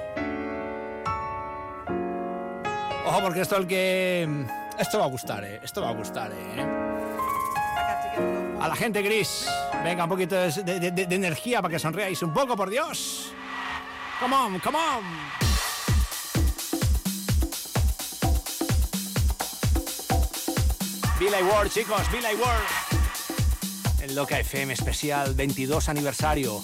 Ojo, 3.05 3.21
porque 3.21 3.39
esto 3.39 3.55
el 3.55 3.65
que... 3.65 4.45
Esto 4.77 4.99
va 4.99 5.05
a 5.05 5.07
gustar, 5.07 5.41
¿eh? 5.45 5.61
Esto 5.63 5.81
va 5.81 5.91
a 5.91 5.93
gustar, 5.93 6.33
¿eh? 6.33 6.61
A 8.59 8.67
la 8.67 8.75
gente 8.75 9.01
gris. 9.01 9.47
Venga, 9.85 10.03
un 10.03 10.09
poquito 10.09 10.35
de, 10.35 11.07
energía 11.11 11.61
para 11.61 11.71
que 11.71 11.79
sonreáis 11.79 12.21
un 12.23 12.33
poco, 12.33 12.57
por 12.57 12.69
Dios. 12.69 13.31
Come 14.19 14.35
on, 14.35 14.59
come 14.59 14.77
on. 14.77 15.03
Billy 21.17 21.41
Ward, 21.41 21.69
chicos, 21.69 22.11
Billy 22.11 22.35
Ward. 22.35 24.01
En 24.01 24.13
Loca 24.13 24.37
FM 24.39 24.73
especial 24.73 25.33
22 25.33 25.87
aniversario. 25.87 26.61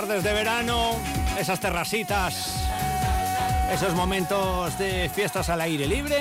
Tardes 0.00 0.22
de 0.22 0.32
verano, 0.32 0.92
esas 1.40 1.58
terracitas, 1.58 2.54
esos 3.72 3.94
momentos 3.94 4.78
de 4.78 5.10
fiestas 5.12 5.48
al 5.48 5.60
aire 5.60 5.88
libre. 5.88 6.20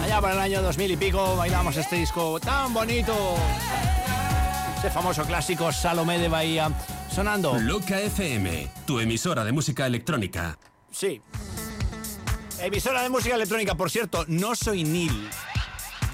Allá 0.00 0.20
por 0.20 0.32
el 0.32 0.38
año 0.40 0.60
2000 0.62 0.90
y 0.90 0.96
pico 0.96 1.36
bailamos 1.36 1.76
este 1.76 1.94
disco 1.94 2.40
tan 2.40 2.74
bonito. 2.74 3.36
Ese 4.76 4.90
famoso 4.90 5.22
clásico 5.22 5.70
Salomé 5.70 6.18
de 6.18 6.26
Bahía 6.26 6.72
sonando. 7.08 7.56
Loca 7.56 8.00
FM, 8.00 8.68
tu 8.84 8.98
emisora 8.98 9.44
de 9.44 9.52
música 9.52 9.86
electrónica. 9.86 10.58
Sí. 10.90 11.22
Emisora 12.58 13.04
de 13.04 13.10
música 13.10 13.36
electrónica, 13.36 13.76
por 13.76 13.92
cierto, 13.92 14.24
no 14.26 14.56
soy 14.56 14.82
Neil. 14.82 15.30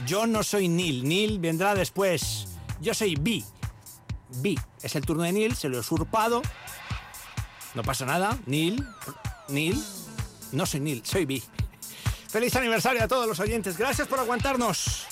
Yo 0.06 0.26
no 0.26 0.42
soy 0.42 0.68
Neil. 0.68 1.08
Neil 1.08 1.38
vendrá 1.38 1.74
después. 1.74 2.46
Yo 2.82 2.92
soy 2.92 3.14
B. 3.14 3.42
B. 4.42 4.54
Es 4.82 4.96
el 4.96 5.04
turno 5.04 5.24
de 5.24 5.32
Neil, 5.32 5.54
se 5.56 5.68
lo 5.68 5.76
he 5.76 5.80
usurpado. 5.80 6.40
No 7.74 7.82
pasa 7.82 8.06
nada. 8.06 8.38
Neil. 8.46 8.86
Neil. 9.48 9.84
No 10.52 10.64
soy 10.66 10.80
Neil, 10.80 11.02
soy 11.04 11.26
B. 11.26 11.42
Feliz 12.28 12.54
aniversario 12.56 13.02
a 13.02 13.08
todos 13.08 13.26
los 13.26 13.40
oyentes. 13.40 13.78
Gracias 13.78 14.08
por 14.08 14.18
aguantarnos. 14.18 15.06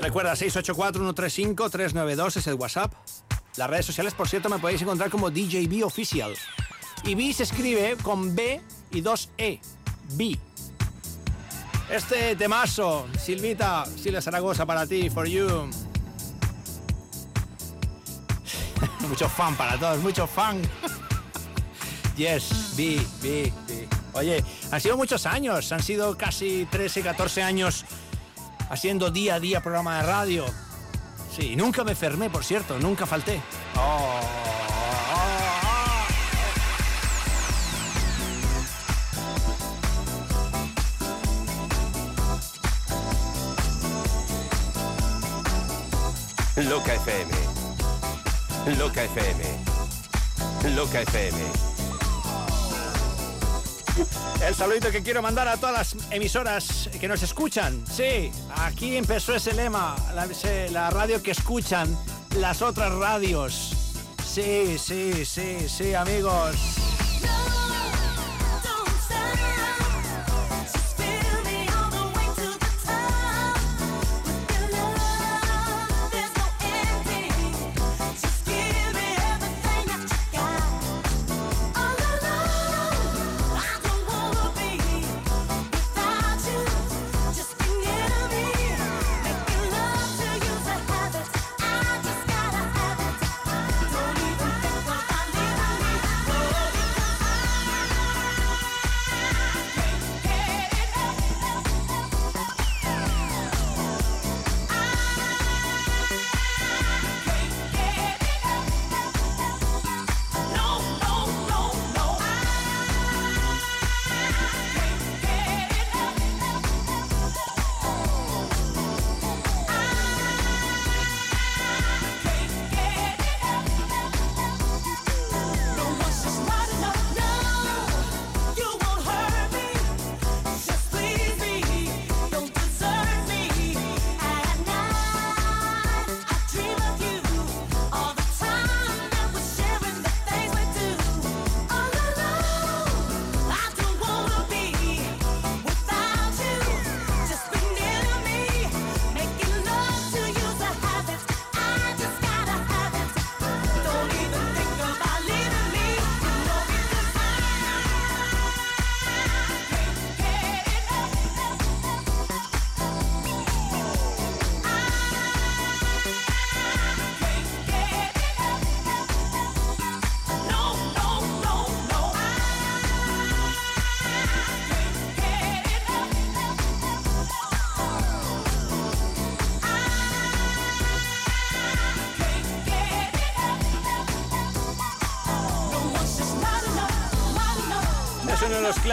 Recuerda, 0.00 0.34
684-135-392 0.34 2.36
es 2.36 2.46
el 2.46 2.54
WhatsApp. 2.54 2.92
Las 3.56 3.68
redes 3.68 3.86
sociales, 3.86 4.14
por 4.14 4.28
cierto, 4.28 4.48
me 4.48 4.58
podéis 4.58 4.82
encontrar 4.82 5.10
como 5.10 5.30
DJB 5.30 5.84
Official. 5.84 6.34
Y 7.04 7.14
B 7.14 7.32
se 7.32 7.42
escribe 7.42 7.96
con 8.02 8.34
B 8.34 8.60
y 8.92 9.00
dos 9.00 9.30
E. 9.36 9.60
B. 10.12 10.38
Este 11.90 12.36
temazo, 12.36 13.08
Silvita, 13.18 13.84
Silvia 13.84 14.22
Zaragoza, 14.22 14.64
para 14.64 14.86
ti, 14.86 15.10
for 15.10 15.26
you. 15.26 15.68
mucho 19.08 19.28
fan 19.28 19.56
para 19.56 19.78
todos, 19.78 19.98
mucho 20.00 20.26
fan. 20.26 20.60
yes, 22.16 22.74
B, 22.76 23.00
B, 23.22 23.52
B. 23.66 23.88
Oye, 24.12 24.44
han 24.70 24.80
sido 24.80 24.96
muchos 24.96 25.26
años, 25.26 25.70
han 25.72 25.82
sido 25.82 26.16
casi 26.16 26.66
13, 26.70 27.02
14 27.02 27.42
años 27.42 27.84
haciendo 28.68 29.10
día 29.10 29.36
a 29.36 29.40
día 29.40 29.60
programa 29.60 29.98
de 29.98 30.02
radio. 30.06 30.44
Sí, 31.36 31.54
nunca 31.54 31.84
me 31.84 31.92
enfermé, 31.92 32.28
por 32.28 32.44
cierto, 32.44 32.78
nunca 32.78 33.06
falté. 33.06 33.40
Oh, 33.76 34.20
Loca 46.68 46.92
FM. 46.94 47.49
Loca 48.66 49.02
FM. 49.04 49.44
Loca 50.76 51.00
FM. 51.00 51.38
El 54.46 54.54
saludito 54.54 54.90
que 54.90 55.02
quiero 55.02 55.22
mandar 55.22 55.48
a 55.48 55.56
todas 55.56 55.94
las 55.94 56.12
emisoras 56.12 56.88
que 57.00 57.08
nos 57.08 57.22
escuchan. 57.22 57.84
Sí, 57.90 58.30
aquí 58.56 58.96
empezó 58.96 59.34
ese 59.34 59.52
lema, 59.54 59.96
la, 60.14 60.28
la 60.70 60.90
radio 60.90 61.22
que 61.22 61.30
escuchan 61.32 61.96
las 62.36 62.62
otras 62.62 62.92
radios. 62.92 63.74
Sí, 64.24 64.76
sí, 64.78 65.24
sí, 65.24 65.68
sí, 65.68 65.94
amigos. 65.94 66.56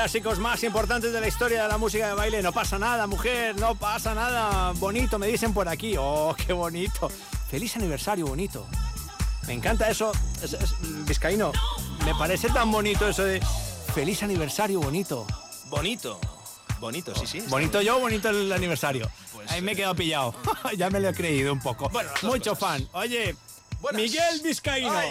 Clásicos 0.07 0.39
más 0.39 0.63
importantes 0.63 1.11
de 1.11 1.19
la 1.19 1.27
historia 1.27 1.63
de 1.63 1.67
la 1.67 1.77
música 1.77 2.07
de 2.07 2.13
baile. 2.13 2.41
No 2.41 2.53
pasa 2.53 2.79
nada, 2.79 3.07
mujer, 3.07 3.59
no 3.59 3.75
pasa 3.75 4.15
nada. 4.15 4.71
Bonito, 4.77 5.19
me 5.19 5.27
dicen 5.27 5.53
por 5.53 5.67
aquí. 5.67 5.95
Oh, 5.99 6.33
qué 6.33 6.53
bonito. 6.53 7.11
Feliz 7.51 7.75
aniversario, 7.75 8.25
bonito. 8.25 8.65
Me 9.47 9.51
encanta 9.53 9.89
eso. 9.89 10.13
Es- 10.41 10.53
es- 10.53 10.75
Vizcaíno, 11.05 11.51
me 12.05 12.15
parece 12.15 12.47
tan 12.47 12.71
bonito 12.71 13.05
eso 13.05 13.25
de 13.25 13.41
feliz 13.93 14.23
aniversario, 14.23 14.79
bonito. 14.79 15.27
Bonito. 15.65 16.21
Bonito, 16.79 17.13
sí, 17.13 17.27
sí. 17.27 17.41
Bonito 17.49 17.81
yo, 17.81 17.99
bonito 17.99 18.29
el 18.29 18.49
aniversario. 18.53 19.11
Pues, 19.33 19.51
Ahí 19.51 19.61
me 19.61 19.73
he 19.73 19.75
quedado 19.75 19.95
pillado. 19.95 20.33
ya 20.77 20.89
me 20.89 21.01
lo 21.01 21.09
he 21.09 21.13
creído 21.13 21.51
un 21.51 21.59
poco. 21.59 21.91
Mucho 22.21 22.55
fan. 22.55 22.87
Oye, 22.93 23.35
Miguel 23.93 24.39
Vizcaíno. 24.41 25.01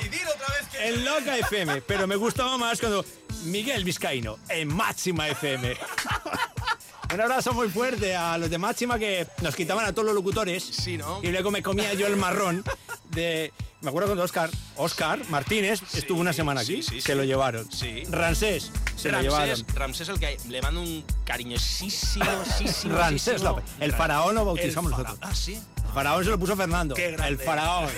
En 0.80 1.04
Loca 1.04 1.36
FM. 1.36 1.82
Pero 1.82 2.06
me 2.06 2.16
gustaba 2.16 2.56
más 2.56 2.80
cuando 2.80 3.04
Miguel 3.46 3.84
Vizcaíno 3.84 4.38
en 4.48 4.68
Máxima 4.74 5.28
FM. 5.28 5.76
Un 7.14 7.20
abrazo 7.20 7.52
muy 7.52 7.68
fuerte 7.68 8.16
a 8.16 8.36
los 8.36 8.50
de 8.50 8.58
Máxima 8.58 8.98
que 8.98 9.26
nos 9.40 9.54
quitaban 9.54 9.84
a 9.86 9.92
todos 9.92 10.06
los 10.06 10.14
locutores. 10.14 10.64
Sí, 10.64 10.96
¿no? 10.98 11.20
Y 11.22 11.28
luego 11.28 11.52
me 11.52 11.62
comía 11.62 11.94
yo 11.94 12.06
el 12.08 12.16
marrón 12.16 12.64
de. 13.10 13.52
Me 13.82 13.90
acuerdo 13.90 14.08
cuando 14.08 14.24
Oscar, 14.24 14.50
Oscar 14.76 15.20
Martínez 15.28 15.80
estuvo 15.94 16.18
una 16.20 16.32
semana 16.32 16.62
aquí. 16.62 16.82
sí, 16.82 16.94
sí, 16.94 17.00
se 17.00 17.14
lo 17.14 17.22
llevaron. 17.22 17.70
Sí. 17.70 18.02
Rancés 18.10 18.72
se 18.96 19.10
lo 19.12 19.18
Ramsés, 19.18 19.22
llevaron. 19.22 19.66
Ramsés 19.74 20.08
el 20.08 20.18
que 20.18 20.36
le 20.48 20.60
mando 20.62 20.80
un 20.80 21.04
cariñosísimo, 21.24 22.24
la- 22.86 23.62
el 23.78 23.92
faraón 23.92 24.34
lo 24.34 24.44
bautizamos 24.44 24.90
El 24.90 24.98
nosotros. 24.98 25.18
fara- 25.20 25.30
Ah, 25.30 25.34
sí. 25.36 25.60
Faraón 25.96 26.22
se 26.24 26.28
lo 26.28 26.38
puso 26.38 26.54
Fernando. 26.54 26.94
Qué 26.94 27.12
grande. 27.12 27.28
el 27.28 27.38
faraón. 27.38 27.88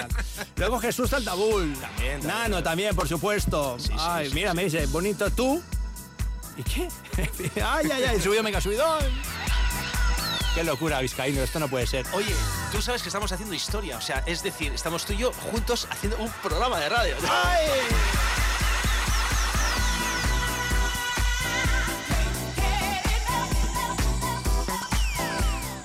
Luego 0.56 0.78
Jesús 0.80 1.08
Taltabul. 1.08 1.72
También, 1.80 2.20
también. 2.20 2.26
Nano 2.26 2.62
también, 2.62 2.94
por 2.94 3.08
supuesto. 3.08 3.78
ay, 3.98 4.28
mira, 4.34 4.52
me 4.52 4.64
dice, 4.64 4.84
bonito 4.84 5.30
tú. 5.30 5.62
¿Y 6.58 6.62
qué? 6.62 6.88
ay, 7.64 7.88
ay, 7.90 8.04
ay, 8.04 8.20
subió 8.20 8.42
mega 8.42 8.60
subidón. 8.60 9.02
Qué 10.54 10.62
locura, 10.62 11.00
Vizcaíno, 11.00 11.40
esto 11.40 11.58
no 11.58 11.68
puede 11.68 11.86
ser. 11.86 12.04
Oye, 12.12 12.34
Tú 12.70 12.82
sabes 12.82 13.00
que 13.00 13.08
estamos 13.08 13.32
haciendo 13.32 13.54
historia, 13.54 13.96
o 13.96 14.02
sea, 14.02 14.22
es 14.26 14.42
decir, 14.42 14.70
estamos 14.74 15.06
tú 15.06 15.14
y 15.14 15.16
yo 15.16 15.32
juntos 15.32 15.88
haciendo 15.90 16.18
un 16.18 16.30
programa 16.42 16.78
de 16.78 16.90
radio. 16.90 17.16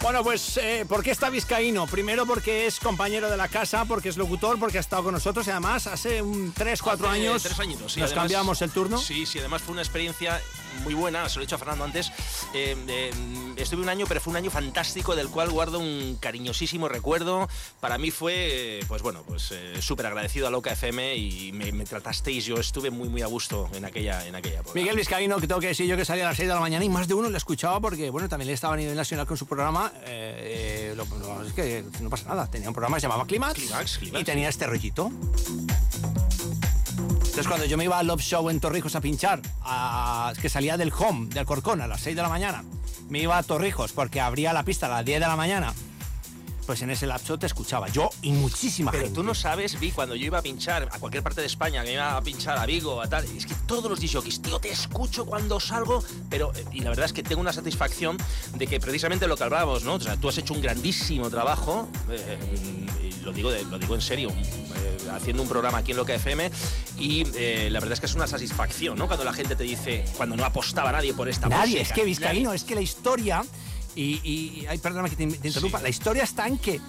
Bueno, 0.03 0.21
pues, 0.21 0.57
eh, 0.57 0.85
¿por 0.87 1.01
qué 1.01 1.11
está 1.11 1.29
Vizcaíno? 1.29 1.87
Primero 1.87 2.25
porque 2.25 2.67
es 2.67 2.77
compañero 2.81 3.29
de 3.29 3.37
la 3.37 3.47
casa, 3.47 3.85
porque 3.85 4.09
es 4.09 4.17
locutor, 4.17 4.59
porque 4.59 4.77
ha 4.77 4.81
estado 4.81 5.01
con 5.03 5.13
nosotros 5.13 5.47
y 5.47 5.51
además 5.51 5.87
hace 5.87 6.21
un 6.21 6.51
3, 6.51 6.81
4 6.81 7.07
Hace 7.09 7.19
años 7.19 7.41
Tres 7.41 7.57
añitos, 7.59 7.93
sí. 7.93 8.01
nos 8.01 8.09
además- 8.09 8.23
cambiamos 8.23 8.61
el 8.61 8.71
turno. 8.71 8.97
Sí, 8.97 9.25
sí, 9.25 9.39
además 9.39 9.61
fue 9.61 9.71
una 9.71 9.81
experiencia 9.81 10.41
muy 10.81 10.93
buena, 10.93 11.27
se 11.29 11.35
lo 11.35 11.41
he 11.41 11.45
dicho 11.45 11.55
a 11.55 11.59
Fernando 11.59 11.83
antes. 11.83 12.11
Eh, 12.53 12.75
eh, 12.87 13.11
estuve 13.57 13.81
un 13.81 13.89
año, 13.89 14.05
pero 14.07 14.19
fue 14.21 14.31
un 14.31 14.37
año 14.37 14.51
fantástico 14.51 15.15
del 15.15 15.29
cual 15.29 15.49
guardo 15.49 15.79
un 15.79 16.17
cariñosísimo 16.19 16.87
recuerdo. 16.89 17.47
Para 17.79 17.97
mí 17.97 18.11
fue, 18.11 18.79
eh, 18.79 18.85
pues 18.87 19.01
bueno, 19.01 19.23
pues 19.27 19.49
eh, 19.51 19.81
súper 19.81 20.05
agradecido 20.07 20.47
a 20.47 20.49
Loca 20.51 20.71
FM 20.71 21.15
y 21.15 21.51
me, 21.51 21.71
me 21.71 21.85
tratasteis. 21.85 22.45
Yo 22.45 22.55
estuve 22.55 22.89
muy, 22.91 23.09
muy 23.09 23.21
a 23.21 23.27
gusto 23.27 23.69
en 23.73 23.85
aquella, 23.85 24.25
en 24.27 24.35
aquella 24.35 24.59
época. 24.59 24.73
Miguel 24.75 24.95
Vizcaíno, 24.95 25.37
que 25.39 25.47
tengo 25.47 25.61
que 25.61 25.67
decir 25.67 25.85
yo 25.87 25.95
que 25.97 26.05
salía 26.05 26.25
a 26.25 26.29
las 26.29 26.37
6 26.37 26.47
de 26.49 26.53
la 26.55 26.59
mañana 26.59 26.83
y 26.85 26.89
más 26.89 27.07
de 27.07 27.13
uno 27.13 27.29
le 27.29 27.37
escuchaba 27.37 27.79
porque, 27.79 28.09
bueno, 28.09 28.27
también 28.29 28.47
le 28.47 28.53
estaba 28.53 28.73
a 28.73 28.77
nivel 28.77 28.95
nacional 28.95 29.25
con 29.27 29.37
su 29.37 29.45
programa. 29.45 29.91
eh, 30.05 30.91
eh, 30.91 30.93
lo- 30.95 31.05
lo- 31.05 31.43
es 31.45 31.53
que 31.53 31.83
no 32.01 32.09
pasa 32.09 32.27
nada. 32.29 32.49
Tenía 32.49 32.67
un 32.69 32.73
programa 32.73 32.97
que 32.97 33.01
se 33.01 33.07
llamaba 33.07 33.25
Climax, 33.25 33.59
y 34.19 34.23
tenía 34.23 34.49
este 34.49 34.67
rollito. 34.67 35.11
Entonces, 37.33 37.49
cuando 37.49 37.65
yo 37.65 37.77
me 37.77 37.85
iba 37.85 37.97
al 37.97 38.05
Love 38.05 38.21
Show 38.21 38.47
en 38.51 38.59
Torrijos 38.59 38.93
a 38.93 39.01
pinchar, 39.01 39.41
que 40.39 40.49
salía 40.49 40.77
del 40.77 40.93
home, 40.95 41.29
del 41.29 41.47
Corcón, 41.47 41.81
a 41.81 41.87
las 41.87 42.01
6 42.01 42.15
de 42.15 42.21
la 42.21 42.29
mañana, 42.29 42.63
me 43.09 43.21
iba 43.21 43.35
a 43.35 43.41
Torrijos 43.41 43.91
porque 43.91 44.21
abría 44.21 44.53
la 44.53 44.61
pista 44.61 44.85
a 44.85 44.89
las 44.89 45.03
10 45.03 45.19
de 45.19 45.25
la 45.25 45.35
mañana, 45.35 45.73
pues 46.63 46.81
en 46.81 46.89
ese 46.89 47.05
lapso 47.07 47.37
te 47.37 47.45
escuchaba 47.45 47.87
yo 47.89 48.09
y 48.21 48.31
muchísima 48.31 48.91
Pero 48.91 49.03
gente. 49.05 49.15
tú 49.15 49.23
no 49.23 49.33
sabes, 49.35 49.79
vi, 49.79 49.91
cuando 49.91 50.15
yo 50.15 50.25
iba 50.25 50.39
a 50.39 50.41
pinchar 50.41 50.89
a 50.91 50.99
cualquier 50.99 51.23
parte 51.23 51.41
de 51.41 51.47
España, 51.47 51.83
que 51.83 51.93
iba 51.93 52.15
a 52.17 52.21
pinchar 52.21 52.57
a 52.57 52.65
Vigo, 52.65 53.01
a 53.01 53.07
tal, 53.07 53.23
es 53.25 53.45
que 53.45 53.53
todos 53.65 53.89
los 53.89 53.99
disjockeys, 53.99 54.41
tío, 54.41 54.59
te 54.59 54.69
escucho 54.71 55.25
cuando 55.25 55.59
salgo, 55.59 56.03
pero, 56.29 56.51
y 56.71 56.81
la 56.81 56.89
verdad 56.89 57.05
es 57.05 57.13
que 57.13 57.23
tengo 57.23 57.41
una 57.41 57.53
satisfacción 57.53 58.17
de 58.55 58.67
que 58.67 58.79
precisamente 58.79 59.27
lo 59.27 59.35
que 59.37 59.43
hablábamos, 59.43 59.83
¿no? 59.83 59.95
O 59.95 59.99
sea, 59.99 60.17
tú 60.17 60.29
has 60.29 60.37
hecho 60.37 60.53
un 60.53 60.61
grandísimo 60.61 61.29
trabajo, 61.29 61.87
eh, 62.09 62.37
y 63.19 63.23
lo 63.23 63.31
digo, 63.31 63.51
de- 63.51 63.63
lo 63.65 63.77
digo 63.79 63.95
en 63.95 64.01
serio, 64.01 64.29
eh, 64.29 64.97
haciendo 65.13 65.43
un 65.43 65.49
programa 65.49 65.79
aquí 65.79 65.91
en 65.91 65.97
Loca 65.97 66.13
FM, 66.15 66.49
y 66.97 67.23
eh, 67.35 67.69
la 67.71 67.79
verdad 67.79 67.93
es 67.93 67.99
que 67.99 68.05
es 68.07 68.15
una 68.15 68.27
satisfacción, 68.27 68.97
¿no? 68.97 69.07
Cuando 69.07 69.23
la 69.25 69.33
gente 69.33 69.55
te 69.55 69.63
dice, 69.63 70.05
cuando 70.17 70.35
no 70.35 70.45
apostaba 70.45 70.91
nadie 70.91 71.13
por 71.13 71.29
esta 71.29 71.47
Nadie, 71.49 71.79
música. 71.79 71.81
es 71.81 71.91
que 71.93 72.03
Vizcaíno, 72.05 72.45
nadie. 72.49 72.55
es 72.57 72.63
que 72.63 72.75
la 72.75 72.81
historia, 72.81 73.43
y, 73.95 74.19
y- 74.23 74.65
ay, 74.67 74.77
perdóname 74.77 75.09
que 75.09 75.15
te, 75.15 75.27
te 75.27 75.47
interrumpa, 75.47 75.81
la 75.81 75.89
historia 75.89 76.23
está 76.23 76.47
en 76.47 76.57
que 76.57 76.79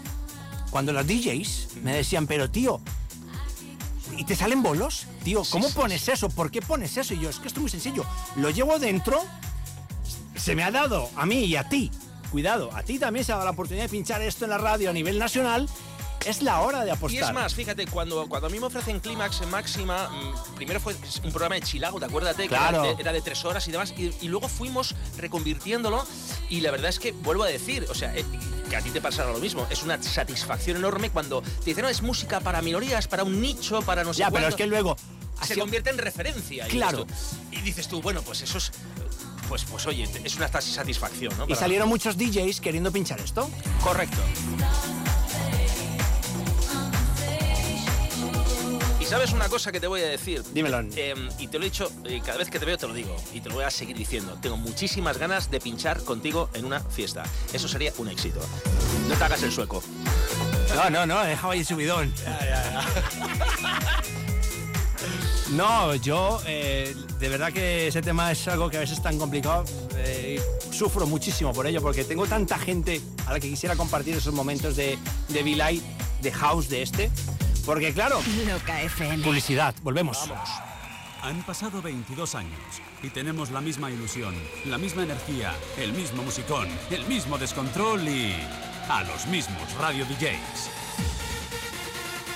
cuando 0.71 0.93
los 0.93 1.07
DJs 1.07 1.69
me 1.83 1.95
decían, 1.95 2.27
pero 2.27 2.51
tío, 2.51 2.81
¿y 4.17 4.25
te 4.25 4.35
salen 4.37 4.63
bolos? 4.63 5.07
Tío, 5.23 5.43
¿cómo 5.51 5.71
pones 5.71 6.09
eso? 6.09 6.29
¿Por 6.29 6.51
qué 6.51 6.61
pones 6.63 6.97
eso? 6.97 7.15
Y 7.15 7.21
yo, 7.21 7.31
es 7.31 7.39
que 7.39 7.49
esto 7.49 7.61
es 7.61 7.63
muy 7.63 7.71
sencillo, 7.71 8.05
lo 8.37 8.51
llevo 8.51 8.79
dentro, 8.79 9.23
se 10.37 10.55
me 10.55 10.63
ha 10.65 10.71
dado 10.71 11.11
a 11.17 11.27
mí 11.27 11.45
y 11.45 11.57
a 11.57 11.69
ti, 11.69 11.91
cuidado, 12.31 12.75
a 12.75 12.83
ti 12.83 12.99
también 12.99 13.25
se 13.25 13.33
ha 13.33 13.37
dado 13.37 13.47
la 13.47 13.53
oportunidad 13.53 13.85
de 13.85 13.91
pinchar 13.91 14.21
esto 14.23 14.45
en 14.45 14.51
la 14.51 14.59
radio 14.59 14.91
a 14.91 14.93
nivel 14.93 15.19
nacional, 15.19 15.69
es 16.27 16.43
la 16.43 16.61
hora 16.61 16.85
de 16.85 16.91
apostar. 16.91 17.21
Y 17.23 17.25
es 17.25 17.33
más, 17.33 17.55
fíjate, 17.55 17.87
cuando, 17.87 18.27
cuando 18.29 18.47
a 18.49 18.51
mí 18.51 18.59
me 18.61 18.67
ofrecen 18.67 19.01
Clímax 19.01 19.41
en 19.43 19.51
Máxima, 19.51 20.09
mm, 20.09 20.55
primero 20.57 20.81
fue 20.81 20.95
un 21.23 21.31
programa 21.31 21.55
de 21.57 21.63
Chilago, 21.63 21.99
¿te 21.99 22.07
acuerdas? 22.07 22.37
Que 22.37 22.49
Claro. 22.49 22.85
era, 22.85 22.95
de, 22.95 23.01
era 23.03 23.13
de 23.13 23.23
tres 23.23 23.45
horas 23.45 23.67
y 23.69 23.73
demás, 23.73 23.93
y, 23.97 24.13
y 24.21 24.29
luego 24.29 24.49
fuimos 24.49 24.95
reconvirtiéndolo 25.19 26.05
y 26.51 26.61
la 26.61 26.71
verdad 26.71 26.89
es 26.91 26.99
que, 26.99 27.13
vuelvo 27.13 27.45
a 27.45 27.49
decir, 27.49 27.87
o 27.91 27.95
sea, 27.95 28.15
eh, 28.17 28.25
que 28.69 28.77
a 28.77 28.81
ti 28.81 28.91
te 28.91 29.01
pasará 29.01 29.31
lo 29.33 29.39
mismo, 29.39 29.67
es 29.71 29.83
una 29.83 30.03
satisfacción 30.03 30.77
enorme 30.79 31.11
cuando 31.11 31.43
te 31.43 31.65
dicen, 31.67 31.83
no, 31.83 31.89
es 31.89 32.03
música 32.03 32.41
para 32.41 32.63
minorías, 32.63 33.07
para 33.09 33.23
un 33.25 33.41
nicho, 33.41 33.83
para 33.83 34.05
no 34.05 34.13
sé 34.15 34.21
Ya, 34.21 34.27
pero 34.27 34.35
cuándo". 34.43 34.49
es 34.49 34.55
que 34.57 34.67
luego... 34.67 34.97
Se 35.43 35.59
convierte 35.59 35.91
en 35.91 35.99
referencia. 35.99 36.67
Claro. 36.69 37.07
Y 37.51 37.61
dices 37.61 37.89
tú, 37.89 38.01
bueno, 38.01 38.23
pues 38.23 38.41
eso 38.43 38.57
es... 38.59 38.71
Pues, 39.49 39.65
pues 39.65 39.85
oye, 39.87 40.09
es 40.25 40.37
una 40.37 40.49
satisfacción, 40.49 41.37
¿no? 41.37 41.45
Y 41.49 41.55
salieron 41.55 41.87
muchos 41.89 42.17
DJs 42.17 42.63
queriendo 42.63 42.91
pinchar 42.91 43.21
esto. 43.21 43.51
Correcto. 43.83 44.17
Y 49.05 49.07
sabes 49.07 49.33
una 49.33 49.51
cosa 49.51 49.71
que 49.71 49.81
te 49.81 49.87
voy 49.87 50.01
a 50.01 50.07
decir. 50.07 50.43
Dímelo. 50.55 50.81
Eh, 50.97 51.15
y 51.39 51.49
te 51.49 51.59
lo 51.59 51.67
he 51.67 51.69
dicho, 51.69 51.93
eh, 52.07 52.23
cada 52.25 52.39
vez 52.39 52.49
que 52.49 52.59
te 52.59 52.65
veo 52.65 52.79
te 52.79 52.89
lo 52.89 52.95
digo. 52.95 53.15
Y 53.35 53.43
te 53.43 53.51
lo 53.51 53.57
voy 53.57 53.65
a 53.65 53.71
seguir 53.71 53.99
diciendo. 53.99 54.39
Tengo 54.41 54.57
muchísimas 54.57 55.19
ganas 55.19 55.51
de 55.51 55.61
pinchar 55.61 56.03
contigo 56.05 56.49
en 56.55 56.65
una 56.65 56.81
fiesta. 56.81 57.23
Eso 57.53 57.69
sería 57.69 57.93
un 57.99 58.09
éxito. 58.09 58.41
No 59.07 59.15
te 59.15 59.23
hagas 59.23 59.43
el 59.43 59.53
sueco. 59.53 59.83
No, 60.75 60.89
no, 60.89 61.05
no, 61.05 61.23
dejaba 61.23 61.53
ahí 61.53 61.61
el 61.61 61.67
subidón. 61.67 62.13
No, 65.51 65.95
yo 65.95 66.41
eh, 66.47 66.97
de 67.21 67.29
verdad 67.29 67.53
que 67.53 67.87
ese 67.87 68.03
tema 68.03 68.33
es 68.33 68.49
algo 68.49 68.71
que 68.71 68.79
a 68.79 68.81
veces 68.81 68.97
es 68.97 69.03
tan 69.05 69.19
complicado. 69.19 69.65
eh, 69.99 70.41
sufro 70.73 71.07
muchísimo 71.07 71.53
por 71.53 71.67
ello 71.67 71.81
porque 71.81 72.03
tengo 72.03 72.27
tanta 72.27 72.59
gente 72.59 73.01
a 73.27 73.35
la 73.35 73.39
que 73.39 73.51
quisiera 73.51 73.77
compartir 73.77 74.17
esos 74.17 74.35
momentos 74.35 74.75
de, 74.75 74.99
de 75.29 75.43
V-Light, 75.43 75.83
de 76.23 76.33
house 76.33 76.69
de 76.71 76.83
este. 76.83 77.11
Porque 77.67 77.93
claro, 77.95 78.21
Loca 78.47 78.83
FM. 78.83 79.25
publicidad, 79.25 79.75
volvemos. 79.83 80.19
Han 81.23 81.43
pasado 81.45 81.81
22 81.81 82.35
años 82.35 82.61
y 83.03 83.09
tenemos 83.09 83.51
la 83.51 83.63
misma 83.63 83.91
ilusión, 83.91 84.35
la 84.67 84.77
misma 84.77 85.05
energía, 85.05 85.55
el 85.79 85.95
mismo 85.95 86.23
musicón, 86.23 86.69
el 86.91 87.07
mismo 87.07 87.39
descontrol 87.39 88.07
y 88.07 88.35
a 88.89 89.03
los 89.05 89.27
mismos 89.27 89.73
radio 89.79 90.05
DJs. 90.05 90.71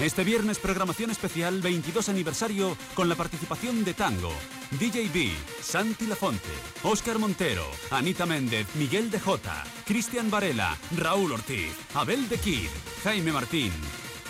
Este 0.01 0.25
viernes 0.25 0.59
programación 0.61 1.11
especial 1.11 1.61
22 1.61 2.09
aniversario 2.09 2.77
con 2.95 3.09
la 3.09 3.17
participación 3.17 3.85
de 3.85 3.95
Tango, 3.95 4.33
DJ 4.79 5.11
B, 5.13 5.33
Santi 5.61 6.07
Lafonte, 6.07 6.49
Óscar 6.85 7.19
Montero, 7.19 7.67
Anita 7.91 8.25
Méndez, 8.25 8.67
Miguel 8.77 9.11
de 9.11 9.19
Jota, 9.21 9.65
Cristian 9.85 10.31
Varela, 10.31 10.77
Raúl 10.97 11.33
Ortiz, 11.33 11.73
Abel 11.95 12.29
de 12.29 12.39
Kid, 12.39 12.69
Jaime 13.03 13.33
Martín, 13.33 13.73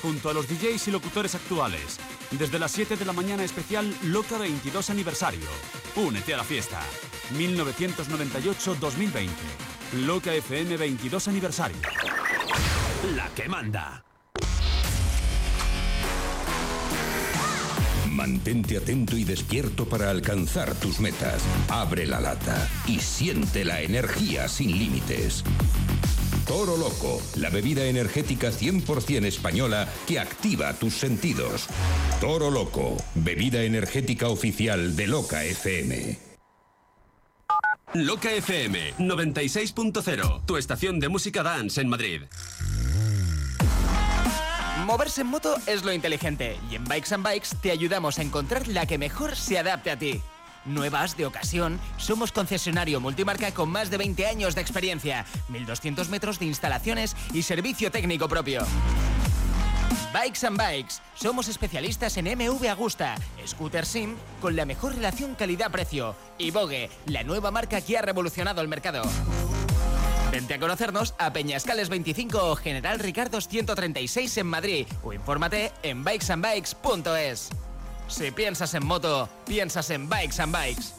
junto 0.03 0.31
a 0.31 0.35
los 0.35 0.49
DJs 0.49 0.89
y 0.89 0.91
locutores 0.91 1.35
actuales. 1.35 1.99
Desde 2.31 2.59
las 2.59 2.73
7 2.73 2.97
de 2.97 3.05
la 3.05 3.13
mañana 3.13 3.45
especial 3.45 3.95
Loca 4.05 4.39
22 4.39 4.91
aniversario. 4.91 5.47
Únete 5.97 6.35
a 6.35 6.39
la 6.39 6.45
fiesta. 6.45 6.81
1998-2020. 7.37 9.29
Loca 10.07 10.33
FM 10.35 10.77
22 10.77 11.29
aniversario. 11.29 11.79
La 13.15 13.29
que 13.35 13.49
manda. 13.49 14.05
Mantente 18.11 18.77
atento 18.77 19.17
y 19.17 19.23
despierto 19.23 19.89
para 19.89 20.11
alcanzar 20.11 20.75
tus 20.75 20.99
metas. 20.99 21.41
Abre 21.69 22.05
la 22.05 22.21
lata 22.21 22.69
y 22.87 22.99
siente 22.99 23.65
la 23.65 23.81
energía 23.81 24.49
sin 24.49 24.77
límites. 24.77 25.45
Toro 26.47 26.77
Loco, 26.77 27.21
la 27.37 27.51
bebida 27.51 27.85
energética 27.85 28.51
100% 28.51 29.25
española 29.27 29.89
que 30.07 30.19
activa 30.19 30.73
tus 30.75 30.95
sentidos. 30.95 31.67
Toro 32.21 32.51
Loco, 32.51 32.97
bebida 33.15 33.63
energética 33.63 34.29
oficial 34.29 34.97
de 34.97 35.07
Loca 35.07 35.45
FM. 35.45 36.19
Loca 37.95 38.31
FM 38.31 38.95
96.0, 38.99 40.45
tu 40.45 40.57
estación 40.57 41.01
de 41.01 41.09
música 41.09 41.43
dance 41.43 41.81
en 41.81 41.89
Madrid. 41.89 42.23
Moverse 44.85 45.21
en 45.21 45.27
moto 45.27 45.57
es 45.67 45.85
lo 45.85 45.93
inteligente 45.93 46.59
y 46.71 46.77
en 46.77 46.85
Bikes 46.85 47.15
and 47.15 47.25
Bikes 47.25 47.49
te 47.61 47.71
ayudamos 47.71 48.19
a 48.19 48.23
encontrar 48.23 48.69
la 48.69 48.87
que 48.87 48.97
mejor 48.97 49.37
se 49.37 49.59
adapte 49.59 49.91
a 49.91 49.99
ti. 49.99 50.23
Nuevas, 50.69 51.17
de 51.17 51.27
ocasión, 51.27 51.81
somos 51.97 52.31
concesionario 52.31 53.01
multimarca 53.01 53.53
con 53.53 53.71
más 53.71 53.91
de 53.91 53.97
20 53.97 54.27
años 54.27 54.55
de 54.55 54.61
experiencia, 54.61 55.25
1200 55.49 56.09
metros 56.09 56.39
de 56.39 56.47
instalaciones 56.47 57.17
y 57.33 57.43
servicio 57.43 57.91
técnico 57.91 58.29
propio. 58.29 58.63
Bikes 60.13 60.47
and 60.47 60.57
Bikes, 60.57 60.97
somos 61.15 61.49
especialistas 61.49 62.17
en 62.17 62.27
MV 62.27 62.69
Agusta, 62.69 63.15
Scooter 63.47 63.85
Sim 63.85 64.17
con 64.41 64.57
la 64.57 64.65
mejor 64.65 64.95
relación 64.95 65.35
calidad-precio 65.35 66.15
y 66.39 66.51
Vogue, 66.51 66.91
la 67.07 67.25
nueva 67.25 67.51
marca 67.51 67.81
que 67.81 67.99
ha 67.99 68.03
revolucionado 68.03 68.61
el 68.61 68.69
mercado. 68.69 69.03
Vente 70.31 70.55
a 70.55 70.59
conocernos 70.59 71.15
a 71.19 71.33
Peñascales 71.33 71.89
25 71.89 72.51
o 72.51 72.57
General 72.57 72.99
Ricardo 72.99 73.41
136 73.41 74.37
en 74.37 74.47
Madrid 74.47 74.87
o 75.03 75.13
infórmate 75.13 75.73
en 75.83 76.05
bikesandbikes.es. 76.05 77.51
Si 78.09 78.31
piensas 78.31 78.75
en 78.75 78.87
moto, 78.87 79.29
piensas 79.45 79.91
en 79.91 80.09
Bikes 80.09 80.41
and 80.41 80.53
Bikes. 80.53 80.95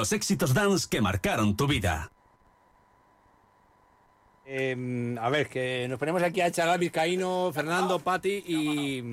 Los 0.00 0.12
éxitos 0.12 0.54
dance 0.54 0.86
que 0.88 1.02
marcaron 1.02 1.58
tu 1.58 1.66
vida. 1.66 2.10
Eh, 4.46 5.14
a 5.20 5.28
ver, 5.28 5.46
que 5.50 5.86
nos 5.90 5.98
ponemos 5.98 6.22
aquí 6.22 6.40
a 6.40 6.46
echar 6.46 6.78
Vizcaíno, 6.78 7.50
Fernando, 7.52 7.98
Pati 7.98 8.42
y, 8.46 9.04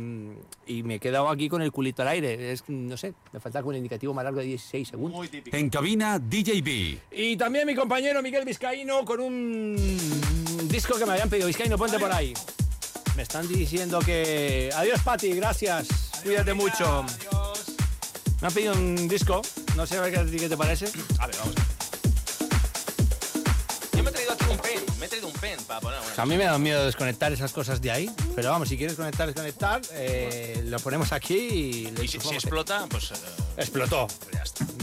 y 0.66 0.84
me 0.84 0.96
he 0.96 1.00
quedado 1.02 1.28
aquí 1.28 1.50
con 1.50 1.62
el 1.62 1.74
culito 1.74 2.04
al 2.04 2.08
aire. 2.08 2.54
Es, 2.54 2.64
no 2.70 2.96
sé, 2.96 3.14
me 3.34 3.42
falta 3.42 3.62
con 3.62 3.74
el 3.74 3.80
indicativo 3.80 4.14
más 4.14 4.24
largo 4.24 4.40
de 4.40 4.46
16 4.46 4.88
segundos. 4.88 5.30
En 5.52 5.70
cabina, 5.70 6.20
DJ 6.20 6.62
B. 6.62 6.98
Y 7.12 7.36
también 7.36 7.68
mi 7.68 7.76
compañero 7.76 8.22
Miguel 8.22 8.46
Vizcaíno 8.46 9.04
con 9.04 9.20
un 9.20 9.76
disco 10.70 10.98
que 10.98 11.06
me 11.06 11.12
habían 11.12 11.30
pedido. 11.30 11.48
Vizcaíno, 11.48 11.78
ponte 11.78 12.00
por 12.00 12.14
ahí. 12.14 12.34
Me 13.18 13.24
están 13.24 13.46
diciendo 13.46 14.00
que... 14.00 14.70
Adiós, 14.74 15.02
Pati, 15.02 15.34
gracias. 15.34 16.22
Cuídate 16.24 16.54
mucho. 16.54 17.04
Me 18.40 18.48
han 18.48 18.54
pedido 18.54 18.74
un 18.74 19.10
disco. 19.10 19.42
No 19.78 19.86
sé 19.86 19.96
a 19.96 20.02
ver 20.02 20.28
qué, 20.32 20.50
te 20.50 20.58
parece. 20.58 20.88
A 21.20 21.28
ver, 21.28 21.36
vamos. 21.38 21.54
Yo 23.96 24.04
me 24.04 24.10
he 24.10 24.12
traído 24.12 24.32
aquí 24.34 24.46
un 24.50 24.58
pen. 24.58 24.80
Me 25.00 25.06
he 25.06 25.10
traído 25.10 25.28
un 25.28 25.34
pen 25.34 25.60
para 25.68 25.80
poner 25.80 26.00
una. 26.00 26.12
O 26.12 26.16
sea, 26.16 26.24
a 26.24 26.26
mí 26.26 26.36
me 26.36 26.46
da 26.46 26.58
miedo 26.58 26.84
desconectar 26.84 27.32
esas 27.32 27.52
cosas 27.54 27.80
de 27.80 27.92
ahí. 27.92 28.10
Pero 28.36 28.50
vamos, 28.50 28.70
si 28.70 28.76
quieres 28.78 28.96
conectar, 28.96 29.28
desconectar, 29.28 29.82
eh, 29.92 30.64
lo 30.66 30.80
ponemos 30.80 31.12
aquí 31.12 31.36
y... 31.38 31.92
lo 31.92 32.02
Y 32.04 32.08
si, 32.08 32.18
explota, 32.18 32.88
pues. 32.90 33.12
eh, 33.12 33.16
Explotó. 33.58 34.08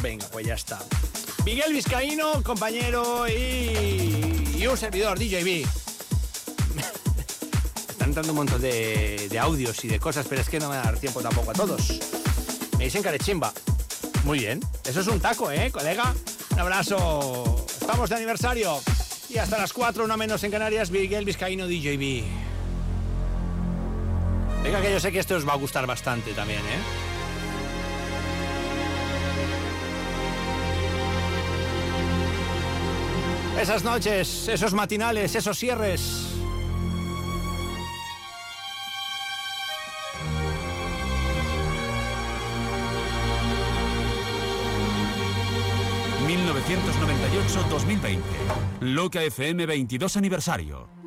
Venga, 0.00 0.28
pues 0.28 0.46
ya 0.46 0.54
está. 0.54 0.80
Miguel 1.44 1.72
Vizcaíno, 1.72 2.40
compañero 2.44 3.26
y, 3.28 4.54
y 4.58 4.66
un 4.68 4.76
servidor, 4.78 5.18
DJB. 5.18 5.66
Están 7.90 8.10
entrando 8.10 8.30
un 8.30 8.36
montón 8.36 8.60
de, 8.60 9.26
de 9.28 9.38
audios 9.40 9.84
y 9.84 9.88
de 9.88 9.98
cosas, 9.98 10.24
pero 10.28 10.40
es 10.40 10.48
que 10.48 10.60
no 10.60 10.68
me 10.70 10.76
va 10.76 10.82
a 10.82 10.84
dar 10.84 10.98
tiempo 11.00 11.20
tampoco 11.20 11.50
a 11.50 11.54
todos. 11.54 11.98
Me 12.78 12.84
dicen 12.84 13.02
carechimba. 13.02 13.52
Muy 14.24 14.38
bien. 14.38 14.60
Eso 14.84 15.00
es 15.00 15.06
un 15.06 15.20
taco, 15.20 15.50
¿eh, 15.50 15.70
colega? 15.70 16.14
Un 16.52 16.58
abrazo. 16.58 17.64
Estamos 17.66 18.08
de 18.08 18.16
aniversario. 18.16 18.80
Y 19.28 19.36
hasta 19.36 19.58
las 19.58 19.72
4, 19.72 20.04
una 20.04 20.16
menos 20.16 20.42
en 20.44 20.50
Canarias, 20.50 20.90
Miguel 20.90 21.24
Vizcaíno, 21.24 21.66
DJB. 21.66 22.24
Venga, 24.62 24.80
que 24.80 24.90
yo 24.90 24.98
sé 24.98 25.12
que 25.12 25.18
esto 25.18 25.36
os 25.36 25.46
va 25.46 25.52
a 25.52 25.56
gustar 25.56 25.86
bastante 25.86 26.32
también, 26.32 26.60
¿eh? 26.60 27.04
Esas 33.60 33.84
noches, 33.84 34.48
esos 34.48 34.72
matinales, 34.72 35.34
esos 35.34 35.58
cierres. 35.58 36.33
...1998-2020... 46.66 48.20
Loca 48.80 49.20
FM 49.22 49.66
22 49.66 50.16
aniversario. 50.16 51.03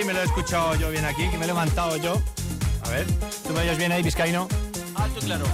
Si 0.00 0.06
me 0.06 0.14
lo 0.14 0.20
he 0.20 0.24
escuchado 0.24 0.74
yo 0.76 0.90
bien 0.90 1.04
aquí, 1.04 1.28
que 1.28 1.36
me 1.36 1.44
he 1.44 1.46
levantado 1.46 1.94
yo. 1.98 2.20
A 2.84 2.88
ver, 2.88 3.06
¿tú 3.46 3.52
me 3.52 3.60
oyes 3.60 3.76
bien 3.76 3.92
ahí, 3.92 4.02
Vizcaíno? 4.02 4.48
Alto 4.94 5.20
y 5.20 5.24
claro. 5.26 5.44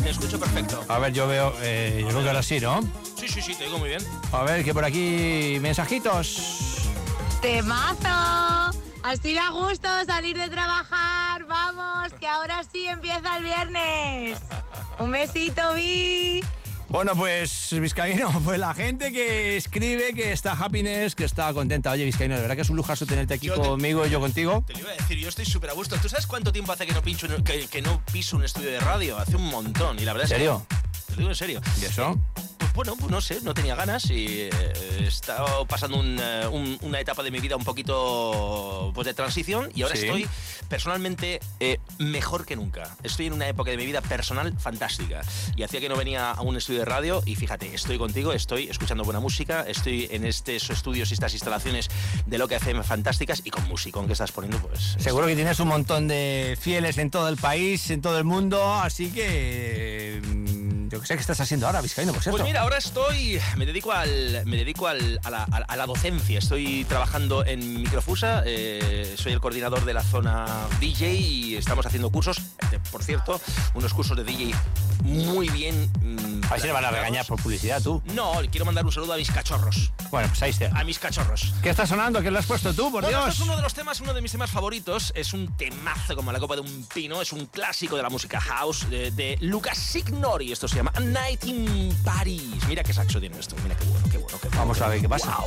Te 0.00 0.10
escucho 0.10 0.38
perfecto. 0.38 0.84
A 0.86 1.00
ver, 1.00 1.12
yo 1.12 1.26
veo, 1.26 1.52
eh, 1.60 1.98
yo 2.02 2.08
creo 2.08 2.22
que 2.22 2.28
ahora 2.28 2.42
sí, 2.42 2.60
¿no? 2.60 2.82
Sí, 3.18 3.26
sí, 3.26 3.42
sí, 3.42 3.56
te 3.56 3.64
digo 3.64 3.78
muy 3.78 3.88
bien. 3.88 4.02
A 4.30 4.44
ver, 4.44 4.64
que 4.64 4.72
por 4.72 4.84
aquí 4.84 5.58
mensajitos. 5.60 6.88
¡Temazo! 7.42 8.78
Así 9.02 9.34
da 9.34 9.50
gusto 9.50 9.88
salir 10.06 10.38
de 10.38 10.48
trabajar. 10.50 11.44
Vamos, 11.46 12.12
que 12.20 12.28
ahora 12.28 12.62
sí 12.70 12.86
empieza 12.86 13.38
el 13.38 13.44
viernes. 13.44 14.38
Un 15.00 15.10
besito, 15.10 15.74
Vi. 15.74 16.44
Bueno, 16.88 17.16
pues 17.16 17.50
Vizcaíno, 17.72 18.30
pues 18.44 18.58
la 18.58 18.72
gente 18.74 19.12
que 19.12 19.56
escribe 19.56 20.12
que 20.14 20.32
está 20.32 20.52
happiness, 20.52 21.14
que 21.14 21.24
está 21.24 21.52
contenta. 21.52 21.90
Oye, 21.90 22.04
Vizcaíno, 22.04 22.34
de 22.36 22.40
verdad 22.42 22.54
que 22.56 22.62
es 22.62 22.70
un 22.70 22.76
lujazo 22.76 23.06
tenerte 23.06 23.34
aquí 23.34 23.46
Yo 23.48 23.54
te- 23.54 23.60
conmigo 23.68 24.06
y 24.06 24.10
yo 24.10 24.20
contigo. 24.20 24.62
Te 24.66 24.72
lo 24.74 24.80
iba 24.80 24.90
a 24.90 24.94
decir, 24.94 25.18
yo 25.18 25.28
estoy 25.28 25.44
súper 25.46 25.70
a 25.70 25.72
gusto. 25.72 25.96
¿Tú 26.00 26.08
sabes 26.08 26.26
cuánto 26.26 26.52
tiempo 26.52 26.72
hace 26.72 26.86
que 26.86 26.92
no, 26.92 27.02
pincho, 27.02 27.26
que, 27.44 27.66
que 27.66 27.82
no 27.82 28.00
piso 28.12 28.36
un 28.36 28.44
estudio 28.44 28.70
de 28.70 28.80
radio? 28.80 29.18
Hace 29.18 29.36
un 29.36 29.44
montón. 29.46 29.98
Y 29.98 30.04
la 30.04 30.12
verdad 30.12 30.30
¿En 30.30 30.38
serio? 30.38 30.66
es 30.70 30.76
que... 30.78 30.86
Te 31.06 31.12
lo 31.12 31.18
digo 31.18 31.30
en 31.30 31.36
serio. 31.36 31.60
¿Y 31.80 31.84
eso? 31.84 32.18
Pues 32.34 32.45
bueno, 32.76 32.94
pues 32.96 33.10
no 33.10 33.20
sé, 33.22 33.40
no 33.42 33.54
tenía 33.54 33.74
ganas 33.74 34.08
y 34.10 34.42
eh, 34.42 34.50
he 35.00 35.06
estado 35.06 35.64
pasando 35.66 35.96
un, 35.98 36.18
eh, 36.20 36.46
un- 36.46 36.78
una 36.82 37.00
etapa 37.00 37.22
de 37.22 37.30
mi 37.30 37.40
vida 37.40 37.56
un 37.56 37.64
poquito 37.64 38.92
pues, 38.94 39.06
de 39.06 39.14
transición 39.14 39.70
y 39.74 39.82
ahora 39.82 39.96
Sí. 39.96 40.04
estoy 40.06 40.28
personalmente 40.68 41.40
eh, 41.58 41.78
mejor 41.98 42.44
que 42.44 42.54
nunca. 42.54 42.94
Estoy 43.02 43.26
en 43.26 43.32
una 43.32 43.48
época 43.48 43.70
de 43.70 43.78
mi 43.78 43.86
vida 43.86 44.02
personal 44.02 44.52
fantástica 44.58 45.22
y 45.56 45.62
hacía 45.62 45.80
que 45.80 45.88
no 45.88 45.96
venía 45.96 46.32
a 46.32 46.42
un 46.42 46.56
estudio 46.56 46.80
de 46.80 46.84
radio 46.84 47.22
y 47.24 47.34
fíjate, 47.36 47.74
estoy 47.74 47.96
contigo, 47.98 48.32
estoy 48.34 48.68
escuchando 48.68 49.04
buena 49.04 49.20
música, 49.20 49.64
estoy 49.66 50.08
en 50.10 50.26
estos 50.26 50.68
estudios 50.68 51.10
y 51.10 51.14
estas 51.14 51.32
instalaciones 51.32 51.88
de 52.26 52.36
lo 52.38 52.46
que 52.46 52.56
FM 52.56 52.82
fantásticas 52.82 53.40
y 53.44 53.50
con 53.50 53.66
musicón 53.68 54.06
que 54.06 54.12
estás 54.12 54.32
poniendo, 54.32 54.58
pues... 54.60 54.96
Seguro 54.98 55.26
que 55.26 55.34
tienes 55.34 55.58
un 55.60 55.68
montón 55.68 56.08
de 56.08 56.58
fieles 56.60 56.98
en 56.98 57.10
todo 57.10 57.28
el 57.28 57.36
país, 57.38 57.90
en 57.90 58.02
todo 58.02 58.18
el 58.18 58.24
mundo, 58.24 58.74
así 58.74 59.10
que 59.10 60.20
yo 60.88 61.00
que 61.00 61.06
sé 61.06 61.14
qué 61.14 61.20
estás 61.20 61.40
haciendo 61.40 61.66
ahora, 61.66 61.80
Vizcaíno, 61.80 62.12
por 62.12 62.22
cierto. 62.22 62.36
Pues 62.38 62.44
mira, 62.48 62.62
ahora 62.62 62.78
estoy. 62.78 63.40
Me 63.56 63.66
dedico 63.66 63.92
al. 63.92 64.42
Me 64.46 64.56
dedico 64.56 64.86
al- 64.88 65.20
a, 65.24 65.30
la, 65.30 65.44
a 65.44 65.76
la- 65.76 65.86
docencia. 65.86 66.38
Estoy 66.38 66.84
trabajando 66.84 67.44
en 67.44 67.82
Microfusa. 67.82 68.42
eh, 68.46 69.14
soy 69.18 69.32
el 69.32 69.40
coordinador 69.40 69.84
de 69.84 69.94
la 69.94 70.02
zona 70.02 70.46
DJ 70.80 71.14
y 71.14 71.56
estamos 71.56 71.86
haciendo 71.86 72.10
cursos. 72.10 72.38
eh, 72.72 72.78
Por 72.90 73.02
cierto, 73.04 73.40
unos 73.74 73.94
cursos 73.94 74.16
de 74.16 74.24
DJ 74.24 74.54
muy 75.04 75.48
bien. 75.50 75.90
mm, 76.02 76.44
a 76.46 76.50
ver 76.50 76.60
si 76.60 76.66
le 76.66 76.72
van 76.72 76.84
a 76.84 76.90
regañar 76.90 77.24
por 77.26 77.40
publicidad 77.40 77.80
tú. 77.82 78.02
No, 78.06 78.32
quiero 78.50 78.64
mandar 78.64 78.84
un 78.84 78.90
saludo 78.92 79.12
a 79.12 79.16
mis 79.16 79.30
cachorros. 79.30 79.92
Bueno, 80.10 80.28
pues 80.28 80.42
ahí 80.42 80.50
está. 80.50 80.66
A 80.78 80.82
mis 80.84 80.98
cachorros. 80.98 81.52
¿Qué 81.62 81.70
está 81.70 81.86
sonando? 81.86 82.20
¿Qué 82.22 82.30
lo 82.30 82.38
has 82.38 82.46
puesto 82.46 82.72
tú, 82.74 82.90
por 82.90 83.02
Bueno, 83.02 83.08
Dios? 83.08 83.30
esto 83.30 83.42
es 83.44 83.48
uno 83.48 83.56
de 83.56 83.62
los 83.62 83.74
temas, 83.74 84.00
uno 84.00 84.12
de 84.14 84.20
mis 84.20 84.32
temas 84.32 84.50
favoritos. 84.50 85.12
Es 85.14 85.32
un 85.32 85.56
temazo 85.56 86.16
como 86.16 86.32
la 86.32 86.40
copa 86.40 86.54
de 86.56 86.62
un 86.62 86.86
pino. 86.92 87.22
Es 87.22 87.32
un 87.32 87.46
clásico 87.46 87.96
de 87.96 88.02
la 88.02 88.08
música 88.10 88.40
house 88.40 88.88
de, 88.90 89.10
de 89.12 89.38
Lucas 89.40 89.78
Signori. 89.78 90.50
Esto 90.52 90.66
se 90.76 90.80
llama 90.80 90.92
A 90.94 91.00
Night 91.00 91.44
in 91.46 91.90
Paris. 92.04 92.42
Mira 92.68 92.82
qué 92.82 92.92
saxo 92.92 93.18
tiene 93.18 93.38
esto. 93.38 93.56
Mira 93.62 93.74
qué 93.76 93.86
bueno, 93.86 94.06
qué 94.12 94.18
bueno. 94.18 94.38
Qué 94.42 94.48
bueno. 94.48 94.58
Vamos 94.58 94.80
a 94.82 94.88
ver 94.88 95.00
qué 95.00 95.08
pasa. 95.08 95.38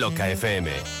Loca 0.00 0.24
FM. 0.24 0.99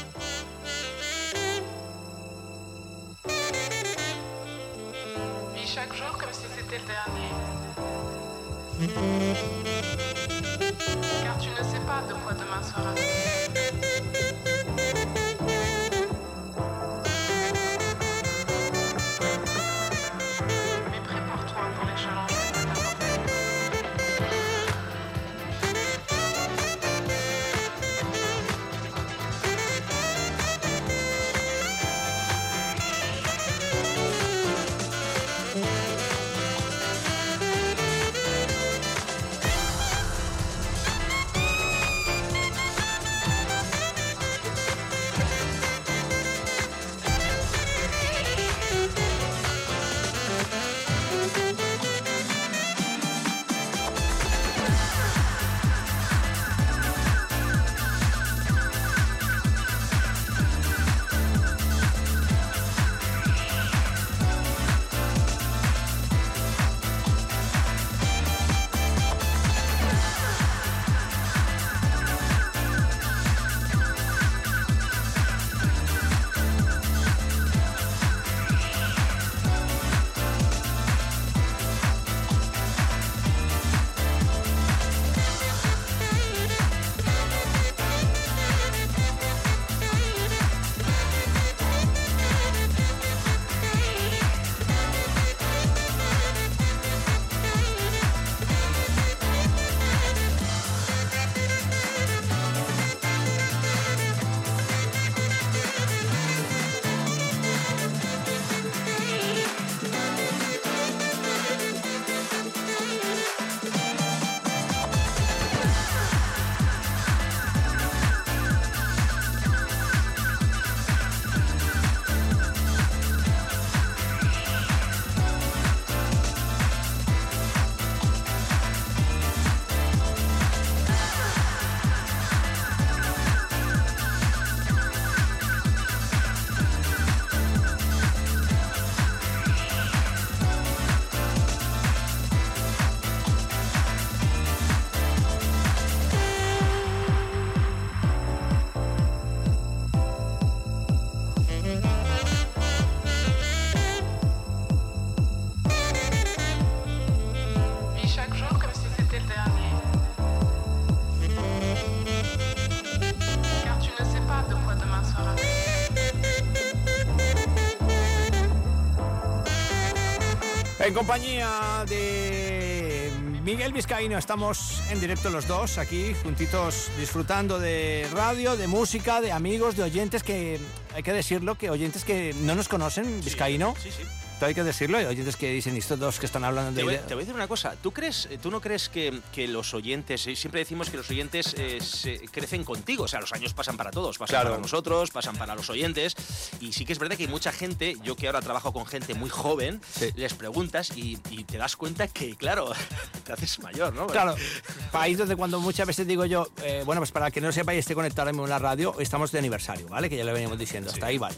Compañía 171.00 171.86
de 171.88 173.10
Miguel 173.42 173.72
Vizcaíno 173.72 174.18
estamos 174.18 174.82
en 174.90 175.00
directo 175.00 175.30
los 175.30 175.48
dos 175.48 175.78
aquí 175.78 176.12
juntitos 176.22 176.90
disfrutando 176.98 177.58
de 177.58 178.06
radio, 178.12 178.54
de 178.54 178.66
música, 178.66 179.22
de 179.22 179.32
amigos, 179.32 179.76
de 179.76 179.84
oyentes 179.84 180.22
que 180.22 180.60
hay 180.94 181.02
que 181.02 181.14
decirlo 181.14 181.54
que 181.54 181.70
oyentes 181.70 182.04
que 182.04 182.34
no 182.42 182.54
nos 182.54 182.68
conocen 182.68 183.22
Vizcaíno. 183.24 183.74
Sí, 183.82 183.90
sí. 183.90 184.02
Esto 184.40 184.46
hay 184.46 184.54
que 184.54 184.64
decirlo, 184.64 184.96
hay 184.96 185.04
oyentes 185.04 185.36
que 185.36 185.50
dicen 185.52 185.76
estos 185.76 185.98
dos 185.98 186.18
que 186.18 186.24
están 186.24 186.44
hablando 186.44 186.70
Te 186.70 186.76
de 186.78 186.84
voy, 186.84 186.94
te 186.96 187.12
voy 187.12 187.16
a 187.16 187.26
decir 187.26 187.34
una 187.34 187.46
cosa. 187.46 187.76
¿Tú, 187.82 187.92
crees, 187.92 188.26
¿Tú 188.42 188.50
no 188.50 188.62
crees 188.62 188.88
que, 188.88 189.20
que 189.34 189.46
los 189.46 189.74
oyentes, 189.74 190.26
eh, 190.26 190.34
siempre 190.34 190.60
decimos 190.60 190.88
que 190.88 190.96
los 190.96 191.10
oyentes 191.10 191.54
eh, 191.58 191.78
se- 191.82 192.20
crecen 192.20 192.64
contigo? 192.64 193.04
O 193.04 193.06
sea, 193.08 193.20
los 193.20 193.34
años 193.34 193.52
pasan 193.52 193.76
para 193.76 193.90
todos, 193.90 194.16
pasan 194.16 194.32
Claro. 194.36 194.48
para 194.52 194.62
nosotros, 194.62 195.10
pasan 195.10 195.36
para 195.36 195.54
los 195.54 195.68
oyentes. 195.68 196.14
Y 196.58 196.72
sí 196.72 196.86
que 196.86 196.94
es 196.94 196.98
verdad 196.98 197.18
que 197.18 197.24
hay 197.24 197.28
mucha 197.28 197.52
gente, 197.52 197.98
yo 198.02 198.16
que 198.16 198.28
ahora 198.28 198.40
trabajo 198.40 198.72
con 198.72 198.86
gente 198.86 199.12
muy 199.12 199.28
joven, 199.28 199.82
les 200.16 200.32
preguntas 200.32 200.96
y, 200.96 201.18
y 201.28 201.44
te 201.44 201.58
das 201.58 201.76
cuenta 201.76 202.08
que, 202.08 202.34
claro, 202.34 202.72
te 203.26 203.34
haces 203.34 203.58
mayor, 203.58 203.92
¿no? 203.92 204.06
Claro, 204.06 204.36
país 204.90 205.18
donde 205.18 205.36
cuando 205.36 205.60
muchas 205.60 205.86
veces 205.86 206.06
digo 206.06 206.24
yo, 206.24 206.48
eh, 206.64 206.82
bueno, 206.86 207.02
pues 207.02 207.12
para 207.12 207.30
que 207.30 207.42
no 207.42 207.48
lo 207.48 207.52
sepáis, 207.52 207.80
esté 207.80 207.94
conectado 207.94 208.30
en 208.30 208.48
la 208.48 208.58
radio, 208.58 208.98
estamos 209.00 209.32
de 209.32 209.38
aniversario, 209.38 209.86
¿vale? 209.88 210.08
Que 210.08 210.16
ya 210.16 210.24
lo 210.24 210.32
veníamos 210.32 210.58
diciendo, 210.58 210.90
hasta 210.90 211.04
ahí 211.04 211.18
vale. 211.18 211.36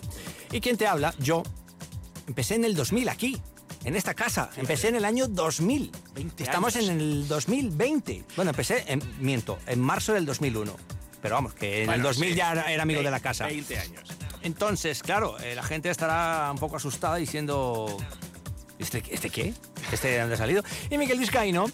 ¿Y 0.52 0.60
quién 0.60 0.76
te 0.76 0.86
habla? 0.86 1.12
Yo 1.18 1.42
empecé 2.26 2.54
en 2.54 2.64
el 2.64 2.74
2000 2.74 3.08
aquí, 3.08 3.40
en 3.84 3.96
esta 3.96 4.14
casa. 4.14 4.50
Empecé 4.56 4.88
en 4.88 4.96
el 4.96 5.04
año 5.04 5.28
2000. 5.28 5.90
Estamos 6.38 6.76
años. 6.76 6.88
en 6.88 7.00
el 7.00 7.28
2020. 7.28 8.24
Bueno, 8.36 8.50
empecé, 8.50 8.84
en, 8.88 9.02
miento, 9.18 9.58
en 9.66 9.80
marzo 9.80 10.12
del 10.12 10.26
2001. 10.26 10.74
Pero 11.20 11.34
vamos, 11.36 11.54
que 11.54 11.76
en 11.76 11.80
el 11.82 11.86
Bueno, 11.86 12.04
2000 12.04 12.30
sí. 12.30 12.36
ya 12.36 12.52
era, 12.52 12.82
amigo 12.82 13.02
de 13.02 13.10
la 13.10 13.20
casa. 13.20 13.46
20 13.46 13.78
años. 13.78 14.08
Entonces, 14.42 15.02
claro, 15.02 15.38
eh, 15.40 15.54
la 15.54 15.62
gente 15.62 15.88
estará 15.88 16.50
un 16.50 16.58
poco 16.58 16.76
asustada 16.76 17.16
diciendo, 17.16 17.96
¿este, 18.78 19.02
este 19.10 19.30
qué? 19.30 19.54
¿Este 19.92 20.08
de 20.08 20.18
dónde 20.18 20.34
ha 20.34 20.38
salido? 20.38 20.64
Y 20.90 20.98
Miguel 20.98 21.18
Vizcaíno 21.18 21.66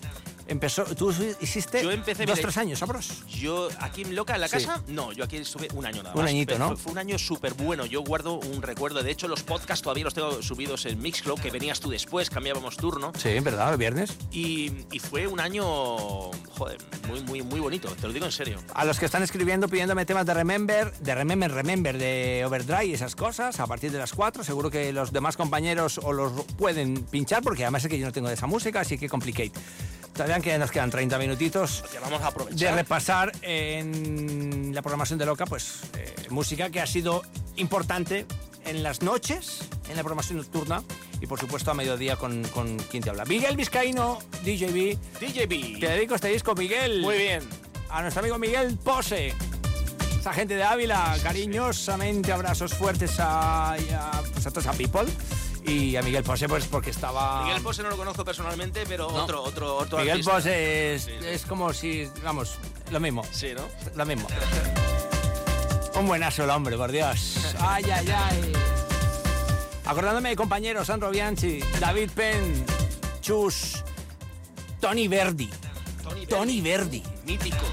empezó, 0.48 0.84
tú 0.84 1.14
hiciste 1.40 1.82
Yo 1.82 1.90
empecé, 1.92 2.26
dos, 2.26 2.36
mira, 2.36 2.42
tres 2.48 2.56
años, 2.56 2.78
sabros. 2.78 3.24
Yo 3.28 3.68
aquí 3.80 4.02
en 4.02 4.16
Loca, 4.16 4.34
en 4.34 4.40
la 4.40 4.48
Sí. 4.48 4.54
casa, 4.56 4.82
no, 4.88 5.12
yo 5.12 5.24
aquí 5.24 5.36
estuve 5.36 5.68
un 5.74 5.86
año 5.86 6.02
nada 6.02 6.14
Un 6.14 6.22
más. 6.22 6.30
añito, 6.30 6.54
pero 6.54 6.58
¿no? 6.58 6.68
Fue, 6.74 6.76
fue 6.84 6.92
un 6.92 6.98
año 6.98 7.18
súper 7.18 7.54
bueno. 7.54 7.86
Yo 7.86 8.02
guardo 8.02 8.34
un 8.34 8.62
recuerdo. 8.62 9.02
De 9.02 9.10
hecho, 9.10 9.28
los 9.28 9.42
podcasts 9.42 9.82
todavía 9.82 10.04
los 10.04 10.14
tengo 10.14 10.42
subidos 10.42 10.86
en 10.86 11.00
Mixcloud, 11.00 11.38
que 11.40 11.50
venías 11.50 11.80
tú 11.80 11.90
después, 11.90 12.30
cambiábamos 12.30 12.76
turno. 12.76 13.12
Sí, 13.16 13.28
en 13.30 13.44
verdad, 13.44 13.72
el 13.72 13.78
viernes. 13.78 14.16
Y, 14.32 14.72
y 14.92 14.98
fue 14.98 15.26
un 15.26 15.40
año, 15.40 15.64
joder, 16.56 16.78
muy, 17.08 17.20
muy, 17.22 17.42
muy 17.42 17.60
bonito. 17.60 17.88
Te 18.00 18.06
lo 18.06 18.12
digo 18.12 18.26
en 18.26 18.32
serio. 18.32 18.58
A 18.74 18.84
los 18.84 18.98
que 18.98 19.06
están 19.06 19.22
escribiendo 19.22 19.68
pidiéndome 19.68 20.04
temas 20.06 20.26
de 20.26 20.34
Remember, 20.34 20.92
de 20.98 21.14
Remember, 21.14 21.50
Remember, 21.52 21.98
de 21.98 22.44
Overdrive 22.46 22.86
y 22.86 22.94
esas 22.94 23.14
cosas, 23.14 23.60
a 23.60 23.66
partir 23.66 23.92
de 23.92 23.98
las 23.98 24.12
4, 24.12 24.44
seguro 24.44 24.70
que 24.70 24.92
los 24.92 25.12
demás 25.12 25.36
compañeros 25.36 25.98
o 26.02 26.12
los 26.12 26.32
pueden 26.56 27.04
pinchar, 27.04 27.42
porque 27.42 27.64
además 27.64 27.84
es 27.84 27.90
que 27.90 27.98
yo 27.98 28.06
no 28.06 28.12
tengo 28.12 28.28
de 28.28 28.34
esa 28.34 28.46
música, 28.46 28.80
así 28.80 28.98
que 28.98 29.08
complicate. 29.08 29.52
Todavía 30.12 30.36
que 30.42 30.56
nos 30.58 30.70
quedan 30.70 30.90
30 30.90 31.18
minutitos 31.18 31.84
Que 31.90 31.98
vamos 31.98 32.20
a 32.20 32.22
de 32.24 32.28
aprovechar. 32.28 32.74
repasar 32.74 33.32
en 33.42 34.74
la 34.74 34.82
programación 34.82 35.18
de 35.18 35.26
Loca, 35.26 35.46
pues 35.46 35.80
eh, 35.96 36.14
música 36.30 36.70
que 36.70 36.80
ha 36.80 36.86
sido 36.86 37.22
importante 37.56 38.26
en 38.64 38.82
las 38.82 39.02
noches, 39.02 39.60
en 39.88 39.96
la 39.96 40.02
programación 40.02 40.38
nocturna 40.38 40.82
y 41.20 41.26
por 41.26 41.40
supuesto 41.40 41.70
a 41.70 41.74
mediodía 41.74 42.16
con, 42.16 42.42
con 42.48 42.76
quien 42.78 43.02
te 43.02 43.10
habla. 43.10 43.24
Miguel 43.24 43.56
Vizcaíno, 43.56 44.18
DJB. 44.44 44.98
DJB. 45.20 45.80
Te 45.80 45.88
dedico 45.88 46.14
este 46.14 46.28
disco, 46.28 46.54
Miguel. 46.54 47.00
Muy 47.00 47.16
bien. 47.16 47.42
A 47.90 48.02
nuestro 48.02 48.20
amigo 48.20 48.38
Miguel 48.38 48.76
Pose. 48.82 49.34
Esa 50.20 50.32
gente 50.32 50.54
de 50.56 50.64
Ávila, 50.64 51.16
cariñosamente 51.22 52.32
abrazos 52.32 52.74
fuertes 52.74 53.18
a, 53.20 53.72
a, 53.74 54.22
pues 54.34 54.46
a 54.46 54.50
toda 54.50 54.60
esa 54.60 54.72
people. 54.72 55.06
Y 55.64 55.96
a 55.96 56.02
Miguel 56.02 56.22
Pose, 56.24 56.48
pues 56.48 56.66
porque 56.66 56.90
estaba... 56.90 57.44
Miguel 57.44 57.62
Pose 57.62 57.82
no 57.82 57.90
lo 57.90 57.96
conozco 57.96 58.24
personalmente, 58.24 58.84
pero 58.88 59.06
otro, 59.08 59.42
otro, 59.42 59.76
otro 59.76 59.98
Miguel 59.98 60.18
artista. 60.26 60.38
Es, 60.38 61.02
Sí, 61.02 61.10
sí. 61.20 61.26
es 61.26 61.44
como 61.44 61.72
si, 61.72 62.08
vamos, 62.24 62.56
lo 62.90 63.00
mismo. 63.00 63.22
Sí, 63.32 63.48
¿no? 63.54 63.62
Lo 63.94 64.06
mismo. 64.06 64.26
Un 65.94 66.06
buenazo 66.06 66.44
el 66.44 66.50
hombre, 66.50 66.76
por 66.76 66.92
Dios. 66.92 67.54
Ay, 67.60 67.84
ay, 67.90 68.08
ay. 68.08 68.52
Acordándome 69.84 70.28
de 70.30 70.36
compañeros, 70.36 70.86
Sandro 70.86 71.10
Bianchi, 71.10 71.60
David 71.80 72.10
Penn, 72.14 72.64
Chus, 73.20 73.82
Tony 74.80 75.08
Verdi. 75.08 75.50
Tony 76.28 76.60
Verdi. 76.60 77.02
Mítico. 77.26 77.64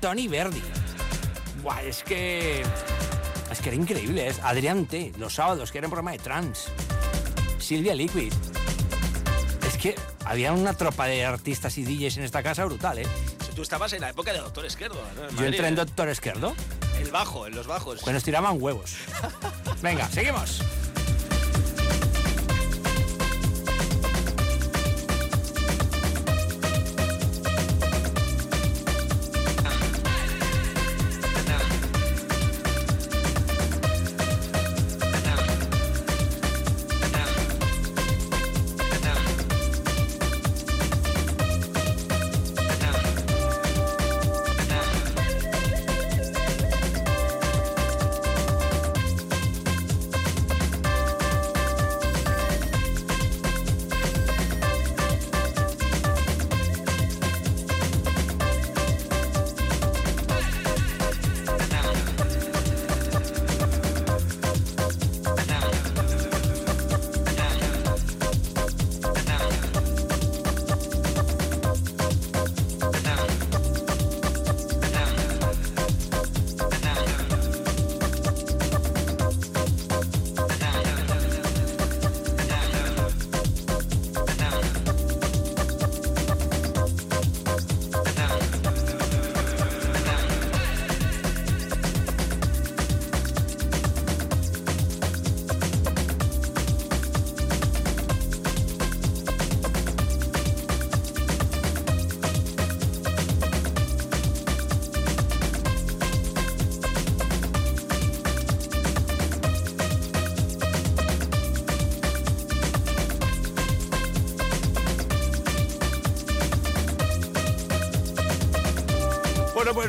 Tony 0.00 0.28
Verdi. 0.28 0.62
Buah, 1.62 1.82
es 1.82 2.02
que. 2.02 2.62
Es 3.50 3.60
que 3.60 3.68
era 3.68 3.76
increíble. 3.76 4.26
Es 4.28 4.38
Adrián 4.40 4.86
T. 4.86 5.12
Los 5.18 5.34
sábados, 5.34 5.70
que 5.72 5.78
era 5.78 5.86
un 5.86 5.90
programa 5.90 6.12
de 6.12 6.18
trans. 6.18 6.68
Silvia 7.70 7.94
Liquid. 7.94 8.32
Es 9.64 9.76
que 9.76 9.94
había 10.24 10.52
una 10.52 10.74
tropa 10.74 11.06
de 11.06 11.24
artistas 11.24 11.78
y 11.78 11.84
DJs 11.84 12.16
en 12.16 12.24
esta 12.24 12.42
casa 12.42 12.64
brutal, 12.64 12.98
¿eh? 12.98 13.06
Tú 13.54 13.62
estabas 13.62 13.92
en 13.92 14.00
la 14.00 14.10
época 14.10 14.32
de 14.32 14.40
Doctor 14.40 14.66
Esquerdo. 14.66 15.00
¿no? 15.14 15.28
En 15.28 15.36
Yo 15.36 15.44
entré 15.44 15.68
en. 15.68 15.76
Doctor 15.76 16.08
Esquerdo, 16.08 16.52
El 17.00 17.12
bajo, 17.12 17.46
en 17.46 17.54
los 17.54 17.68
bajos. 17.68 18.00
pues 18.02 18.12
nos 18.12 18.24
tiraban 18.24 18.60
huevos. 18.60 18.96
Venga, 19.82 20.08
seguimos. 20.08 20.62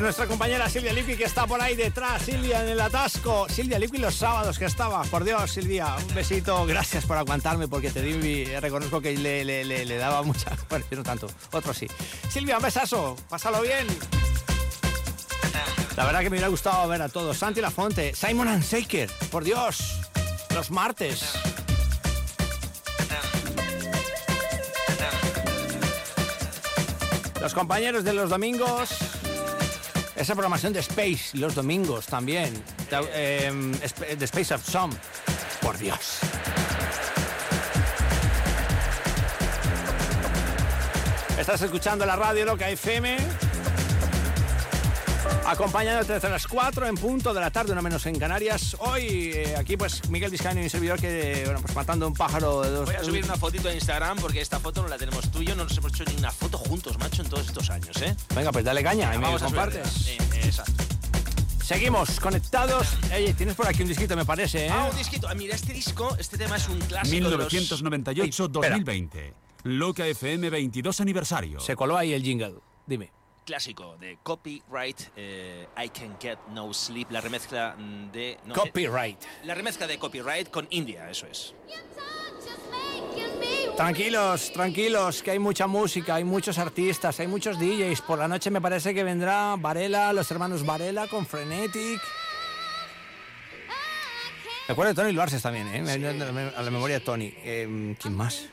Nuestra 0.02 0.26
compañera 0.26 0.68
Silvia 0.68 0.92
Liqui 0.92 1.16
que 1.16 1.24
está 1.24 1.46
por 1.46 1.60
ahí 1.62 1.76
detrás, 1.76 2.22
Silvia 2.22 2.62
en 2.62 2.70
el 2.70 2.80
atasco. 2.80 3.46
Silvia 3.48 3.78
Liqui 3.78 3.98
los 3.98 4.14
sábados 4.14 4.58
que 4.58 4.64
estaba. 4.64 5.02
Por 5.04 5.22
Dios, 5.22 5.50
Silvia, 5.52 5.94
un 5.96 6.14
besito. 6.14 6.66
Gracias 6.66 7.06
por 7.06 7.16
aguantarme 7.16 7.68
porque 7.68 7.90
te 7.90 8.02
di, 8.02 8.44
reconozco 8.56 9.00
que 9.00 9.16
le, 9.16 9.96
daba 9.96 10.22
mucha... 10.22 10.50
Bueno, 10.68 10.84
no 10.90 11.02
tanto, 11.02 11.28
otro 11.52 11.72
sí. 11.72 11.86
Silvia, 12.28 12.56
un 12.56 12.62
besazo. 12.62 13.16
Pásalo 13.28 13.62
bien. 13.62 13.86
La 15.96 16.04
verdad 16.04 16.20
que 16.20 16.30
me 16.30 16.34
hubiera 16.34 16.48
gustado 16.48 16.88
ver 16.88 17.02
a 17.02 17.08
todos. 17.08 17.36
Santi 17.36 17.60
Lafonte, 17.60 18.14
Simon 18.14 18.48
and 18.48 18.64
Shaker, 18.64 19.08
por 19.30 19.44
Dios. 19.44 20.00
Los 20.54 20.70
martes. 20.70 21.32
Los 27.40 27.54
compañeros 27.54 28.04
de 28.04 28.12
los 28.14 28.30
domingos. 28.30 29.21
Esa 30.14 30.34
programación 30.34 30.72
de 30.72 30.80
Space 30.80 31.36
los 31.36 31.54
domingos 31.54 32.06
también. 32.06 32.52
Em, 33.14 33.72
de, 33.72 34.24
Space 34.24 34.54
of 34.54 34.64
Some. 34.68 34.94
Por 35.60 35.78
Dios. 35.78 36.20
Estás 41.38 41.62
escuchando 41.62 42.04
la 42.04 42.16
radio 42.16 42.44
Loca 42.44 42.68
FM 42.68 43.16
Acompañándote 45.46 46.14
desde 46.14 46.30
las 46.30 46.46
4 46.46 46.86
en 46.86 46.94
punto 46.94 47.34
de 47.34 47.40
la 47.40 47.50
tarde, 47.50 47.74
no 47.74 47.82
menos 47.82 48.06
en 48.06 48.18
Canarias. 48.18 48.76
Hoy, 48.78 49.32
eh, 49.34 49.54
aquí, 49.58 49.76
pues 49.76 50.08
Miguel 50.08 50.30
Vizcaíno 50.30 50.60
y 50.60 50.64
mi 50.64 50.70
servidor 50.70 51.00
que, 51.00 51.42
bueno, 51.44 51.60
pues 51.60 51.74
matando 51.74 52.06
un 52.06 52.14
pájaro 52.14 52.62
de 52.62 52.70
dos. 52.70 52.86
Voy 52.86 52.94
a 52.94 53.04
subir 53.04 53.24
una 53.24 53.36
fotito 53.36 53.68
a 53.68 53.74
Instagram 53.74 54.18
porque 54.18 54.40
esta 54.40 54.60
foto 54.60 54.82
no 54.82 54.88
la 54.88 54.96
tenemos 54.98 55.30
tú 55.30 55.42
y 55.42 55.46
yo. 55.46 55.56
No 55.56 55.64
nos 55.64 55.76
hemos 55.76 55.92
hecho 55.92 56.04
ni 56.04 56.16
una 56.16 56.30
foto 56.30 56.58
juntos, 56.58 56.98
macho, 56.98 57.22
en 57.22 57.28
todos 57.28 57.46
estos 57.46 57.68
años, 57.70 58.00
¿eh? 58.02 58.14
Venga, 58.34 58.52
pues 58.52 58.64
dale 58.64 58.82
caña 58.82 59.14
y 59.14 59.18
me 59.18 59.24
Vamos 59.24 59.42
a 59.42 59.46
compartes. 59.46 59.88
subirla. 59.88 60.36
Eh, 60.36 60.40
exacto. 60.44 60.84
Seguimos 61.64 62.20
conectados. 62.20 62.88
Oye, 63.14 63.34
tienes 63.34 63.54
por 63.54 63.66
aquí 63.66 63.82
un 63.82 63.88
disquito, 63.88 64.16
me 64.16 64.24
parece, 64.24 64.66
¿eh? 64.66 64.70
Ah, 64.72 64.88
un 64.90 64.96
disquito. 64.96 65.28
Ah, 65.28 65.34
mira, 65.34 65.54
este 65.54 65.72
disco, 65.72 66.16
este 66.18 66.38
tema 66.38 66.56
es 66.56 66.68
un 66.68 66.78
clásico 66.80 67.28
de 67.30 67.36
los... 67.36 67.52
1998-2020. 67.52 69.32
Loca 69.64 70.06
FM 70.06 70.50
22 70.50 71.00
aniversario. 71.00 71.60
Se 71.60 71.76
coló 71.76 71.96
ahí 71.96 72.12
el 72.12 72.22
jingle. 72.22 72.54
Dime. 72.86 73.10
Clásico 73.44 73.96
de 73.98 74.18
Copyright 74.22 75.00
eh, 75.16 75.66
I 75.82 75.88
Can 75.88 76.16
Get 76.20 76.38
No 76.50 76.72
Sleep, 76.72 77.10
la 77.10 77.20
remezcla 77.20 77.76
de... 78.12 78.38
no, 78.44 78.54
Copyright. 78.54 79.22
eh, 79.22 79.26
la 79.44 79.54
remezcla 79.54 79.86
de 79.86 79.98
Copyright 79.98 80.50
con 80.50 80.66
India, 80.70 81.10
eso 81.10 81.26
es. 81.26 81.54
Tranquilos, 83.76 84.52
tranquilos, 84.52 85.22
que 85.22 85.30
hay 85.30 85.38
mucha 85.38 85.66
música, 85.66 86.16
hay 86.16 86.24
muchos 86.24 86.58
artistas, 86.58 87.18
hay 87.20 87.26
muchos 87.26 87.58
DJs. 87.58 88.02
Por 88.02 88.18
la 88.18 88.28
noche 88.28 88.50
me 88.50 88.60
parece 88.60 88.94
que 88.94 89.02
vendrá 89.02 89.56
Varela, 89.58 90.12
los 90.12 90.30
hermanos 90.30 90.64
Varela 90.64 91.06
con 91.08 91.26
Frenetic. 91.26 92.00
Me 94.72 94.74
acuerdo 94.74 94.94
de 94.94 95.02
Tony 95.02 95.12
Luarses 95.12 95.42
también, 95.42 95.68
¿eh? 95.68 95.82
Me 95.82 95.98
viene 95.98 96.24
a 96.24 96.32
la- 96.32 96.48
a 96.48 96.62
la 96.62 96.70
memoria 96.70 96.98
de 96.98 97.04
Tony. 97.04 97.34
Eh, 97.44 97.94
¿Quién 98.00 98.16
más? 98.16 98.46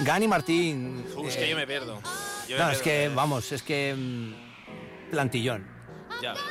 Gani 0.00 0.28
Martín. 0.28 1.02
Uf, 1.16 1.28
es 1.28 1.36
eh, 1.36 1.38
que 1.38 1.48
yo 1.48 1.56
me 1.56 1.66
pierdo. 1.66 1.98
Yo 2.46 2.58
me 2.58 2.62
No, 2.62 2.70
es 2.70 2.78
pierdo, 2.80 2.84
que, 2.84 3.04
eh, 3.04 3.08
vamos, 3.08 3.50
es 3.52 3.62
que... 3.62 3.94
mm, 3.96 5.10
plantillón. 5.12 5.66
Ya 6.20 6.34
ves. 6.34 6.42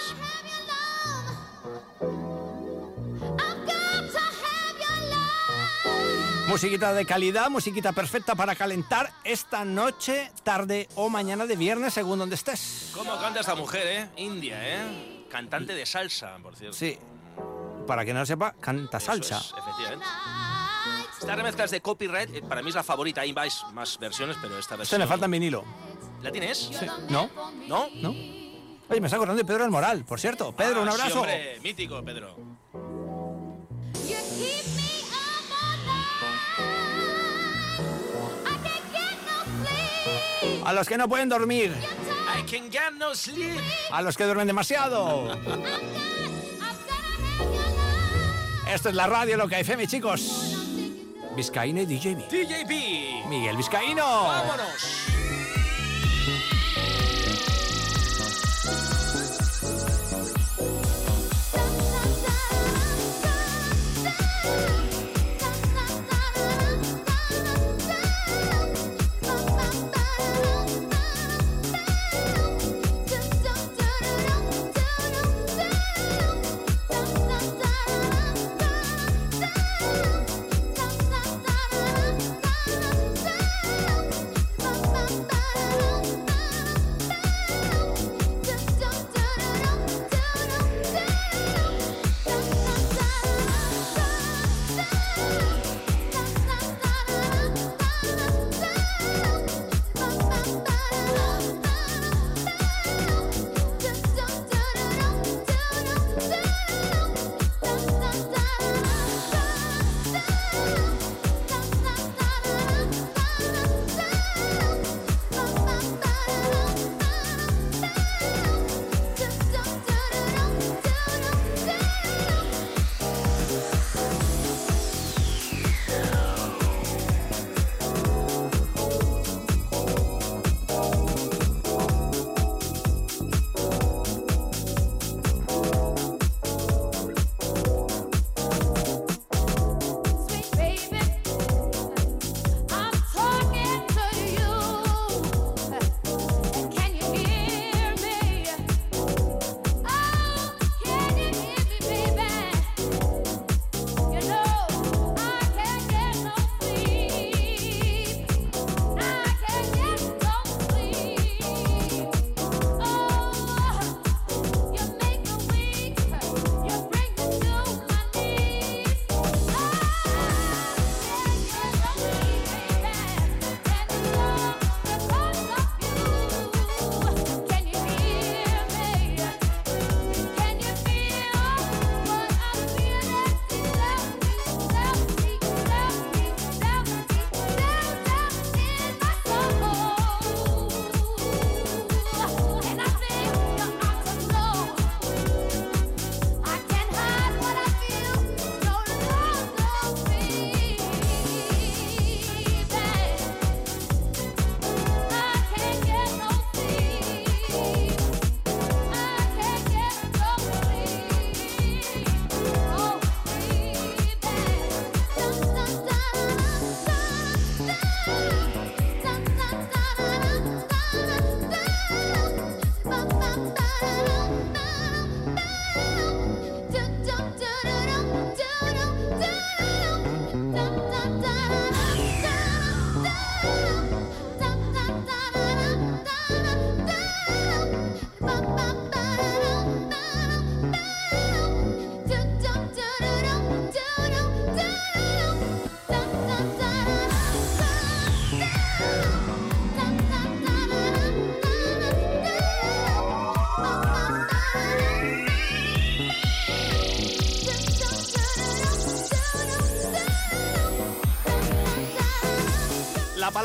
Musiquita 6.48 6.94
de 6.94 7.06
calidad, 7.06 7.50
musiquita 7.50 7.92
perfecta 7.92 8.36
para 8.36 8.56
calentar 8.56 9.12
esta 9.24 9.66
noche, 9.66 10.32
tarde 10.44 10.88
o 10.96 11.10
mañana 11.10 11.48
de 11.48 11.56
viernes, 11.56 11.94
según 11.94 12.20
donde 12.20 12.36
estés. 12.36 12.92
¿Cómo 12.94 13.20
canta 13.20 13.40
esta 13.40 13.56
mujer, 13.56 13.88
eh? 13.88 14.10
India, 14.18 14.58
eh. 14.62 15.26
Cantante 15.30 15.74
de 15.74 15.86
salsa, 15.86 16.38
por 16.42 16.56
cierto. 16.56 16.78
Sí. 16.78 16.98
Para 17.88 18.04
que 18.06 18.14
no 18.14 18.20
lo 18.22 18.26
sepa, 18.26 18.54
canta 18.60 18.98
Eso 18.98 19.08
salsa. 19.08 19.38
es, 19.38 19.54
efectivamente. 19.58 20.06
Esta 21.20 21.36
remezcla 21.36 21.64
es 21.66 21.72
de 21.72 21.82
Copyright, 21.82 22.36
eh, 22.36 22.42
para 22.48 22.62
mí 22.62 22.70
es 22.70 22.76
la 22.76 22.84
favorita. 22.84 23.22
Hay 23.22 23.34
más, 23.34 23.66
más 23.74 23.98
versiones, 24.00 24.38
pero 24.42 24.58
esta 24.60 24.76
Se 24.76 24.78
versión... 24.78 25.02
me 25.02 25.08
falta 25.08 25.26
en 25.26 25.32
vinilo. 25.32 25.64
¿La 26.22 26.32
tienes? 26.32 26.70
¿No? 27.10 27.30
¿No? 27.68 27.88
¿No? 27.96 28.10
Oye, 28.90 29.02
me 29.02 29.08
está 29.08 29.16
acordando 29.18 29.42
de 29.42 29.46
Pedro 29.46 29.64
el 29.66 29.72
Moral, 29.72 30.04
por 30.06 30.20
cierto. 30.20 30.52
Pedro, 30.52 30.82
un 30.84 30.90
Ah, 30.90 30.92
sí, 30.94 31.02
abrazo. 31.02 31.20
hombre, 31.22 31.60
mítico, 31.64 32.04
Pedro. 32.04 32.36
A 40.66 40.74
los 40.74 40.88
que 40.88 40.98
no 40.98 41.08
pueden 41.08 41.30
dormir, 41.30 41.72
I 42.38 42.42
can 42.50 42.72
get 42.72 42.92
no 42.98 43.14
sleep. 43.14 43.60
a 43.92 44.02
los 44.02 44.18
que 44.18 44.24
duermen 44.26 44.48
demasiado. 44.48 45.38
Esto 48.68 48.90
es 48.90 48.96
la 48.96 49.08
radio 49.08 49.38
Loca 49.38 49.60
FM, 49.60 49.88
chicos. 49.88 50.56
Vizcaíno 51.36 51.82
y 51.82 51.86
DJB. 51.86 52.28
DJB. 52.30 53.30
Miguel 53.30 53.58
Vizcaíno. 53.58 54.04
¡Vámonos! 54.04 55.06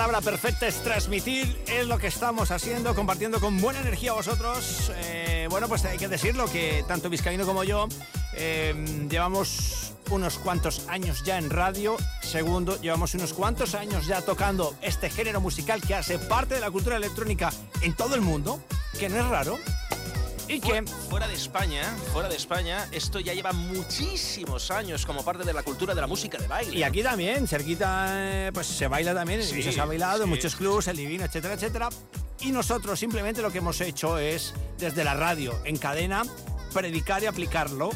Palabra 0.06 0.22
perfecta 0.22 0.66
es 0.66 0.82
transmitir, 0.82 1.60
es 1.66 1.86
lo 1.86 1.98
que 1.98 2.06
estamos 2.06 2.50
haciendo, 2.50 2.94
compartiendo 2.94 3.38
con 3.38 3.60
buena 3.60 3.80
energía 3.80 4.14
vosotros. 4.14 4.90
Eh, 4.96 5.46
bueno, 5.50 5.68
pues 5.68 5.84
hay 5.84 5.98
que 5.98 6.08
decirlo 6.08 6.46
que 6.50 6.82
tanto 6.88 7.10
Vizcaíno 7.10 7.44
como 7.44 7.64
yo 7.64 7.86
eh, 8.32 9.06
llevamos 9.10 9.92
unos 10.10 10.38
cuantos 10.38 10.88
años 10.88 11.22
ya 11.22 11.36
en 11.36 11.50
radio. 11.50 11.98
Segundo, 12.22 12.80
llevamos 12.80 13.12
unos 13.12 13.34
cuantos 13.34 13.74
años 13.74 14.06
ya 14.06 14.22
tocando 14.22 14.74
este 14.80 15.10
género 15.10 15.42
musical 15.42 15.82
que 15.82 15.94
hace 15.94 16.18
parte 16.18 16.54
de 16.54 16.60
la 16.60 16.70
cultura 16.70 16.96
electrónica 16.96 17.52
en 17.82 17.94
todo 17.94 18.14
el 18.14 18.22
mundo, 18.22 18.58
que 18.98 19.10
no 19.10 19.18
es 19.18 19.26
raro. 19.26 19.58
Y 20.48 20.60
que 20.60 20.82
Fuera 21.10 21.26
de 21.26 21.34
España, 21.34 21.82
fuera 22.12 22.28
de 22.28 22.36
España, 22.36 22.86
esto 22.92 23.18
ya 23.18 23.34
lleva 23.34 23.52
muchísimos 23.52 24.70
años 24.70 25.04
como 25.04 25.24
parte 25.24 25.42
de 25.42 25.52
la 25.52 25.64
cultura 25.64 25.92
de 25.92 26.00
la 26.00 26.06
música 26.06 26.38
de 26.38 26.46
baile. 26.46 26.78
Y 26.78 26.84
aquí 26.84 27.02
también, 27.02 27.48
cerquita, 27.48 28.06
eh, 28.10 28.50
pues 28.54 28.68
se 28.68 28.86
baila 28.86 29.12
también, 29.12 29.42
Sí, 29.42 29.60
se 29.60 29.80
ha 29.80 29.84
bailado, 29.86 30.22
en 30.22 30.28
muchos 30.28 30.54
clubs, 30.54 30.86
el 30.86 30.96
Divino, 30.96 31.24
etcétera, 31.24 31.54
etcétera. 31.54 31.88
Y 32.38 32.52
nosotros 32.52 32.98
simplemente 33.00 33.42
lo 33.42 33.50
que 33.50 33.58
hemos 33.58 33.80
hecho 33.80 34.18
es, 34.18 34.54
desde 34.78 35.02
la 35.02 35.14
radio, 35.14 35.60
en 35.64 35.78
cadena, 35.78 36.22
predicar 36.72 37.24
y 37.24 37.26
aplicarlo. 37.26 37.90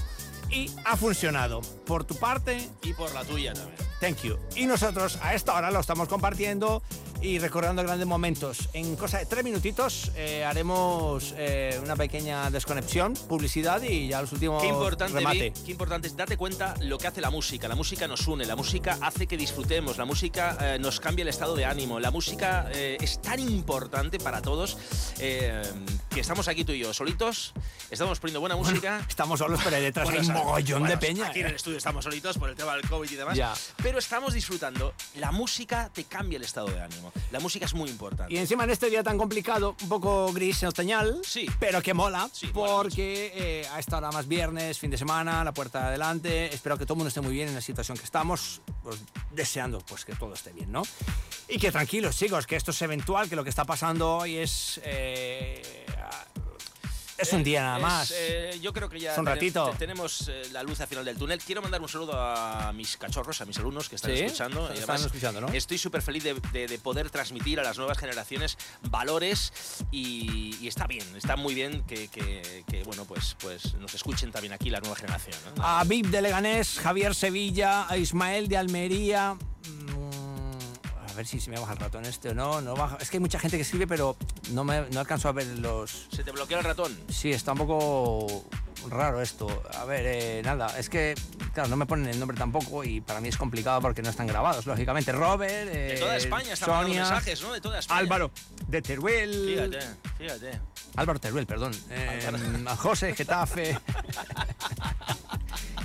Y 0.50 0.70
ha 0.84 0.96
funcionado. 0.96 1.60
Por 1.86 2.04
tu 2.04 2.16
parte, 2.16 2.68
Y 2.82 2.94
por 2.94 3.14
la 3.14 3.24
tuya 3.24 3.54
también. 3.54 3.78
thank 4.00 4.22
you. 4.22 4.36
Y 4.56 4.66
nosotros 4.66 5.18
a 5.22 5.34
esta 5.34 5.54
hora 5.54 5.70
lo 5.70 5.78
estamos 5.80 6.08
compartiendo 6.08 6.82
y 7.24 7.38
recordando 7.38 7.82
grandes 7.82 8.06
momentos. 8.06 8.68
En 8.74 8.96
cosa 8.96 9.18
de 9.18 9.24
tres 9.24 9.42
minutitos 9.42 10.12
eh, 10.14 10.44
haremos 10.44 11.34
eh, 11.38 11.80
una 11.82 11.96
pequeña 11.96 12.50
desconexión, 12.50 13.14
publicidad 13.14 13.82
y 13.82 14.08
ya 14.08 14.20
los 14.20 14.32
últimos 14.32 14.62
Qué 14.62 14.68
importante, 14.68 15.14
remate. 15.14 15.50
Vi, 15.50 15.62
qué 15.64 15.72
importante 15.72 16.08
es 16.08 16.16
date 16.16 16.36
cuenta 16.36 16.74
lo 16.80 16.98
que 16.98 17.06
hace 17.06 17.22
la 17.22 17.30
música. 17.30 17.66
La 17.66 17.76
música 17.76 18.06
nos 18.06 18.26
une, 18.28 18.44
la 18.44 18.56
música 18.56 18.98
hace 19.00 19.26
que 19.26 19.38
disfrutemos, 19.38 19.96
la 19.96 20.04
música 20.04 20.58
eh, 20.60 20.78
nos 20.78 21.00
cambia 21.00 21.22
el 21.22 21.28
estado 21.28 21.56
de 21.56 21.64
ánimo. 21.64 21.98
La 21.98 22.10
música 22.10 22.70
es 22.70 23.22
tan 23.22 23.40
importante 23.40 24.18
para 24.18 24.42
todos 24.42 24.76
que 26.14 26.20
estamos 26.20 26.46
aquí 26.46 26.64
tú 26.64 26.70
y 26.72 26.78
yo 26.78 26.94
solitos, 26.94 27.52
estamos 27.90 28.20
poniendo 28.20 28.38
buena 28.40 28.54
música. 28.54 29.04
estamos 29.08 29.38
solos, 29.40 29.60
pero 29.64 29.76
detrás 29.80 30.08
hay 30.08 30.18
un 30.18 30.26
Bueno, 30.26 30.44
mogollón 30.44 30.82
de 30.84 30.88
bueno, 30.96 31.00
peña. 31.00 31.26
Aquí 31.26 31.40
en 31.40 31.46
el 31.46 31.54
estudio 31.56 31.78
estamos 31.78 32.04
solitos 32.04 32.38
por 32.38 32.48
el 32.48 32.54
tema 32.54 32.74
del 32.76 32.88
COVID 32.88 33.10
y 33.10 33.16
demás. 33.16 33.36
Ya. 33.36 33.52
Pero 33.82 33.98
estamos 33.98 34.32
disfrutando. 34.32 34.94
La 35.16 35.32
música 35.32 35.90
te 35.92 36.04
cambia 36.04 36.36
el 36.36 36.44
estado 36.44 36.68
de 36.68 36.80
ánimo. 36.80 37.12
La 37.32 37.40
música 37.40 37.66
es 37.66 37.74
muy 37.74 37.90
importante. 37.90 38.32
Y 38.32 38.38
encima 38.38 38.62
en 38.64 38.70
este 38.70 38.88
día 38.90 39.02
tan 39.02 39.18
complicado, 39.18 39.74
un 39.82 39.88
poco 39.88 40.32
gris 40.32 40.62
en 40.62 40.68
otoñal, 40.68 41.20
Sí. 41.26 41.46
pero 41.58 41.82
que 41.82 41.94
mola, 41.94 42.30
porque 42.52 43.32
eh, 43.34 43.66
a 43.72 43.80
esta 43.80 43.98
hora 43.98 44.12
más 44.12 44.28
viernes, 44.28 44.78
fin 44.78 44.90
de 44.90 44.98
semana, 44.98 45.42
la 45.42 45.52
puerta 45.52 45.80
de 45.80 45.86
adelante, 45.88 46.54
espero 46.54 46.78
que 46.78 46.84
todo 46.86 46.94
el 46.94 46.98
mundo 46.98 47.08
esté 47.08 47.20
muy 47.22 47.32
bien 47.34 47.48
en 47.48 47.54
la 47.56 47.60
situación 47.60 47.98
que 47.98 48.04
estamos, 48.04 48.60
pues, 48.84 48.98
deseando 49.32 49.80
pues 49.80 50.04
que 50.04 50.14
todo 50.14 50.34
esté 50.34 50.52
bien, 50.52 50.70
¿no? 50.70 50.82
Y 51.48 51.58
que 51.58 51.72
tranquilos, 51.72 52.16
chicos, 52.16 52.46
que 52.46 52.54
esto 52.56 52.70
es 52.70 52.80
eventual, 52.82 53.28
que 53.28 53.34
lo 53.36 53.42
que 53.42 53.50
está 53.50 53.64
pasando 53.64 54.18
hoy 54.18 54.36
es... 54.36 54.80
eh, 54.84 55.80
es 57.16 57.32
un 57.32 57.44
día 57.44 57.62
nada 57.62 57.76
Es, 57.76 57.82
más. 57.82 58.12
eh, 58.16 58.58
yo 58.60 58.72
creo 58.72 58.88
que 58.88 58.98
ya 58.98 59.12
Es 59.12 59.18
un 59.18 59.24
ratito. 59.26 59.70
te- 59.70 59.78
tenemos 59.78 60.28
eh, 60.28 60.42
la 60.50 60.64
luz 60.64 60.80
al 60.80 60.88
final 60.88 61.04
del 61.04 61.16
túnel. 61.16 61.38
Quiero 61.38 61.62
mandar 61.62 61.80
un 61.80 61.88
saludo 61.88 62.12
a 62.20 62.72
mis 62.72 62.96
cachorros, 62.96 63.40
a 63.40 63.44
mis 63.46 63.56
alumnos 63.58 63.88
que 63.88 63.94
están 63.94 64.10
Sí, 64.16 64.22
escuchando. 64.24 64.62
están 64.68 64.76
además 64.78 65.04
escuchando, 65.06 65.40
¿no? 65.40 65.48
Estoy 65.48 65.78
súper 65.78 66.02
feliz 66.02 66.24
de, 66.24 66.34
de- 66.52 66.66
de 66.66 66.78
poder 66.80 67.10
transmitir 67.10 67.60
a 67.60 67.62
las 67.62 67.78
nuevas 67.78 67.98
generaciones 67.98 68.58
valores 68.82 69.52
y, 69.92 70.56
y 70.60 70.66
está 70.66 70.88
bien, 70.88 71.06
está 71.16 71.36
muy 71.36 71.54
bien 71.54 71.84
que, 71.86 72.08
que- 72.08 72.64
que, 72.68 72.82
bueno, 72.82 73.04
pues, 73.04 73.36
pues 73.40 73.74
nos 73.74 73.94
escuchen 73.94 74.32
también 74.32 74.52
aquí 74.52 74.68
la 74.70 74.80
nueva 74.80 74.96
generación. 74.96 75.36
¿no? 75.56 75.64
A 75.64 75.84
Vip 75.84 76.06
de 76.06 76.20
Leganés, 76.20 76.80
Javier 76.80 77.14
Sevilla, 77.14 77.86
a 77.88 77.96
Ismael 77.96 78.48
de 78.48 78.56
Almería. 78.56 79.36
A 81.14 81.16
ver 81.16 81.26
si 81.28 81.38
se 81.38 81.48
me 81.48 81.60
baja 81.60 81.74
el 81.74 81.78
ratón 81.78 82.04
este 82.06 82.30
o 82.30 82.34
no. 82.34 82.60
no 82.60 82.74
baja. 82.74 82.98
Es 83.00 83.08
que 83.08 83.18
hay 83.18 83.20
mucha 83.20 83.38
gente 83.38 83.56
que 83.56 83.62
escribe, 83.62 83.86
pero 83.86 84.16
no, 84.50 84.64
me, 84.64 84.80
no 84.90 84.98
alcanzo 84.98 85.28
a 85.28 85.32
ver 85.32 85.46
los. 85.58 86.08
¿Se 86.10 86.24
te 86.24 86.32
bloquea 86.32 86.58
el 86.58 86.64
ratón? 86.64 86.92
Sí, 87.08 87.30
está 87.30 87.52
un 87.52 87.58
poco 87.58 88.44
raro 88.90 89.22
esto. 89.22 89.62
A 89.78 89.84
ver, 89.84 90.02
eh, 90.06 90.42
nada, 90.44 90.76
es 90.76 90.88
que, 90.88 91.14
claro, 91.52 91.68
no 91.68 91.76
me 91.76 91.86
ponen 91.86 92.08
el 92.08 92.18
nombre 92.18 92.36
tampoco 92.36 92.82
y 92.82 93.00
para 93.00 93.20
mí 93.20 93.28
es 93.28 93.36
complicado 93.36 93.80
porque 93.80 94.02
no 94.02 94.10
están 94.10 94.26
grabados, 94.26 94.66
lógicamente. 94.66 95.12
Robert, 95.12 95.68
eh, 95.72 95.92
De 95.94 96.00
toda 96.00 96.16
España 96.16 96.52
están 96.52 96.68
Sonia, 96.82 97.02
mensajes, 97.02 97.40
¿no? 97.42 97.52
De 97.52 97.60
toda 97.60 97.78
España. 97.78 98.00
Álvaro, 98.00 98.32
de 98.66 98.82
Teruel. 98.82 99.70
Fíjate, 99.70 99.78
fíjate. 100.18 100.60
Álvaro 100.96 101.18
Teruel, 101.18 101.46
perdón. 101.46 101.72
Eh, 101.90 102.62
a 102.66 102.76
José, 102.76 103.14
Getafe. 103.14 103.78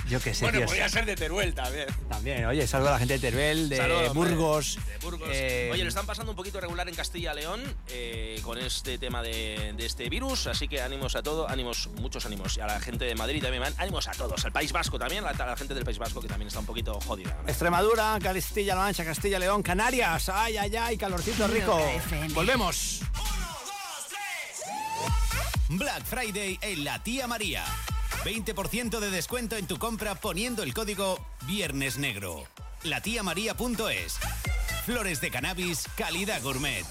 Yo 0.08 0.20
qué 0.20 0.34
sé, 0.34 0.44
bueno, 0.44 0.66
podría 0.66 0.88
ser 0.88 1.06
de 1.06 1.14
Teruel 1.14 1.54
también. 1.54 1.86
También, 2.08 2.44
oye, 2.46 2.66
saludo 2.66 2.88
a 2.88 2.92
la 2.94 2.98
gente 2.98 3.14
de 3.14 3.20
Teruel, 3.20 3.68
de 3.68 3.76
Saludos. 3.76 4.14
Burgos. 4.14 4.78
De 4.84 4.98
Burgos. 4.98 5.28
eh, 5.30 5.70
Oye, 5.72 5.84
lo 5.84 5.88
están 5.88 6.04
pasando 6.04 6.32
un 6.32 6.36
poquito 6.36 6.60
regular 6.60 6.88
en 6.88 6.96
Castilla-León 6.96 7.62
eh, 7.88 8.40
con 8.42 8.58
este 8.58 8.98
tema 8.98 9.22
de, 9.22 9.72
de 9.76 9.86
este 9.86 10.08
virus, 10.08 10.48
así 10.48 10.66
que 10.66 10.82
ánimos 10.82 11.14
a 11.14 11.22
todo, 11.22 11.48
ánimos, 11.48 11.88
muchos 12.00 12.26
ánimos. 12.26 12.56
Y 12.56 12.60
a 12.60 12.66
la 12.66 12.80
gente 12.80 13.04
de 13.04 13.14
Madrid 13.14 13.40
también, 13.40 13.62
ánimos 13.78 14.08
a 14.08 14.12
todos. 14.12 14.44
Al 14.44 14.50
País 14.50 14.72
Vasco 14.72 14.98
también, 14.98 15.24
a 15.24 15.32
la, 15.32 15.44
a 15.44 15.46
la 15.50 15.56
gente 15.56 15.74
del 15.74 15.84
País 15.84 15.98
Vasco 15.98 16.20
que 16.20 16.26
también 16.26 16.48
está 16.48 16.58
un 16.58 16.66
poquito 16.66 16.98
jodida. 17.06 17.36
Extremadura, 17.46 18.18
Castilla-La 18.20 18.80
Mancha, 18.80 19.04
Castilla-León, 19.04 19.62
Canarias. 19.62 20.28
Ay, 20.28 20.56
ay, 20.56 20.74
ay, 20.74 20.96
calorcito 20.98 21.46
rico. 21.46 21.80
Volvemos. 22.34 23.02
Black 25.78 26.04
Friday 26.04 26.58
en 26.62 26.82
la 26.82 27.00
tía 27.00 27.28
María. 27.28 27.64
20% 28.24 28.98
de 28.98 29.10
descuento 29.10 29.56
en 29.56 29.68
tu 29.68 29.78
compra 29.78 30.16
poniendo 30.16 30.64
el 30.64 30.74
código 30.74 31.16
Viernes 31.46 31.96
Negro. 31.96 32.42
Latiamaría.es. 32.82 34.18
Flores 34.84 35.20
de 35.20 35.30
cannabis, 35.30 35.86
calidad 35.96 36.42
gourmet. 36.42 36.84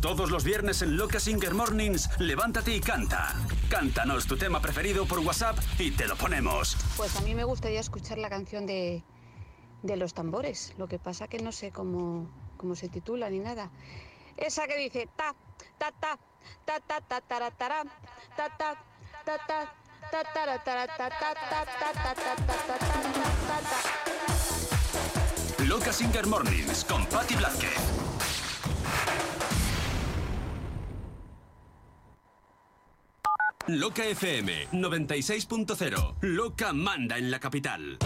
Todos 0.00 0.30
los 0.30 0.44
viernes 0.44 0.80
en 0.80 0.96
Loca 0.96 1.20
Singer 1.20 1.52
Mornings, 1.52 2.08
levántate 2.18 2.74
y 2.74 2.80
canta. 2.80 3.36
Cántanos 3.68 4.26
tu 4.26 4.38
tema 4.38 4.60
preferido 4.62 5.04
por 5.04 5.18
WhatsApp 5.18 5.58
y 5.78 5.90
te 5.90 6.08
lo 6.08 6.16
ponemos. 6.16 6.78
Pues 6.96 7.14
a 7.16 7.20
mí 7.20 7.34
me 7.34 7.44
gustaría 7.44 7.80
escuchar 7.80 8.16
la 8.16 8.30
canción 8.30 8.64
de, 8.64 9.04
de 9.82 9.96
los 9.98 10.14
tambores. 10.14 10.72
Lo 10.78 10.88
que 10.88 10.98
pasa 10.98 11.28
que 11.28 11.38
no 11.38 11.52
sé 11.52 11.70
cómo, 11.70 12.30
cómo 12.56 12.74
se 12.76 12.88
titula 12.88 13.28
ni 13.28 13.40
nada. 13.40 13.70
Esa 14.38 14.66
que 14.66 14.78
dice 14.78 15.08
ta, 15.14 15.34
Loca 25.66 25.92
Singer 25.92 26.26
Mornings 26.26 26.84
con 26.84 27.04
Patti 27.06 27.34
Blázquez. 27.34 28.02
Loca 33.68 34.04
FM 34.04 34.70
96.0. 34.72 36.14
Loca 36.22 36.72
manda 36.72 37.16
en 37.16 37.30
la 37.30 37.38
capital. 37.38 37.96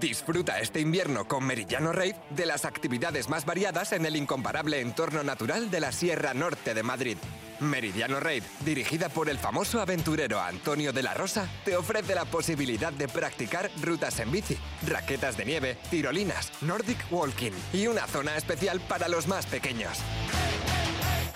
Disfruta 0.00 0.60
este 0.60 0.80
invierno 0.80 1.28
con 1.28 1.44
Meridiano 1.44 1.92
Rave 1.92 2.16
de 2.30 2.46
las 2.46 2.64
actividades 2.64 3.28
más 3.28 3.44
variadas 3.44 3.92
en 3.92 4.06
el 4.06 4.16
incomparable 4.16 4.80
entorno 4.80 5.22
natural 5.22 5.70
de 5.70 5.80
la 5.80 5.92
Sierra 5.92 6.32
Norte 6.32 6.72
de 6.72 6.82
Madrid. 6.82 7.18
Meridiano 7.60 8.18
Rave, 8.18 8.42
dirigida 8.64 9.10
por 9.10 9.28
el 9.28 9.38
famoso 9.38 9.80
aventurero 9.80 10.40
Antonio 10.40 10.92
de 10.92 11.02
la 11.02 11.12
Rosa, 11.12 11.48
te 11.64 11.76
ofrece 11.76 12.14
la 12.14 12.24
posibilidad 12.24 12.92
de 12.92 13.08
practicar 13.08 13.70
rutas 13.82 14.20
en 14.20 14.32
bici, 14.32 14.56
raquetas 14.86 15.36
de 15.36 15.44
nieve, 15.44 15.76
tirolinas, 15.90 16.50
Nordic 16.62 16.98
Walking 17.10 17.52
y 17.74 17.86
una 17.88 18.06
zona 18.06 18.36
especial 18.36 18.80
para 18.80 19.08
los 19.08 19.26
más 19.26 19.44
pequeños. 19.46 19.98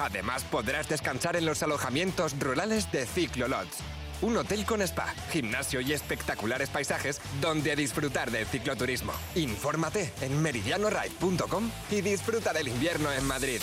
Además, 0.01 0.45
podrás 0.45 0.89
descansar 0.89 1.37
en 1.37 1.45
los 1.45 1.63
alojamientos 1.63 2.39
rurales 2.39 2.91
de 2.91 3.07
Ciclo 3.07 3.49
Lodge. 3.49 3.69
Un 4.23 4.37
hotel 4.37 4.65
con 4.67 4.83
spa, 4.83 5.15
gimnasio 5.31 5.81
y 5.81 5.93
espectaculares 5.93 6.69
paisajes 6.69 7.21
donde 7.41 7.77
disfrutar 7.77 8.31
del 8.31 8.47
cicloturismo. 8.47 9.13
Infórmate 9.35 10.13
en 10.21 10.41
meridianoride.com 10.43 11.71
y 11.91 12.01
disfruta 12.03 12.53
del 12.53 12.69
invierno 12.69 13.13
en 13.13 13.25
Madrid. 13.25 13.61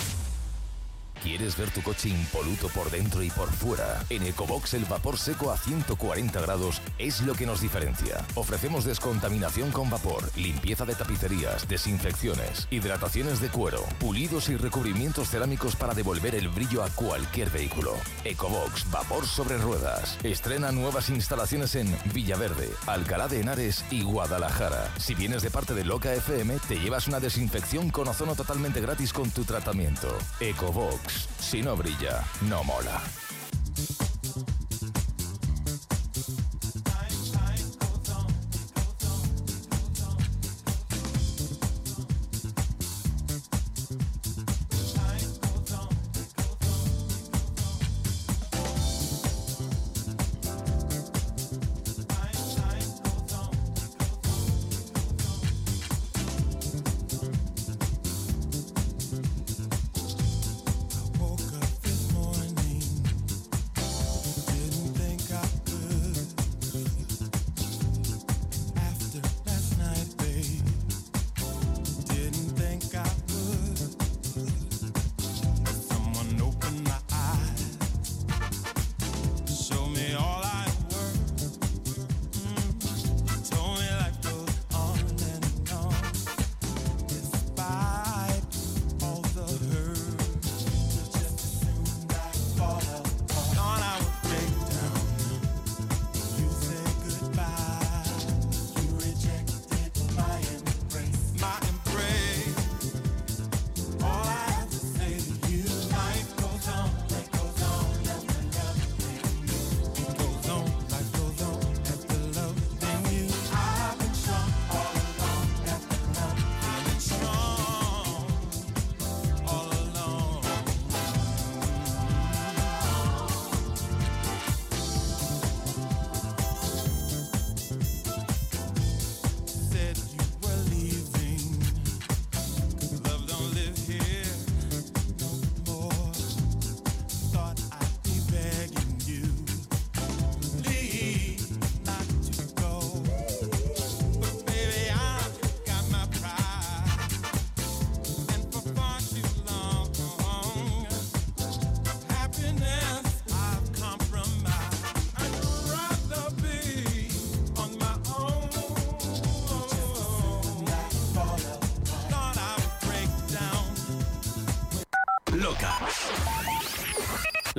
¿Quieres 1.23 1.57
ver 1.57 1.69
tu 1.72 1.81
coche 1.81 2.10
impoluto 2.10 2.68
por 2.69 2.91
dentro 2.91 3.23
y 3.23 3.30
por 3.30 3.52
fuera? 3.52 4.03
En 4.10 4.23
Ecobox 4.23 4.76
el 4.76 4.85
vapor 4.85 5.18
seco 5.18 5.52
a 5.52 5.57
140 5.57 6.39
grados 6.41 6.81
es 6.98 7.22
lo 7.22 7.34
que 7.34 7.45
nos 7.45 7.61
diferencia. 7.61 8.26
Ofrecemos 8.35 8.85
descontaminación 8.85 9.72
con 9.72 9.89
vapor, 9.89 10.23
limpieza 10.35 10.85
de 10.85 10.95
tapicerías, 10.95 11.68
desinfecciones, 11.68 12.68
hidrataciones 12.69 13.41
de 13.41 13.49
cuero, 13.49 13.84
pulidos 13.99 14.49
y 14.49 14.57
recubrimientos 14.57 15.30
cerámicos 15.30 15.76
para 15.76 15.94
devolver 15.94 16.35
el 16.35 16.49
brillo 16.49 16.84
a 16.84 16.89
cualquier 16.89 17.49
vehículo. 17.49 17.94
Ecobox 18.23 18.89
Vapor 18.91 19.26
sobre 19.26 19.57
ruedas. 19.57 20.18
Estrena 20.23 20.72
nuevas 20.72 21.10
instalaciones 21.10 21.76
en 21.76 21.98
Villaverde, 22.14 22.69
Alcalá 22.85 23.27
de 23.27 23.41
Henares 23.41 23.84
y 23.89 24.03
Guadalajara. 24.03 24.91
Si 24.98 25.15
vienes 25.15 25.41
de 25.41 25.52
parte 25.52 25.73
de 25.73 25.84
Loca 25.84 26.14
FM, 26.14 26.57
te 26.68 26.80
llevas 26.80 27.07
una 27.07 27.19
desinfección 27.19 27.89
con 27.89 28.07
ozono 28.07 28.35
totalmente 28.35 28.81
gratis 28.81 29.14
con 29.14 29.30
tu 29.31 29.44
tratamiento. 29.44 30.15
Ecobox. 30.39 31.07
Si 31.10 31.62
no 31.62 31.76
brilla, 31.76 32.24
no 32.50 32.64
mola. 32.64 33.02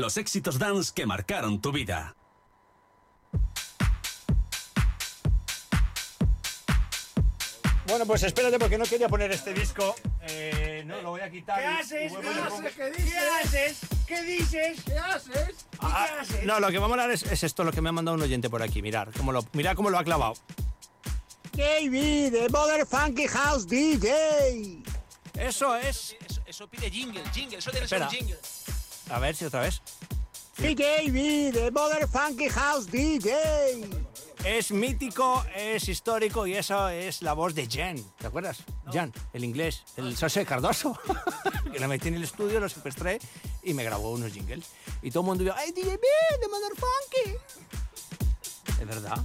Los 0.09 0.17
éxitos 0.17 0.59
dance 0.59 0.91
que 0.95 1.05
marcaron 1.05 1.61
tu 1.61 1.71
vida. 1.71 2.17
Bueno, 7.87 8.07
pues 8.07 8.23
espérate 8.23 8.59
porque 8.59 8.79
no 8.79 8.85
quería 8.87 9.07
poner 9.07 9.31
este 9.33 9.53
disco. 9.53 9.95
Eh, 10.23 10.83
no, 10.87 11.03
lo 11.03 11.11
voy 11.11 11.21
a 11.21 11.31
quitar. 11.31 11.59
¿Qué 11.61 11.67
haces? 11.67 12.13
¿Qué 12.13 12.29
haces? 12.29 12.51
pongo. 12.51 12.69
¿Qué 12.97 13.19
haces? 13.45 13.79
¿Qué 14.07 14.23
dices? 14.23 14.81
¿Qué 14.87 14.99
haces? 14.99 15.67
¿Y 15.73 15.77
Ah, 15.81 16.07
qué 16.11 16.21
haces? 16.21 16.45
no, 16.47 16.59
lo 16.59 16.71
que 16.71 16.79
vamos 16.79 16.99
a 16.99 17.03
hablar 17.03 17.11
es, 17.15 17.25
es 17.25 17.45
esto, 17.45 17.63
lo 17.65 17.71
que 17.73 17.83
me 17.83 17.91
ha 17.91 17.93
mandado 17.93 18.17
un 18.17 18.23
oyente 18.23 18.49
por 18.49 18.63
aquí. 18.63 18.81
Mirar 18.81 19.11
cómo 19.15 19.31
lo, 19.31 19.45
mirad 19.53 19.77
cómo 19.77 19.91
lo 19.91 19.99
ha 19.99 20.05
clavado. 20.05 20.33
KB, 21.53 22.31
the 22.31 22.49
Mother 22.51 22.87
Funky 22.87 23.27
House 23.27 23.67
DJ. 23.69 24.83
Eso 25.35 25.77
es. 25.77 26.17
Eso, 26.27 26.41
eso 26.47 26.67
pide 26.69 26.91
jingle, 26.91 27.23
jingle. 27.35 27.59
Eso 27.59 27.71
debe 27.73 27.87
ser 27.87 28.01
Espera. 28.03 28.09
un 28.09 28.15
jingle. 28.27 28.39
A 29.11 29.19
ver 29.19 29.35
si 29.35 29.47
otra 29.47 29.61
vez. 29.61 29.81
KB, 30.75 31.53
the 31.53 31.71
Mother 31.71 32.07
Funky 32.07 32.49
House 32.49 32.91
DJ. 32.91 33.89
Es 34.45 34.71
mítico, 34.71 35.45
es 35.55 35.89
histórico 35.89 36.47
y 36.47 36.55
eso 36.55 36.89
es 36.91 37.23
la 37.23 37.33
voz 37.33 37.55
de 37.55 37.67
Jan. 37.67 37.97
¿Te 38.19 38.27
acuerdas? 38.27 38.59
Jan, 38.93 39.13
el 39.33 39.45
inglés, 39.45 39.85
el 39.97 40.17
socio 40.17 40.41
de 40.41 40.47
Cardoso. 40.47 40.99
que 41.73 41.81
lo 41.81 41.89
metí 41.89 42.09
en 42.09 42.17
el 42.17 42.25
estudio, 42.25 42.61
lo 42.61 42.69
secuestré 42.69 43.19
y 43.63 43.73
me 43.73 43.83
grabó 43.83 44.13
unos 44.13 44.33
jingles. 44.33 44.67
Y 45.01 45.11
todo 45.11 45.23
el 45.23 45.27
mundo 45.29 45.45
vio, 45.45 45.55
¡ay, 45.57 45.73
DJ 45.73 45.97
B, 45.97 46.07
de 46.41 46.49
Mother 46.49 46.73
Funky! 46.77 47.37
Es 48.81 48.87
verdad. 48.87 49.19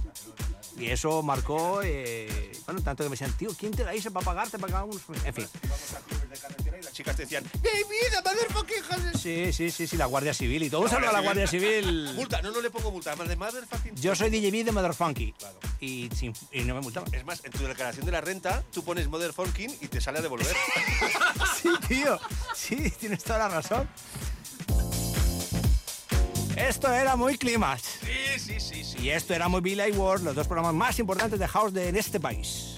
Y 0.78 0.86
eso 0.86 1.22
marcó, 1.22 1.82
eh, 1.82 2.52
bueno, 2.64 2.82
tanto 2.82 3.04
que 3.04 3.10
me 3.10 3.14
decían, 3.14 3.36
tío, 3.36 3.50
¿quién 3.58 3.72
te 3.72 3.84
la 3.84 3.94
hizo 3.94 4.10
para 4.10 4.24
pagarte? 4.24 4.58
Para 4.58 4.72
pagar 4.72 4.88
unos... 4.88 5.02
En 5.24 5.34
fin. 5.34 5.46
Y 5.62 5.68
las 5.68 6.63
chicas 6.94 7.16
te 7.16 7.22
decían, 7.22 7.44
¡Hey, 7.62 7.82
vida, 7.90 8.22
motherfucking 8.22 8.82
house! 8.84 9.20
Sí, 9.20 9.52
sí, 9.52 9.70
sí, 9.70 9.86
sí, 9.86 9.96
la 9.96 10.06
Guardia 10.06 10.32
Civil 10.32 10.62
y 10.62 10.70
todo. 10.70 10.80
Un 10.82 10.88
saludo 10.88 11.10
a 11.10 11.12
la 11.12 11.20
Guardia 11.20 11.46
Civil. 11.46 12.10
Multa, 12.16 12.40
no, 12.40 12.50
no 12.52 12.60
le 12.62 12.70
pongo 12.70 12.90
multa, 12.90 13.10
además 13.10 13.28
de 13.28 13.36
motherfucking. 13.36 13.96
Yo 13.96 14.14
soy 14.14 14.30
DJ 14.30 14.50
B 14.50 14.64
de 14.64 14.72
Mother 14.72 14.94
Funky. 14.94 15.34
Y, 15.80 16.08
sin- 16.14 16.32
y 16.52 16.60
no 16.62 16.74
me 16.74 16.80
multaban. 16.80 17.12
Es 17.14 17.24
más, 17.24 17.44
en 17.44 17.50
tu 17.52 17.64
declaración 17.64 18.06
de 18.06 18.12
la 18.12 18.20
renta, 18.20 18.62
tú 18.72 18.82
pones 18.84 19.08
motherfucking 19.08 19.76
y 19.80 19.88
te 19.88 20.00
sale 20.00 20.20
a 20.20 20.22
devolver. 20.22 20.54
Sí, 21.62 21.68
tío. 21.88 22.18
Sí, 22.54 22.90
tienes 22.98 23.22
toda 23.24 23.38
la 23.38 23.48
razón. 23.48 23.88
Esto 26.56 26.92
era 26.92 27.16
muy 27.16 27.36
clímax. 27.36 27.82
sí, 27.82 28.38
sí, 28.38 28.60
sí, 28.60 28.84
sí. 28.84 28.98
Y 29.02 29.10
esto 29.10 29.34
era 29.34 29.48
muy 29.48 29.60
Billy 29.60 29.90
Ward, 29.92 30.22
los 30.22 30.34
dos 30.34 30.46
programas 30.46 30.74
más 30.74 30.98
importantes 30.98 31.38
de 31.38 31.48
House 31.48 31.72
de 31.72 31.88
en 31.88 31.96
este 31.96 32.20
país. 32.20 32.76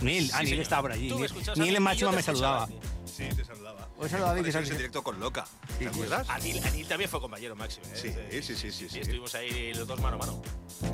Neil, 0.00 0.30
ah, 0.32 0.38
Neil 0.38 0.48
señor. 0.50 0.62
estaba 0.62 0.82
por 0.82 0.92
allí. 0.92 1.08
Tú 1.08 1.14
me 1.14 1.20
Neil, 1.22 1.26
escuchabas 1.26 1.58
Neil 1.58 1.74
a 1.74 1.76
en 1.78 1.82
máxima 1.82 2.10
te 2.10 2.16
me 2.16 2.22
saludaba. 2.22 2.64
escuchaba 2.64 2.86
a 2.86 2.92
ti. 2.92 2.97
Sí, 3.18 3.28
te 3.34 3.44
saludaba. 3.44 3.88
Hoy 3.98 4.08
saludaba 4.08 4.30
a 4.30 4.34
Vicky 4.34 4.50
Aparecías 4.50 4.54
Sánchez. 4.54 4.70
en 4.70 4.76
directo 4.76 5.02
con 5.02 5.18
Loca. 5.18 5.44
¿Te 5.76 5.88
acuerdas? 5.88 6.30
Anil, 6.30 6.62
Anil 6.64 6.86
también 6.86 7.10
fue 7.10 7.20
compañero 7.20 7.56
máximo. 7.56 7.84
¿eh? 7.86 7.90
Sí, 7.96 8.12
sí, 8.42 8.54
sí, 8.54 8.70
sí, 8.70 8.88
sí. 8.88 9.00
estuvimos 9.00 9.34
ahí 9.34 9.74
los 9.74 9.88
dos 9.88 10.00
mano 10.00 10.14
a 10.14 10.18
mano. 10.20 10.40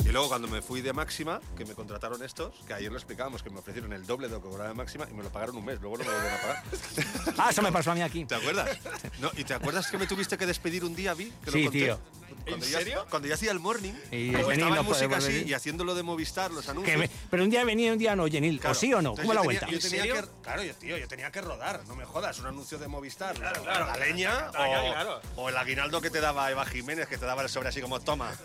Y 0.04 0.08
luego 0.08 0.28
cuando 0.28 0.48
me 0.48 0.62
fui 0.62 0.80
de 0.80 0.92
Máxima, 0.92 1.40
que 1.56 1.64
me 1.64 1.74
contrataron 1.74 2.22
estos, 2.22 2.54
que 2.66 2.74
ayer 2.74 2.90
lo 2.90 2.96
explicábamos, 2.98 3.42
que 3.42 3.50
me 3.50 3.58
ofrecieron 3.58 3.92
el 3.92 4.06
doble 4.06 4.28
de 4.28 4.34
lo 4.34 4.42
que 4.42 4.48
cobraba 4.48 4.68
de 4.68 4.74
Máxima 4.74 5.06
y 5.10 5.14
me 5.14 5.22
lo 5.22 5.30
pagaron 5.30 5.56
un 5.56 5.64
mes, 5.64 5.80
luego 5.80 5.98
no 5.98 6.04
me 6.04 6.10
lo 6.10 6.16
volvieron 6.16 6.38
a 6.38 6.42
pagar. 6.42 6.62
Ah, 7.36 7.48
eso 7.50 7.62
me 7.62 7.72
pasó 7.72 7.90
a 7.90 7.94
mí 7.94 8.02
aquí. 8.02 8.24
¿Te 8.24 8.36
acuerdas? 8.36 8.78
No, 9.18 9.30
¿Y 9.36 9.42
te 9.44 9.54
acuerdas 9.54 9.90
que 9.90 9.98
me 9.98 10.06
tuviste 10.06 10.38
que 10.38 10.46
despedir 10.46 10.84
un 10.84 10.94
día, 10.94 11.14
Vi? 11.14 11.32
Que 11.44 11.46
lo 11.46 11.52
Sí, 11.52 11.64
conté? 11.64 11.78
tío. 11.80 11.98
Cuando 12.46 12.66
¿En 12.66 12.72
ya- 12.72 12.78
serio? 12.78 13.06
Cuando 13.08 13.28
yo 13.28 13.34
hacía 13.34 13.50
el 13.52 13.58
morning, 13.58 13.92
Y 14.10 14.26
como 14.32 14.44
Jenil 14.44 14.52
estaba 14.52 14.74
no 14.74 14.80
en 14.82 14.86
música 14.86 15.16
así 15.16 15.44
y 15.46 15.54
haciéndolo 15.54 15.94
de 15.94 16.02
Movistar, 16.02 16.50
los 16.50 16.64
Que 16.64 16.70
anuncios. 16.72 16.98
me- 16.98 17.10
pero 17.30 17.42
un 17.42 17.48
día 17.50 17.64
venía 17.64 17.88
y 17.88 17.90
un 17.90 17.98
día 17.98 18.14
no, 18.14 18.26
Jenil. 18.26 18.60
Claro. 18.60 18.72
¿O 18.72 18.74
sí 18.74 18.92
o 18.92 19.00
no? 19.00 19.10
Entonces 19.10 19.22
¿Cómo 19.24 19.34
la 19.34 19.40
yo 19.40 19.44
vuelta? 19.44 19.66
tenía- 19.66 19.80
yo 19.80 19.88
tenía 19.88 20.04
que, 20.14 20.28
claro, 20.42 20.62
yo, 20.62 20.74
tío, 20.74 20.98
yo 20.98 21.08
tenía 21.08 21.30
que 21.32 21.40
rodar, 21.40 21.82
no 21.88 21.96
me 21.96 22.04
jodas, 22.04 22.38
un 22.40 22.46
anuncio 22.46 22.76
de 22.78 22.86
Movistar. 22.88 23.34
Claro, 23.34 23.60
o 23.60 23.64
claro. 23.64 23.86
La 23.86 23.96
leña 23.96 24.48
o, 24.50 24.52
claro. 24.52 25.20
o 25.36 25.48
el 25.48 25.56
aguinaldo 25.56 26.00
que 26.02 26.10
te 26.10 26.20
daba 26.20 26.50
Eva 26.50 26.66
Jiménez, 26.66 27.08
que 27.08 27.16
te 27.18 27.24
daba 27.26 27.42
el 27.42 27.48
sobre 27.48 27.70
así 27.70 27.80
como, 27.80 27.98
toma. 28.00 28.30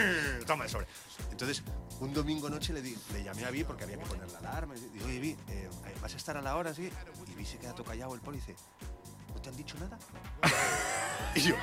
toma 0.46 0.64
el 0.64 0.70
sobre. 0.70 0.86
Entonces, 1.30 1.62
un 2.00 2.12
domingo 2.12 2.48
noche 2.48 2.72
le, 2.72 2.82
di- 2.82 2.96
le 3.12 3.22
llamé 3.24 3.44
a 3.44 3.50
Vi 3.50 3.64
porque 3.64 3.84
había 3.84 3.98
que 3.98 4.06
poner 4.06 4.30
la 4.30 4.38
alarma. 4.38 4.76
Y 4.76 4.80
digo, 4.80 5.06
oye, 5.06 5.18
Vi, 5.20 5.36
eh, 5.48 5.68
¿vas 6.00 6.14
a 6.14 6.16
estar 6.16 6.36
a 6.36 6.42
la 6.42 6.56
hora? 6.56 6.74
Sí. 6.74 6.90
Y 7.28 7.34
Vi 7.34 7.44
se 7.44 7.58
queda 7.58 7.74
todo 7.74 7.84
callado 7.84 8.14
el 8.14 8.20
poli 8.20 8.38
y 8.38 8.40
dice, 8.40 8.56
¿no 9.34 9.40
te 9.40 9.48
han 9.48 9.56
dicho 9.56 9.76
nada? 9.78 9.98
y 11.34 11.40
yo, 11.40 11.54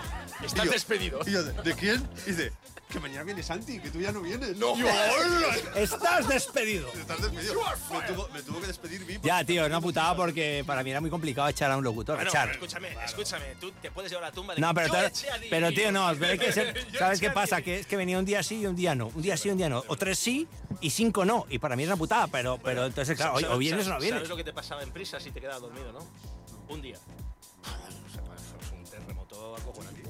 Estás 0.44 0.64
y 0.64 0.68
yo- 0.68 0.72
despedido. 0.72 1.20
Y 1.26 1.32
yo, 1.32 1.44
¿de, 1.44 1.54
de 1.64 1.74
quién? 1.76 2.10
Y 2.26 2.32
dice, 2.32 2.52
que 2.96 3.00
mañana 3.02 3.24
viene 3.24 3.44
Santi, 3.44 3.80
que 3.80 3.90
tú 3.92 4.00
ya 4.00 4.12
no 4.12 4.22
vienes. 4.22 4.56
No. 4.58 4.74
Estás 5.76 6.28
despedido. 6.28 6.88
Estás 6.94 7.22
despedido. 7.22 7.56
Me 7.92 8.02
tuvo, 8.08 8.30
me 8.30 8.42
tuvo 8.42 8.62
que 8.62 8.68
despedir 8.68 9.04
Vi. 9.06 9.20
Ya, 9.22 9.44
tío, 9.44 9.66
una 9.66 9.82
putada 9.82 10.16
porque 10.16 10.64
para 10.66 10.82
mí 10.84 10.92
era 10.92 11.02
muy 11.02 11.10
complicado 11.10 11.48
echar 11.50 11.70
a 11.72 11.78
un 11.78 11.84
locutor. 11.84 12.16
Bueno, 12.16 12.30
echar. 12.30 12.48
pero 12.50 12.54
escúchame, 12.66 12.96
escúchame. 13.06 13.46
Tú 13.60 13.72
te 13.82 13.92
puedes 13.92 14.10
llevar 14.12 14.26
a 14.26 14.28
la 14.30 14.34
tumba 14.34 14.56
de 14.56 14.62
No, 14.62 14.74
pero, 14.74 14.88
yo 14.88 14.94
te- 14.94 15.06
eché 15.08 15.30
a 15.30 15.38
Di. 15.38 15.48
pero 15.50 15.72
tío, 15.72 15.92
no, 15.92 16.10
pero 16.18 16.32
hay 16.32 16.40
que 16.40 16.52
ser- 16.54 16.88
¿sabes 16.98 17.20
qué 17.20 17.30
pasa? 17.32 17.62
Que 17.62 17.80
es 17.80 17.86
que 17.88 17.98
venía 17.98 18.18
un 18.18 18.26
día 18.26 18.42
sí 18.44 18.62
y 18.62 18.66
un 18.68 18.76
día 18.76 18.96
no. 18.96 19.08
Un 19.08 19.22
día 19.22 19.36
sí 19.38 19.50
y 19.50 19.52
un 19.52 19.58
día 19.58 19.70
no. 19.70 19.84
O 19.88 19.96
tres 19.98 20.18
sí 20.18 20.48
y 20.82 20.90
cinco 20.90 21.26
no. 21.26 21.46
Y 21.50 21.60
para 21.60 21.76
mí 21.76 21.84
es 21.84 21.88
una 21.90 21.98
putada, 21.98 22.28
pero, 22.28 22.58
pero 22.64 22.86
entonces, 22.86 23.18
claro, 23.18 23.34
o- 23.34 23.40
¿Sabes- 23.40 23.54
o 23.56 23.58
vienes 23.58 23.88
o 23.88 23.90
no 23.92 24.00
vienes. 24.00 24.16
¿Sabes 24.20 24.30
lo 24.30 24.38
que 24.38 24.44
te 24.44 24.54
pasaba 24.54 24.82
en 24.84 24.92
prisa 24.92 25.20
si 25.20 25.32
te 25.32 25.42
quedabas 25.42 25.62
dormido, 25.62 25.92
no? 25.92 26.00
Un 26.74 26.82
día. 26.82 26.98
No 27.66 28.10
sé, 28.10 28.20
eso 28.20 28.58
es 28.62 28.72
un 28.72 28.84
terremoto 28.86 29.56
acojonante. 29.56 30.02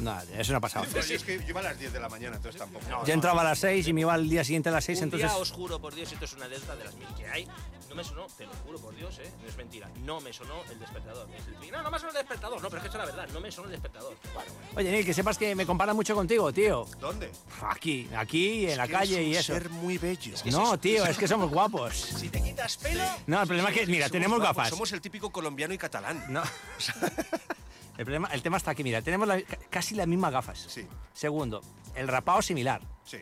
No, 0.00 0.16
eso 0.36 0.52
no 0.52 0.58
ha 0.58 0.60
pasado. 0.60 0.86
Pero 0.92 1.04
yo 1.06 1.14
es 1.16 1.22
que 1.24 1.38
yo 1.38 1.48
iba 1.48 1.60
a 1.60 1.64
las 1.64 1.78
10 1.78 1.92
de 1.92 2.00
la 2.00 2.08
mañana, 2.08 2.36
entonces 2.36 2.58
tampoco. 2.58 2.84
Yo 3.04 3.12
entraba 3.14 3.40
a 3.42 3.44
las 3.44 3.58
seis 3.58 3.86
y 3.88 3.92
me 3.92 4.02
iba 4.02 4.14
al 4.14 4.28
día 4.28 4.44
siguiente 4.44 4.68
a 4.68 4.72
las 4.72 4.84
seis, 4.84 4.98
un 4.98 5.04
entonces... 5.04 5.30
día 5.30 5.38
os 5.38 5.50
juro 5.50 5.80
por 5.80 5.94
Dios, 5.94 6.12
esto 6.12 6.24
es 6.24 6.32
una 6.34 6.44
alerta 6.46 6.76
de 6.76 6.84
las 6.84 6.94
mil 6.94 7.08
que 7.16 7.26
hay. 7.26 7.48
No 7.88 7.94
me 7.94 8.04
sonó, 8.04 8.26
te 8.36 8.44
lo 8.44 8.52
juro 8.66 8.78
por 8.78 8.94
Dios, 8.94 9.18
¿eh? 9.18 9.32
No 9.42 9.48
es 9.48 9.56
mentira. 9.56 9.88
No 10.04 10.20
me 10.20 10.30
sonó 10.30 10.62
el 10.70 10.78
despertador. 10.78 11.26
Es 11.34 11.46
el- 11.46 11.70
No, 11.72 11.82
no 11.82 11.90
me 11.90 11.98
sonó 11.98 12.10
el 12.10 12.16
despertador. 12.18 12.62
No, 12.62 12.68
pero 12.68 12.76
es 12.76 12.82
que 12.82 12.88
es 12.88 12.94
la 12.94 13.04
verdad. 13.06 13.28
No 13.32 13.40
me 13.40 13.50
sonó 13.50 13.64
el 13.66 13.72
despertador. 13.72 14.14
Bueno, 14.34 14.52
bueno. 14.52 14.68
Oye, 14.76 14.90
Neil, 14.90 15.06
que 15.06 15.14
sepas 15.14 15.38
que 15.38 15.54
me 15.54 15.64
comparan 15.64 15.96
mucho 15.96 16.14
contigo, 16.14 16.52
tío. 16.52 16.86
¿Dónde? 17.00 17.30
Aquí, 17.62 18.06
aquí, 18.14 18.68
en 18.70 18.76
la 18.76 18.86
que 18.86 18.92
calle 18.92 19.22
y 19.22 19.34
eso. 19.36 19.54
ser 19.54 19.70
muy 19.70 19.96
bello. 19.96 20.34
No, 20.52 20.78
tío, 20.78 21.06
es 21.06 21.16
que 21.16 21.26
somos 21.26 21.50
guapos. 21.50 21.94
Si 21.96 22.28
te 22.28 22.42
quitas 22.42 22.76
pelo. 22.76 23.04
No, 23.26 23.40
el 23.40 23.46
problema 23.46 23.70
es 23.70 23.74
que, 23.78 23.86
mira, 23.86 24.10
tenemos 24.10 24.38
guapos, 24.38 24.56
gafas. 24.56 24.68
Somos 24.70 24.92
el 24.92 25.00
típico 25.00 25.30
colombiano 25.30 25.72
y 25.72 25.78
catalán. 25.78 26.22
No. 26.28 26.42
El, 27.98 28.04
problema, 28.04 28.28
el 28.32 28.42
tema 28.42 28.56
está 28.56 28.70
aquí, 28.70 28.82
mira, 28.84 29.02
tenemos 29.02 29.26
la- 29.28 29.42
casi 29.70 29.94
las 29.94 30.06
mismas 30.06 30.32
gafas. 30.32 30.64
Sí. 30.68 30.86
Segundo, 31.12 31.60
el 31.96 32.08
rapado 32.08 32.40
similar. 32.40 32.80
Sí. 33.04 33.18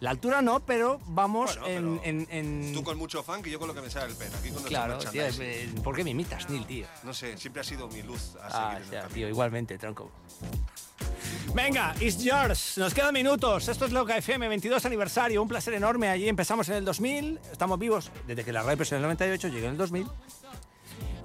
La 0.00 0.10
altura 0.10 0.42
no, 0.42 0.60
pero 0.60 1.00
vamos 1.06 1.58
Bueno, 1.58 1.66
en, 1.68 1.98
pero 2.00 2.26
en- 2.30 2.66
en- 2.66 2.72
Tú 2.74 2.82
con 2.84 2.98
mucho 2.98 3.22
fan 3.22 3.40
que 3.42 3.50
yo 3.50 3.58
con 3.58 3.68
lo 3.68 3.74
que 3.74 3.80
me 3.80 3.88
sale 3.88 4.10
el 4.12 4.16
pelo. 4.16 4.32
Aquí 4.36 4.48
con 4.50 4.62
nuestro 4.62 4.68
Claro, 4.68 4.98
tío, 4.98 5.22
eh, 5.40 5.70
¿por 5.82 5.96
qué 5.96 6.04
me 6.04 6.10
imitas, 6.10 6.50
Neil, 6.50 6.66
tío? 6.66 6.86
No 7.02 7.14
sé, 7.14 7.38
siempre 7.38 7.60
ha 7.62 7.64
sido 7.64 7.88
mi 7.88 8.02
luz 8.02 8.34
a 8.42 8.46
Ah, 8.48 8.72
seguir 8.74 8.86
en 8.86 8.90
ya, 9.02 9.08
tío, 9.08 9.28
igualmente, 9.28 9.78
tronco. 9.78 10.10
Venga, 11.54 11.94
it's 12.00 12.18
yours. 12.22 12.76
Nos 12.76 12.92
quedan 12.92 13.14
minutos. 13.14 13.68
Esto 13.68 13.86
es 13.86 13.92
Loca 13.92 14.16
FM, 14.18 14.48
22 14.48 14.84
aniversario. 14.84 15.40
Un 15.40 15.48
placer 15.48 15.72
enorme. 15.74 16.08
Allí 16.08 16.28
empezamos 16.28 16.68
en 16.68 16.74
el 16.76 16.84
2000. 16.84 17.40
Estamos 17.50 17.78
vivos 17.78 18.10
desde 18.26 18.44
que 18.44 18.52
la 18.52 18.60
radio 18.60 18.72
empezó 18.72 18.96
en 18.96 18.98
el 18.98 19.02
98, 19.04 19.48
llegué 19.48 19.64
en 19.66 19.72
el 19.72 19.78
2000. 19.78 20.06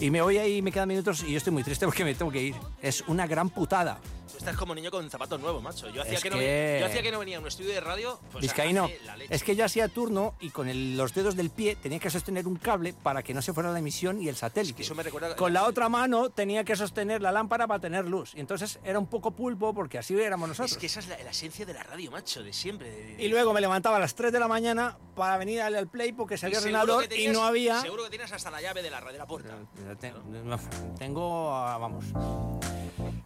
Y 0.01 0.09
me 0.09 0.19
voy 0.19 0.39
ahí, 0.39 0.63
me 0.63 0.71
quedan 0.71 0.87
minutos 0.87 1.23
y 1.27 1.33
yo 1.33 1.37
estoy 1.37 1.53
muy 1.53 1.61
triste 1.61 1.85
porque 1.85 2.03
me 2.03 2.15
tengo 2.15 2.31
que 2.31 2.41
ir. 2.41 2.55
Es 2.81 3.03
una 3.07 3.27
gran 3.27 3.51
putada. 3.51 3.99
Tú 4.31 4.37
estás 4.37 4.55
como 4.57 4.73
niño 4.73 4.89
con 4.91 5.09
zapatos 5.09 5.39
nuevos, 5.39 5.61
macho. 5.61 5.89
Yo 5.89 6.01
hacía, 6.01 6.13
Es 6.15 6.23
que, 6.23 6.29
no, 6.29 6.37
que- 6.37 6.45
venía- 6.45 6.79
yo 6.79 6.85
hacía 6.87 7.01
que 7.03 7.11
no 7.11 7.19
venía 7.19 7.37
a 7.37 7.39
un 7.41 7.47
estudio 7.47 7.69
de 7.71 7.79
radio. 7.81 8.19
Pues, 8.31 8.41
Vizcaíno, 8.41 8.89
es 9.29 9.43
que 9.43 9.55
yo 9.55 9.65
hacía 9.65 9.87
turno 9.87 10.35
y 10.39 10.49
con 10.49 10.67
el- 10.69 10.97
los 10.97 11.13
dedos 11.13 11.35
del 11.35 11.49
pie 11.49 11.75
tenía 11.75 11.99
que 11.99 12.09
sostener 12.09 12.47
un 12.47 12.55
cable 12.55 12.93
para 12.93 13.23
que 13.23 13.33
no 13.33 13.41
se 13.41 13.53
fuera 13.53 13.71
la 13.71 13.79
emisión 13.79 14.21
y 14.21 14.29
el 14.29 14.35
satélite. 14.35 14.81
eso 14.83 14.95
me 14.95 15.03
recuerda- 15.03 15.35
Con 15.35 15.53
la 15.53 15.65
otra 15.65 15.89
mano 15.89 16.29
tenía 16.29 16.63
que 16.63 16.75
sostener 16.75 17.21
la 17.21 17.31
lámpara 17.31 17.67
para 17.67 17.79
tener 17.79 18.05
luz. 18.05 18.33
Y 18.35 18.39
entonces 18.39 18.79
era 18.83 18.97
un 18.99 19.07
poco 19.07 19.31
pulpo 19.31 19.73
porque 19.73 19.97
así 19.97 20.13
éramos 20.19 20.47
nosotros. 20.49 20.71
Es 20.71 20.77
que 20.77 20.85
esa 20.87 20.99
es 21.01 21.07
la, 21.07 21.17
la 21.23 21.31
esencia 21.31 21.65
de 21.65 21.73
la 21.73 21.83
radio, 21.83 22.11
macho, 22.11 22.41
de 22.43 22.53
siempre. 22.53 22.89
de- 22.89 23.15
de- 23.15 23.23
Y 23.23 23.27
luego 23.27 23.53
me 23.53 23.61
levantaba 23.61 23.97
a 23.97 23.99
las 23.99 24.15
3 24.15 24.31
de 24.31 24.39
la 24.39 24.47
mañana 24.47 24.97
para 25.15 25.37
venir 25.37 25.61
al 25.61 25.75
al 25.75 25.87
play 25.87 26.11
porque 26.13 26.37
salía 26.37 26.57
el 26.59 26.63
ordenador 26.63 27.07
y 27.13 27.27
no 27.29 27.43
había. 27.43 27.81
Seguro 27.81 28.03
que 28.05 28.09
tienes 28.11 28.31
hasta 28.31 28.51
la 28.51 28.61
llave 28.61 28.81
de 28.81 28.89
la, 28.91 29.01
de 29.01 29.17
la 29.17 29.25
puerta. 29.25 29.55
Te- 29.99 30.11
no, 30.11 30.59
Tengo. 30.99 31.53
ah, 31.55 31.77
Vamos. 31.77 32.05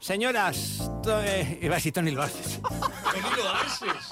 Señoras. 0.09 0.83
to- 1.01 1.19
eh, 1.23 1.57
iba 1.63 1.73
a 1.73 1.77
decir 1.77 1.91
Tony 1.91 2.11
Loarses. 2.11 2.59
Benito 2.61 3.49
Arces. 3.49 4.05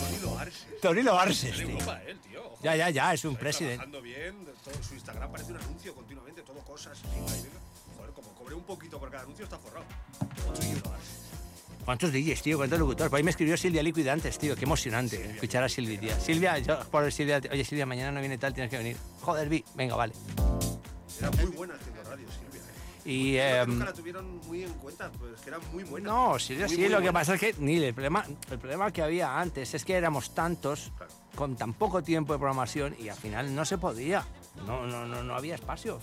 Bonito 0.00 0.38
Arce. 0.38 0.66
Tony 0.80 1.02
Loarses, 1.02 1.44
Está 1.44 1.60
en 1.60 1.66
tío. 1.68 1.76
Europa, 1.78 2.02
él, 2.06 2.18
tío. 2.20 2.40
Ojo. 2.46 2.58
Ya, 2.62 2.74
ya, 2.76 2.88
ya, 2.88 3.12
es 3.12 3.22
un 3.26 3.32
Está 3.32 3.40
presidente. 3.40 3.76
trabajando 3.76 4.00
bien, 4.00 4.46
todo 4.64 4.82
su 4.82 4.94
Instagram 4.94 5.30
parece 5.30 5.52
un 5.52 5.58
anuncio 5.58 5.94
continuamente, 5.94 6.40
todo 6.40 6.56
cosas. 6.60 6.98
venga 7.02 7.36
y 7.36 7.42
venga. 7.42 7.60
Joder, 7.98 8.10
como 8.14 8.28
cobre 8.34 8.54
un 8.54 8.62
poquito 8.64 8.98
por 8.98 9.10
cada 9.10 9.24
anuncio 9.24 9.44
está 9.44 9.58
forrado. 9.58 9.84
¿Cuántos 11.84 12.10
DJs, 12.12 12.42
tío? 12.42 12.56
¿Cuántos 12.56 12.78
locutores? 12.78 13.10
Por 13.10 13.18
ahí 13.18 13.22
me 13.24 13.30
escribió 13.30 13.58
Silvia 13.58 13.82
Liquid 13.82 14.08
antes, 14.08 14.38
tío. 14.38 14.56
Qué 14.56 14.64
emocionante 14.64 15.32
escuchar 15.34 15.62
a 15.64 15.68
Silvia, 15.68 16.00
tío. 16.00 16.18
Silvia, 16.18 16.58
yo 16.60 16.80
por 16.90 17.12
Silvia, 17.12 17.42
oye 17.52 17.62
Silvia, 17.62 17.84
mañana 17.84 18.10
no 18.10 18.20
viene 18.20 18.38
tal, 18.38 18.54
tienes 18.54 18.70
que 18.70 18.78
venir. 18.78 18.96
Joder, 19.20 19.50
vi, 19.50 19.62
venga, 19.74 19.96
vale. 19.96 20.14
Era 21.18 21.30
muy 21.32 21.44
buena 21.46 21.74
haciendo 21.74 21.95
¿eh? 23.06 23.12
Y. 23.12 23.32
Creo 23.34 23.64
que 23.64 23.70
nunca 23.72 23.84
la 23.84 23.92
tuvieron 23.92 24.40
muy 24.46 24.62
en 24.64 24.72
cuenta, 24.74 25.10
pues 25.12 25.40
que 25.40 25.48
era 25.50 25.58
muy 25.72 25.84
buena. 25.84 26.10
No, 26.10 26.38
Silvia, 26.38 26.66
Muy, 26.66 26.74
sí, 26.74 26.82
muy 26.82 26.90
lo 26.90 27.00
que 27.00 27.12
pasa 27.12 27.34
es 27.34 27.40
que, 27.40 27.54
Neil, 27.58 27.84
el 27.84 27.94
problema, 27.94 28.24
el 28.50 28.58
problema 28.58 28.90
que 28.90 29.02
había 29.02 29.38
antes 29.38 29.74
es 29.74 29.84
que 29.84 29.94
éramos 29.94 30.34
tantos, 30.34 30.92
con 31.34 31.56
tan 31.56 31.74
poco 31.74 32.02
tiempo 32.02 32.32
de 32.32 32.38
programación, 32.38 32.96
y 32.98 33.08
al 33.08 33.16
final 33.16 33.54
no 33.54 33.64
se 33.64 33.78
podía. 33.78 34.24
no, 34.66 34.86
no, 34.86 35.06
no, 35.06 35.22
no 35.22 35.34
había 35.34 35.54
espacio. 35.54 36.00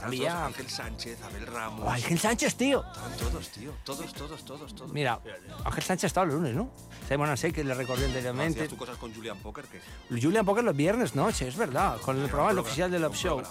Había... 0.00 0.46
Ángel 0.46 0.68
Sánchez, 0.68 1.22
Abel 1.22 1.46
Ramos. 1.46 1.88
Ángel 1.88 2.18
Sánchez, 2.18 2.56
tío. 2.56 2.84
Estaban 2.86 3.16
todos, 3.16 3.48
tío. 3.50 3.72
Todos, 3.84 4.12
todos, 4.12 4.44
todos, 4.44 4.74
todos. 4.74 4.92
Mira, 4.92 5.20
Ángel 5.64 5.84
Sánchez 5.84 6.04
estaba 6.04 6.26
el 6.26 6.32
lunes, 6.32 6.54
¿no? 6.54 6.70
Simon 7.08 7.30
Ansei, 7.30 7.52
que 7.52 7.64
le 7.64 7.74
recordé 7.74 8.06
anteriormente. 8.06 8.60
Hacías 8.60 8.70
tú 8.70 8.76
cosas 8.76 8.96
con 8.98 9.14
Julian 9.14 9.38
Poker 9.38 9.64
Julian 10.10 10.44
Poker 10.44 10.64
los 10.64 10.76
viernes 10.76 11.14
noche, 11.14 11.48
es 11.48 11.56
verdad, 11.56 11.98
con 12.00 12.20
el 12.20 12.28
programa 12.28 12.60
oficial 12.60 12.90
de 12.90 12.98
Love 12.98 13.16
Show. 13.16 13.42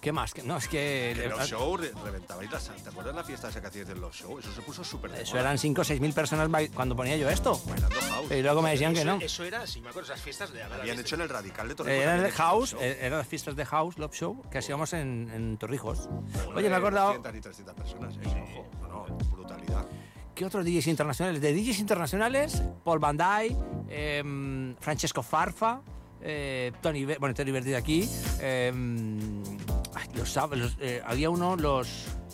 ¿Qué 0.00 0.12
más? 0.12 0.32
Que- 0.32 0.42
No, 0.42 0.56
es 0.56 0.66
que... 0.66 1.12
Que 1.14 1.24
el 1.24 1.30
Love 1.30 1.44
Show 1.46 1.76
re- 1.76 1.92
reventabais 2.02 2.50
las 2.50 2.64
¿Te 2.82 2.88
acuerdas 2.88 3.14
la 3.14 3.22
fiesta 3.22 3.48
esa 3.50 3.60
que 3.60 3.66
hacías 3.66 3.86
del 3.86 4.00
Love 4.00 4.14
Show? 4.14 4.38
Eso 4.38 4.50
se 4.52 4.62
puso 4.62 4.82
súper 4.82 5.10
Eso 5.14 5.38
eran 5.38 5.58
5 5.58 5.80
o 5.80 5.84
6 5.84 6.00
mil 6.00 6.14
personas 6.14 6.48
cuando 6.74 6.96
ponía 6.96 7.16
yo 7.18 7.28
esto. 7.28 7.60
Bailando 7.66 7.96
house. 8.00 8.30
Y 8.30 8.40
luego 8.42 8.62
me 8.62 8.70
decían 8.70 8.94
que 8.94 9.04
no. 9.04 9.18
Eso 9.20 9.44
era, 9.44 9.66
si 9.66 9.82
me 9.82 9.90
acuerdo, 9.90 10.10
esas 10.12 10.22
fiestas 10.24 10.52
de 10.54 10.62
Habían 10.62 10.98
hecho 10.98 11.16
en 11.16 11.20
el 11.20 11.28
Radical 11.28 11.68
de 11.68 11.74
Torrijos. 11.74 11.98
Eh, 12.00 12.02
Eran 12.02 12.22
de 12.22 12.30
House, 12.32 12.76
eh, 12.80 12.98
eran 13.02 13.18
las 13.18 13.28
fiestas 13.28 13.54
de 13.56 13.66
House, 13.66 13.98
Love 13.98 14.14
Show, 14.14 14.42
que 14.50 14.58
hacíamos 14.58 14.92
en, 14.94 15.30
en 15.34 15.58
Torrijos. 15.58 16.08
Oye, 16.54 16.68
me 16.70 16.74
he 16.74 16.78
acordado, 16.78 17.08
200 17.18 17.36
y 17.36 17.40
300 17.40 17.74
personas, 17.74 18.14
eh, 18.16 18.42
ojo. 18.54 18.66
No, 18.80 19.06
no, 19.06 19.18
brutalidad. 19.30 19.84
¿qué 20.34 20.46
otros 20.46 20.64
DJs 20.64 20.86
internacionales? 20.86 21.42
De 21.42 21.52
DJs 21.52 21.78
internacionales, 21.80 22.62
Paul 22.84 22.98
Van 23.00 23.18
Dyke, 23.18 23.54
em, 23.90 24.74
Francesco 24.76 25.22
Farfa, 25.22 25.82
eh, 26.22 26.72
Tony, 26.80 27.04
bueno, 27.04 27.34
Tony 27.34 27.50
Verdi 27.50 27.70
de 27.72 27.76
aquí, 27.76 28.08
em, 28.40 29.42
ay, 29.94 30.08
los, 30.14 30.34
los, 30.36 30.76
eh, 30.80 31.02
había 31.04 31.30
uno, 31.30 31.56
los... 31.56 31.88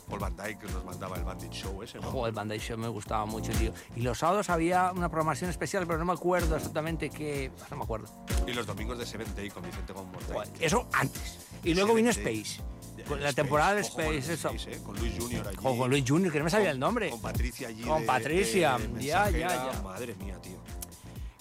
Paul 0.08 0.20
Van 0.20 0.36
Dyke 0.36 0.58
que 0.60 0.72
nos 0.72 0.84
mandaba 0.84 1.16
el 1.16 1.24
Bandit 1.24 1.50
Show 1.50 1.82
ese, 1.82 1.98
¿no? 1.98 2.10
Joder, 2.12 2.28
el 2.30 2.34
Bandai 2.36 2.58
Show 2.60 2.78
me 2.78 2.86
gustaba 2.86 3.26
mucho, 3.26 3.50
tío. 3.52 3.72
Y 3.96 4.02
los 4.02 4.18
sábados 4.18 4.50
había 4.50 4.92
una 4.92 5.08
programación 5.08 5.50
especial, 5.50 5.84
pero 5.84 5.98
no 5.98 6.04
me 6.04 6.12
acuerdo 6.12 6.54
exactamente 6.54 7.10
qué... 7.10 7.50
No 7.70 7.76
me 7.78 7.82
acuerdo. 7.82 8.06
Y 8.46 8.52
los 8.52 8.66
domingos 8.66 8.98
de 8.98 9.06
Seventh 9.06 9.34
Day 9.34 9.50
con 9.50 9.64
Vicente 9.64 9.92
González. 9.92 10.26
Joder, 10.32 10.48
eso 10.60 10.88
antes. 10.92 11.38
Y 11.64 11.74
luego 11.74 11.94
vino 11.94 12.10
Space. 12.10 12.60
Con 13.08 13.20
la 13.20 13.32
temporada 13.32 13.74
de 13.74 13.82
con 13.82 14.00
Space, 14.00 14.32
eso. 14.34 14.48
Space, 14.50 14.72
eh, 14.72 14.82
Con 14.84 14.96
Luis 14.96 15.12
Junior 15.18 15.46
allí. 15.48 15.56
Con 15.56 15.90
Luis 15.90 16.04
Junior, 16.06 16.32
que 16.32 16.38
no 16.38 16.44
me 16.44 16.50
sabía 16.50 16.70
el 16.70 16.78
nombre. 16.78 17.10
Con 17.10 17.20
Patricia 17.20 17.68
allí. 17.68 17.82
Con 17.82 18.00
de- 18.02 18.06
Patricia, 18.06 18.78
de 18.78 19.04
ya, 19.04 19.28
ya, 19.30 19.72
ya. 19.72 19.82
Madre 19.82 20.14
mía, 20.14 20.40
tío. 20.40 20.56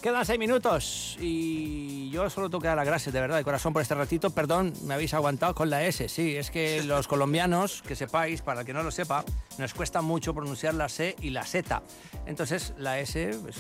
Quedan 0.06 0.24
seis 0.24 0.38
minutos 0.38 1.18
y 1.20 2.12
yo 2.12 2.30
solo 2.30 2.48
tengo 2.48 2.62
que 2.62 2.68
dar 2.68 2.78
las 2.78 2.86
gracias 2.86 3.12
de 3.12 3.20
verdad 3.20 3.38
de 3.38 3.44
corazón 3.44 3.74
por 3.74 3.82
este 3.82 3.96
ratito. 3.96 4.30
Perdón, 4.30 4.72
me 4.84 4.94
habéis 4.94 5.16
aguantado 5.16 5.56
con 5.56 5.72
la 5.72 5.84
S. 5.84 6.10
Sí, 6.10 6.38
es 6.38 6.52
que 6.52 6.84
los 6.84 7.08
colombianos, 7.08 7.82
que 7.82 7.96
sepáis, 7.96 8.44
para 8.44 8.60
el 8.60 8.68
que 8.68 8.74
no 8.74 8.84
lo 8.84 8.92
sepa, 8.92 9.26
nos 9.58 9.74
cuesta 9.74 10.04
mucho 10.04 10.36
pronunciar 10.36 10.76
la 10.76 10.90
C 10.90 11.16
y 11.22 11.32
la 11.32 11.44
Z. 11.44 11.82
Entonces, 12.28 12.76
la 12.78 13.00
S, 13.00 13.36
pues, 13.42 13.56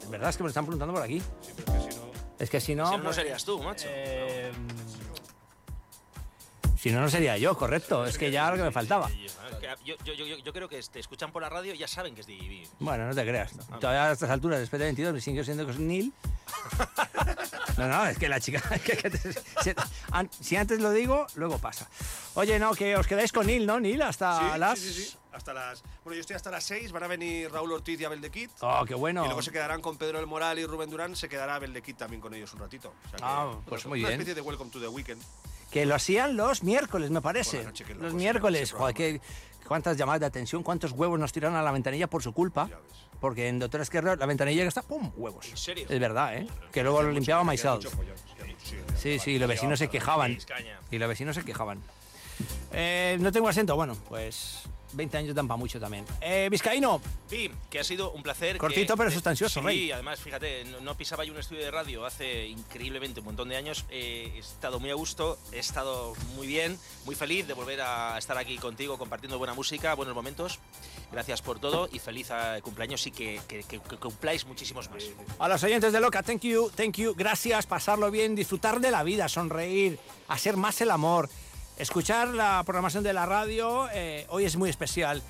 es 0.00 0.10
verdad 0.10 0.30
es 0.30 0.36
que 0.36 0.42
me 0.42 0.48
lo 0.48 0.50
están 0.50 0.64
preguntando 0.64 0.94
por 0.94 1.04
aquí. 1.04 1.22
Es 2.40 2.50
que 2.50 2.58
si 2.58 2.74
no... 2.74 2.86
Si 2.86 2.90
no, 2.90 2.98
no 2.98 3.04
pues, 3.04 3.14
serías 3.14 3.44
tú, 3.44 3.62
macho. 3.62 3.86
eh, 3.88 4.50
si 6.76 6.90
no, 6.90 7.00
no 7.00 7.08
sería 7.08 7.38
yo, 7.38 7.56
correcto. 7.56 8.04
Es 8.04 8.18
que 8.18 8.32
ya 8.32 8.50
lo 8.50 8.56
que 8.56 8.64
me 8.64 8.72
faltaba. 8.72 9.08
Yo, 9.84 9.96
yo, 10.04 10.12
yo, 10.14 10.24
yo 10.38 10.52
creo 10.52 10.68
que 10.68 10.80
te 10.82 11.00
escuchan 11.00 11.32
por 11.32 11.42
la 11.42 11.48
radio 11.48 11.74
y 11.74 11.78
ya 11.78 11.88
saben 11.88 12.14
que 12.14 12.20
es 12.22 12.26
DJB. 12.26 12.68
Bueno, 12.80 13.06
no 13.06 13.14
te 13.14 13.22
creas. 13.22 13.52
Todavía 13.80 14.06
a 14.06 14.12
estas 14.12 14.30
alturas, 14.30 14.60
después 14.60 14.78
de 14.80 14.86
22, 14.86 15.12
me 15.14 15.20
sigo 15.20 15.42
siendo 15.44 15.64
que 15.66 15.72
es 15.72 15.78
Neil. 15.78 16.12
No, 17.76 17.86
no, 17.86 18.06
es 18.06 18.18
que 18.18 18.28
la 18.28 18.40
chica... 18.40 18.60
que- 18.84 18.96
que 18.96 19.08
te- 19.10 19.32
si, 19.62 19.72
an- 20.10 20.28
si 20.40 20.56
antes 20.56 20.80
lo 20.80 20.90
digo, 20.90 21.28
luego 21.36 21.58
pasa. 21.58 21.88
Oye, 22.34 22.58
no, 22.58 22.72
que 22.74 22.96
os 22.96 23.06
quedáis 23.06 23.30
con 23.30 23.46
Neil, 23.46 23.66
¿no? 23.66 23.78
Neil, 23.78 24.02
hasta 24.02 24.52
Sí, 24.54 24.58
las... 24.58 24.78
sí, 24.80 24.92
sí, 24.92 25.02
sí. 25.04 25.16
Hasta 25.32 25.52
las. 25.54 25.84
Bueno, 26.02 26.16
yo 26.16 26.20
estoy 26.22 26.34
hasta 26.34 26.50
las 26.50 26.64
6. 26.64 26.90
Van 26.90 27.04
a 27.04 27.06
venir 27.06 27.52
Raúl 27.52 27.70
Ortiz 27.70 28.00
y 28.00 28.04
Abel 28.04 28.20
de 28.20 28.30
Kid. 28.30 28.50
Oh, 28.62 28.84
qué 28.84 28.94
bueno. 28.96 29.22
Y 29.22 29.26
luego 29.26 29.42
se 29.42 29.52
quedarán 29.52 29.80
con 29.80 29.96
Pedro 29.96 30.18
del 30.18 30.26
Moral 30.26 30.58
y 30.58 30.66
Rubén 30.66 30.90
Durán. 30.90 31.14
Se 31.14 31.28
quedará 31.28 31.54
Abel 31.54 31.72
de 31.72 31.80
Kid 31.82 31.94
también 31.94 32.20
con 32.20 32.34
ellos 32.34 32.52
un 32.54 32.58
ratito. 32.58 32.88
O 33.06 33.08
sea 33.10 33.18
que, 33.18 33.24
Ah, 33.24 33.44
bueno, 33.44 33.62
pues 33.68 33.86
muy 33.86 34.00
una 34.00 34.08
bien. 34.08 34.20
especie 34.20 34.34
de 34.34 34.40
Welcome 34.40 34.72
to 34.72 34.80
the 34.80 34.88
Weekend. 34.88 35.22
Que 35.70 35.86
lo 35.86 35.94
hacían 35.94 36.36
los 36.36 36.64
miércoles, 36.64 37.10
me 37.10 37.20
parece. 37.20 37.62
Noche, 37.62 37.84
los 38.00 38.14
miércoles. 38.14 38.72
Joder, 38.72 38.94
qué- 38.96 39.20
cuántas 39.68 39.96
llamadas 39.96 40.20
de 40.20 40.26
atención, 40.26 40.62
cuántos 40.62 40.92
huevos 40.92 41.20
nos 41.20 41.30
tiraron 41.32 41.56
a 41.56 41.62
la 41.62 41.70
ventanilla 41.70 42.08
por 42.08 42.22
su 42.22 42.32
culpa. 42.32 42.68
Porque 43.20 43.48
en 43.48 43.58
Doctor 43.58 43.80
Esquerra 43.80 44.16
la 44.16 44.26
ventanilla 44.26 44.62
que 44.62 44.68
está, 44.68 44.82
¡pum! 44.82 45.10
Huevos. 45.16 45.48
¿En 45.48 45.56
serio? 45.56 45.86
Es 45.88 46.00
verdad, 46.00 46.36
¿eh? 46.36 46.46
Que 46.72 46.82
luego 46.82 47.02
lo 47.02 47.10
limpiaba 47.10 47.44
follón, 47.44 47.80
sí, 48.96 49.18
sí. 49.18 49.38
Los 49.38 49.48
vecinos 49.48 49.78
se 49.78 49.88
quejaban. 49.88 50.38
Y 50.90 50.98
los 50.98 51.08
vecinos 51.08 51.36
se 51.36 51.44
quejaban. 51.44 51.82
Eh, 52.72 53.18
no 53.20 53.32
tengo 53.32 53.48
acento, 53.48 53.74
bueno, 53.74 53.96
pues 54.08 54.68
20 54.92 55.16
años 55.18 55.34
dan 55.34 55.46
para 55.48 55.56
mucho 55.58 55.78
también. 55.78 56.04
Eh, 56.20 56.48
Vizcaíno, 56.50 57.00
que 57.70 57.78
ha 57.78 57.84
sido 57.84 58.10
un 58.12 58.22
placer. 58.22 58.56
Cortito 58.58 58.94
que- 58.94 58.98
pero 58.98 59.10
sustancioso, 59.10 59.60
Sí, 59.60 59.66
Rey. 59.66 59.90
además, 59.92 60.20
fíjate, 60.20 60.64
no, 60.64 60.80
no 60.80 60.96
pisaba 60.96 61.24
yo 61.24 61.32
un 61.32 61.38
estudio 61.38 61.62
de 61.62 61.70
radio 61.70 62.04
hace 62.06 62.46
increíblemente 62.46 63.20
un 63.20 63.26
montón 63.26 63.48
de 63.48 63.56
años. 63.56 63.84
Eh, 63.90 64.32
he 64.34 64.38
estado 64.38 64.80
muy 64.80 64.90
a 64.90 64.94
gusto, 64.94 65.38
he 65.52 65.58
estado 65.58 66.14
muy 66.34 66.46
bien, 66.46 66.78
muy 67.04 67.14
feliz 67.14 67.46
de 67.46 67.54
volver 67.54 67.80
a 67.82 68.16
estar 68.18 68.36
aquí 68.38 68.56
contigo 68.58 68.98
compartiendo 68.98 69.38
buena 69.38 69.54
música, 69.54 69.94
buenos 69.94 70.14
momentos. 70.14 70.58
Gracias 71.12 71.40
por 71.42 71.58
todo 71.58 71.88
y 71.90 71.98
feliz 71.98 72.28
eh, 72.30 72.60
cumpleaños 72.62 73.06
y 73.06 73.10
que, 73.10 73.40
que- 73.48 73.62
que- 73.62 73.80
que 73.80 73.96
cumpláis 73.96 74.44
muchísimos 74.46 74.90
más. 74.90 75.04
a 75.38 75.48
los 75.48 75.62
oyentes 75.62 75.92
de 75.92 76.00
Loca, 76.00 76.22
thank 76.22 76.42
you, 76.42 76.70
thank 76.74 76.96
you, 76.96 77.14
gracias, 77.14 77.66
pasarlo 77.66 78.10
bien, 78.10 78.34
disfrutar 78.34 78.80
de 78.80 78.90
la 78.90 79.02
vida, 79.02 79.28
sonreír, 79.28 79.98
hacer 80.28 80.56
más 80.56 80.80
el 80.80 80.90
amor, 80.90 81.28
escuchar 81.78 82.28
la 82.28 82.62
programación 82.64 83.04
de 83.04 83.12
la 83.12 83.26
radio, 83.26 83.88
eh, 83.92 84.26
hoy 84.28 84.44
es 84.44 84.56
muy 84.56 84.68
especial. 84.70 85.22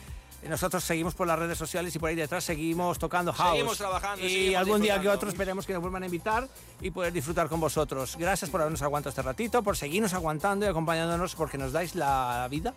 Nosotros 0.43 0.85
seguimos 0.85 1.15
por 1.15 1.27
las 1.27 1.39
redes 1.39 1.59
sociales 1.59 1.95
y 1.95 1.99
por 1.99 2.09
ahí 2.11 2.15
detrás 2.15 2.45
seguimos 2.45 2.99
tocando 2.99 3.33
house. 3.33 3.51
Seguimos 3.51 3.77
trabajando 3.77 4.25
y 4.25 4.29
seguimos 4.29 4.57
algún 4.61 4.81
día 4.81 5.01
que 5.01 5.09
otro 5.09 5.29
esperemos 5.29 5.67
que 5.67 5.73
nos 5.73 5.83
vuelvan 5.83 6.05
a 6.05 6.07
invitar 6.07 6.49
y 6.81 6.91
poder 6.91 7.13
disfrutar 7.13 7.49
con 7.49 7.59
vosotros. 7.59 8.17
Gracias 8.17 8.49
por 8.49 8.61
habernos 8.61 8.81
aguantado 8.83 9.11
este 9.11 9.23
ratito, 9.23 9.63
por 9.63 9.77
seguirnos 9.77 10.15
aguantando 10.15 10.65
y 10.65 10.69
acompañándonos 10.69 11.35
porque 11.35 11.59
nos 11.59 11.73
dais 11.73 11.97
la 11.97 12.47
vida 12.51 12.73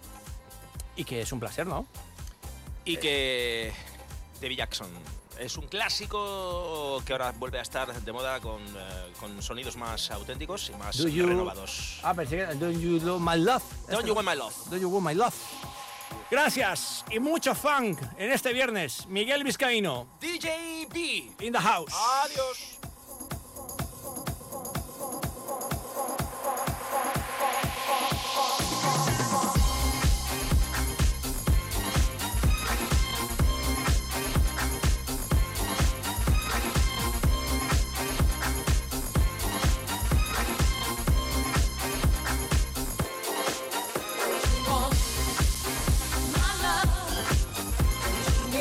y 0.95 1.03
que 1.03 1.21
es 1.21 1.31
un 1.31 1.39
placer, 1.39 1.67
¿no? 1.67 1.85
Y 2.83 2.97
que 2.97 3.71
Debbie 4.41 4.57
Jackson 4.57 4.89
es 5.41 5.57
un 5.57 5.65
clásico 5.67 7.01
que 7.05 7.13
ahora 7.13 7.31
vuelve 7.31 7.57
a 7.59 7.61
estar 7.63 7.91
de 7.93 8.11
moda 8.11 8.39
con, 8.39 8.61
eh, 8.61 9.11
con 9.19 9.41
sonidos 9.41 9.75
más 9.75 10.11
auténticos 10.11 10.69
y 10.69 10.73
más 10.77 10.97
you- 10.97 11.25
renovados. 11.27 11.99
Ah, 12.03 12.13
pensé 12.13 12.37
que 12.37 12.45
Don't 12.55 12.79
You 12.79 12.99
Love 13.03 13.19
My 13.21 13.37
Love. 13.39 13.63
Don't 13.89 14.05
You 14.05 14.13
Want 14.13 14.29
My 14.29 14.35
Love. 14.35 14.55
Don't 14.69 14.81
You 14.81 14.89
Want 14.89 15.07
My 15.07 15.13
Love. 15.15 15.33
Gracias 16.29 17.03
y 17.11 17.19
mucho 17.19 17.53
funk 17.55 17.99
en 18.17 18.31
este 18.31 18.53
viernes. 18.53 19.05
Miguel 19.07 19.43
Vizcaíno, 19.43 20.07
DJ 20.21 20.87
B. 20.93 20.99
in 21.45 21.51
the 21.53 21.59
house. 21.59 21.91
Adiós. 22.23 22.77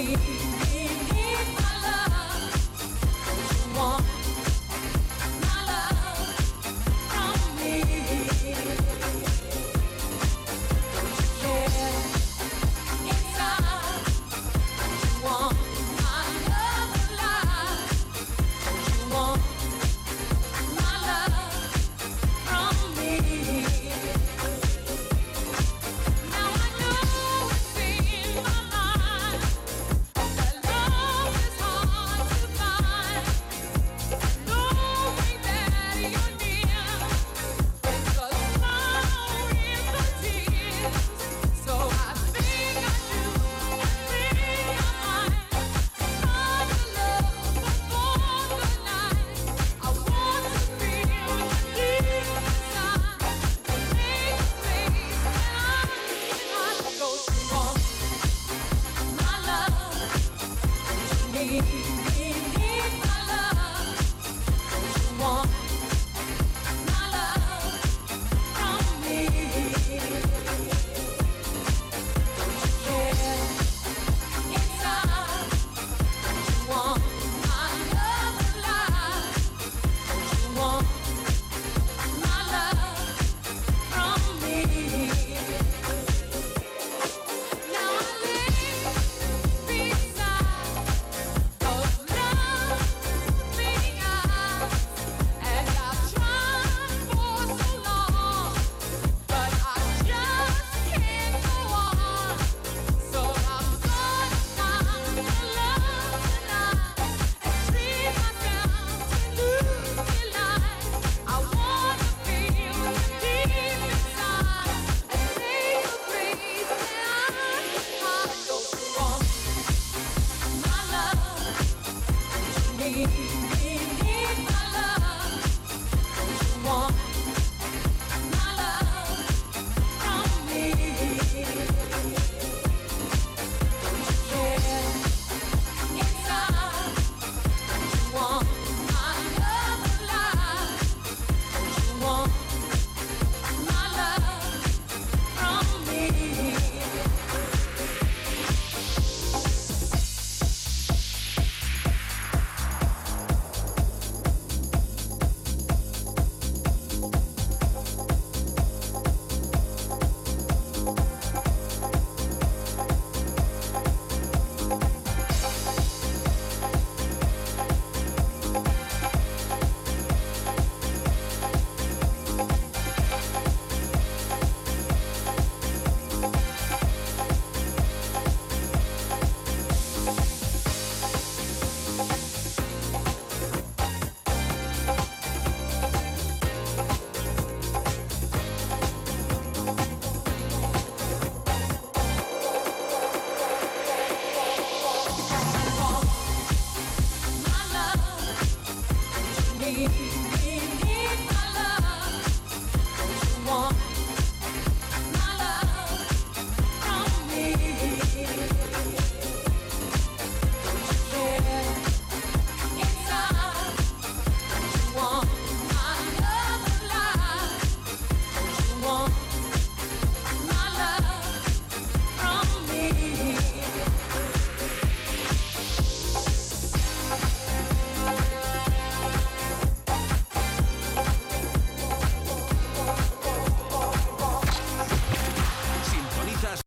you. 0.09 0.30